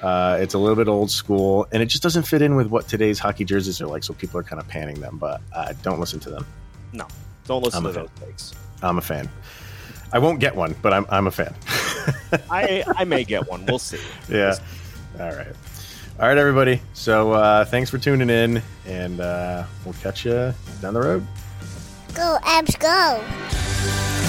Uh, 0.00 0.38
it's 0.40 0.54
a 0.54 0.58
little 0.58 0.76
bit 0.76 0.88
old 0.88 1.10
school, 1.10 1.66
and 1.72 1.82
it 1.82 1.86
just 1.86 2.02
doesn't 2.02 2.24
fit 2.24 2.42
in 2.42 2.56
with 2.56 2.66
what 2.68 2.88
today's 2.88 3.18
hockey 3.18 3.44
jerseys 3.44 3.80
are 3.80 3.86
like. 3.86 4.02
So 4.02 4.12
people 4.14 4.40
are 4.40 4.42
kind 4.42 4.60
of 4.60 4.68
panning 4.68 5.00
them, 5.00 5.18
but 5.18 5.40
uh, 5.52 5.72
don't 5.82 6.00
listen 6.00 6.20
to 6.20 6.30
them. 6.30 6.46
No, 6.92 7.06
don't 7.46 7.62
listen 7.62 7.86
I'm 7.86 7.92
to 7.92 8.00
those 8.00 8.10
takes. 8.20 8.54
I'm 8.82 8.98
a 8.98 9.02
fan. 9.02 9.28
I 10.12 10.18
won't 10.18 10.40
get 10.40 10.54
one, 10.54 10.74
but 10.82 10.92
I'm 10.92 11.06
I'm 11.10 11.26
a 11.26 11.30
fan. 11.30 11.54
I 12.50 12.84
I 12.96 13.04
may 13.04 13.24
get 13.24 13.48
one. 13.48 13.66
We'll 13.66 13.78
see. 13.78 13.98
Yeah. 14.28 14.56
All 15.18 15.32
right. 15.34 15.52
All 16.18 16.28
right, 16.28 16.38
everybody. 16.38 16.80
So 16.92 17.32
uh, 17.32 17.64
thanks 17.64 17.90
for 17.90 17.98
tuning 17.98 18.30
in, 18.30 18.62
and 18.86 19.20
uh, 19.20 19.64
we'll 19.84 19.94
catch 19.94 20.24
you 20.24 20.54
down 20.80 20.94
the 20.94 21.00
road. 21.00 21.26
Go, 22.14 22.38
Avs, 22.42 22.78
go. 22.78 24.23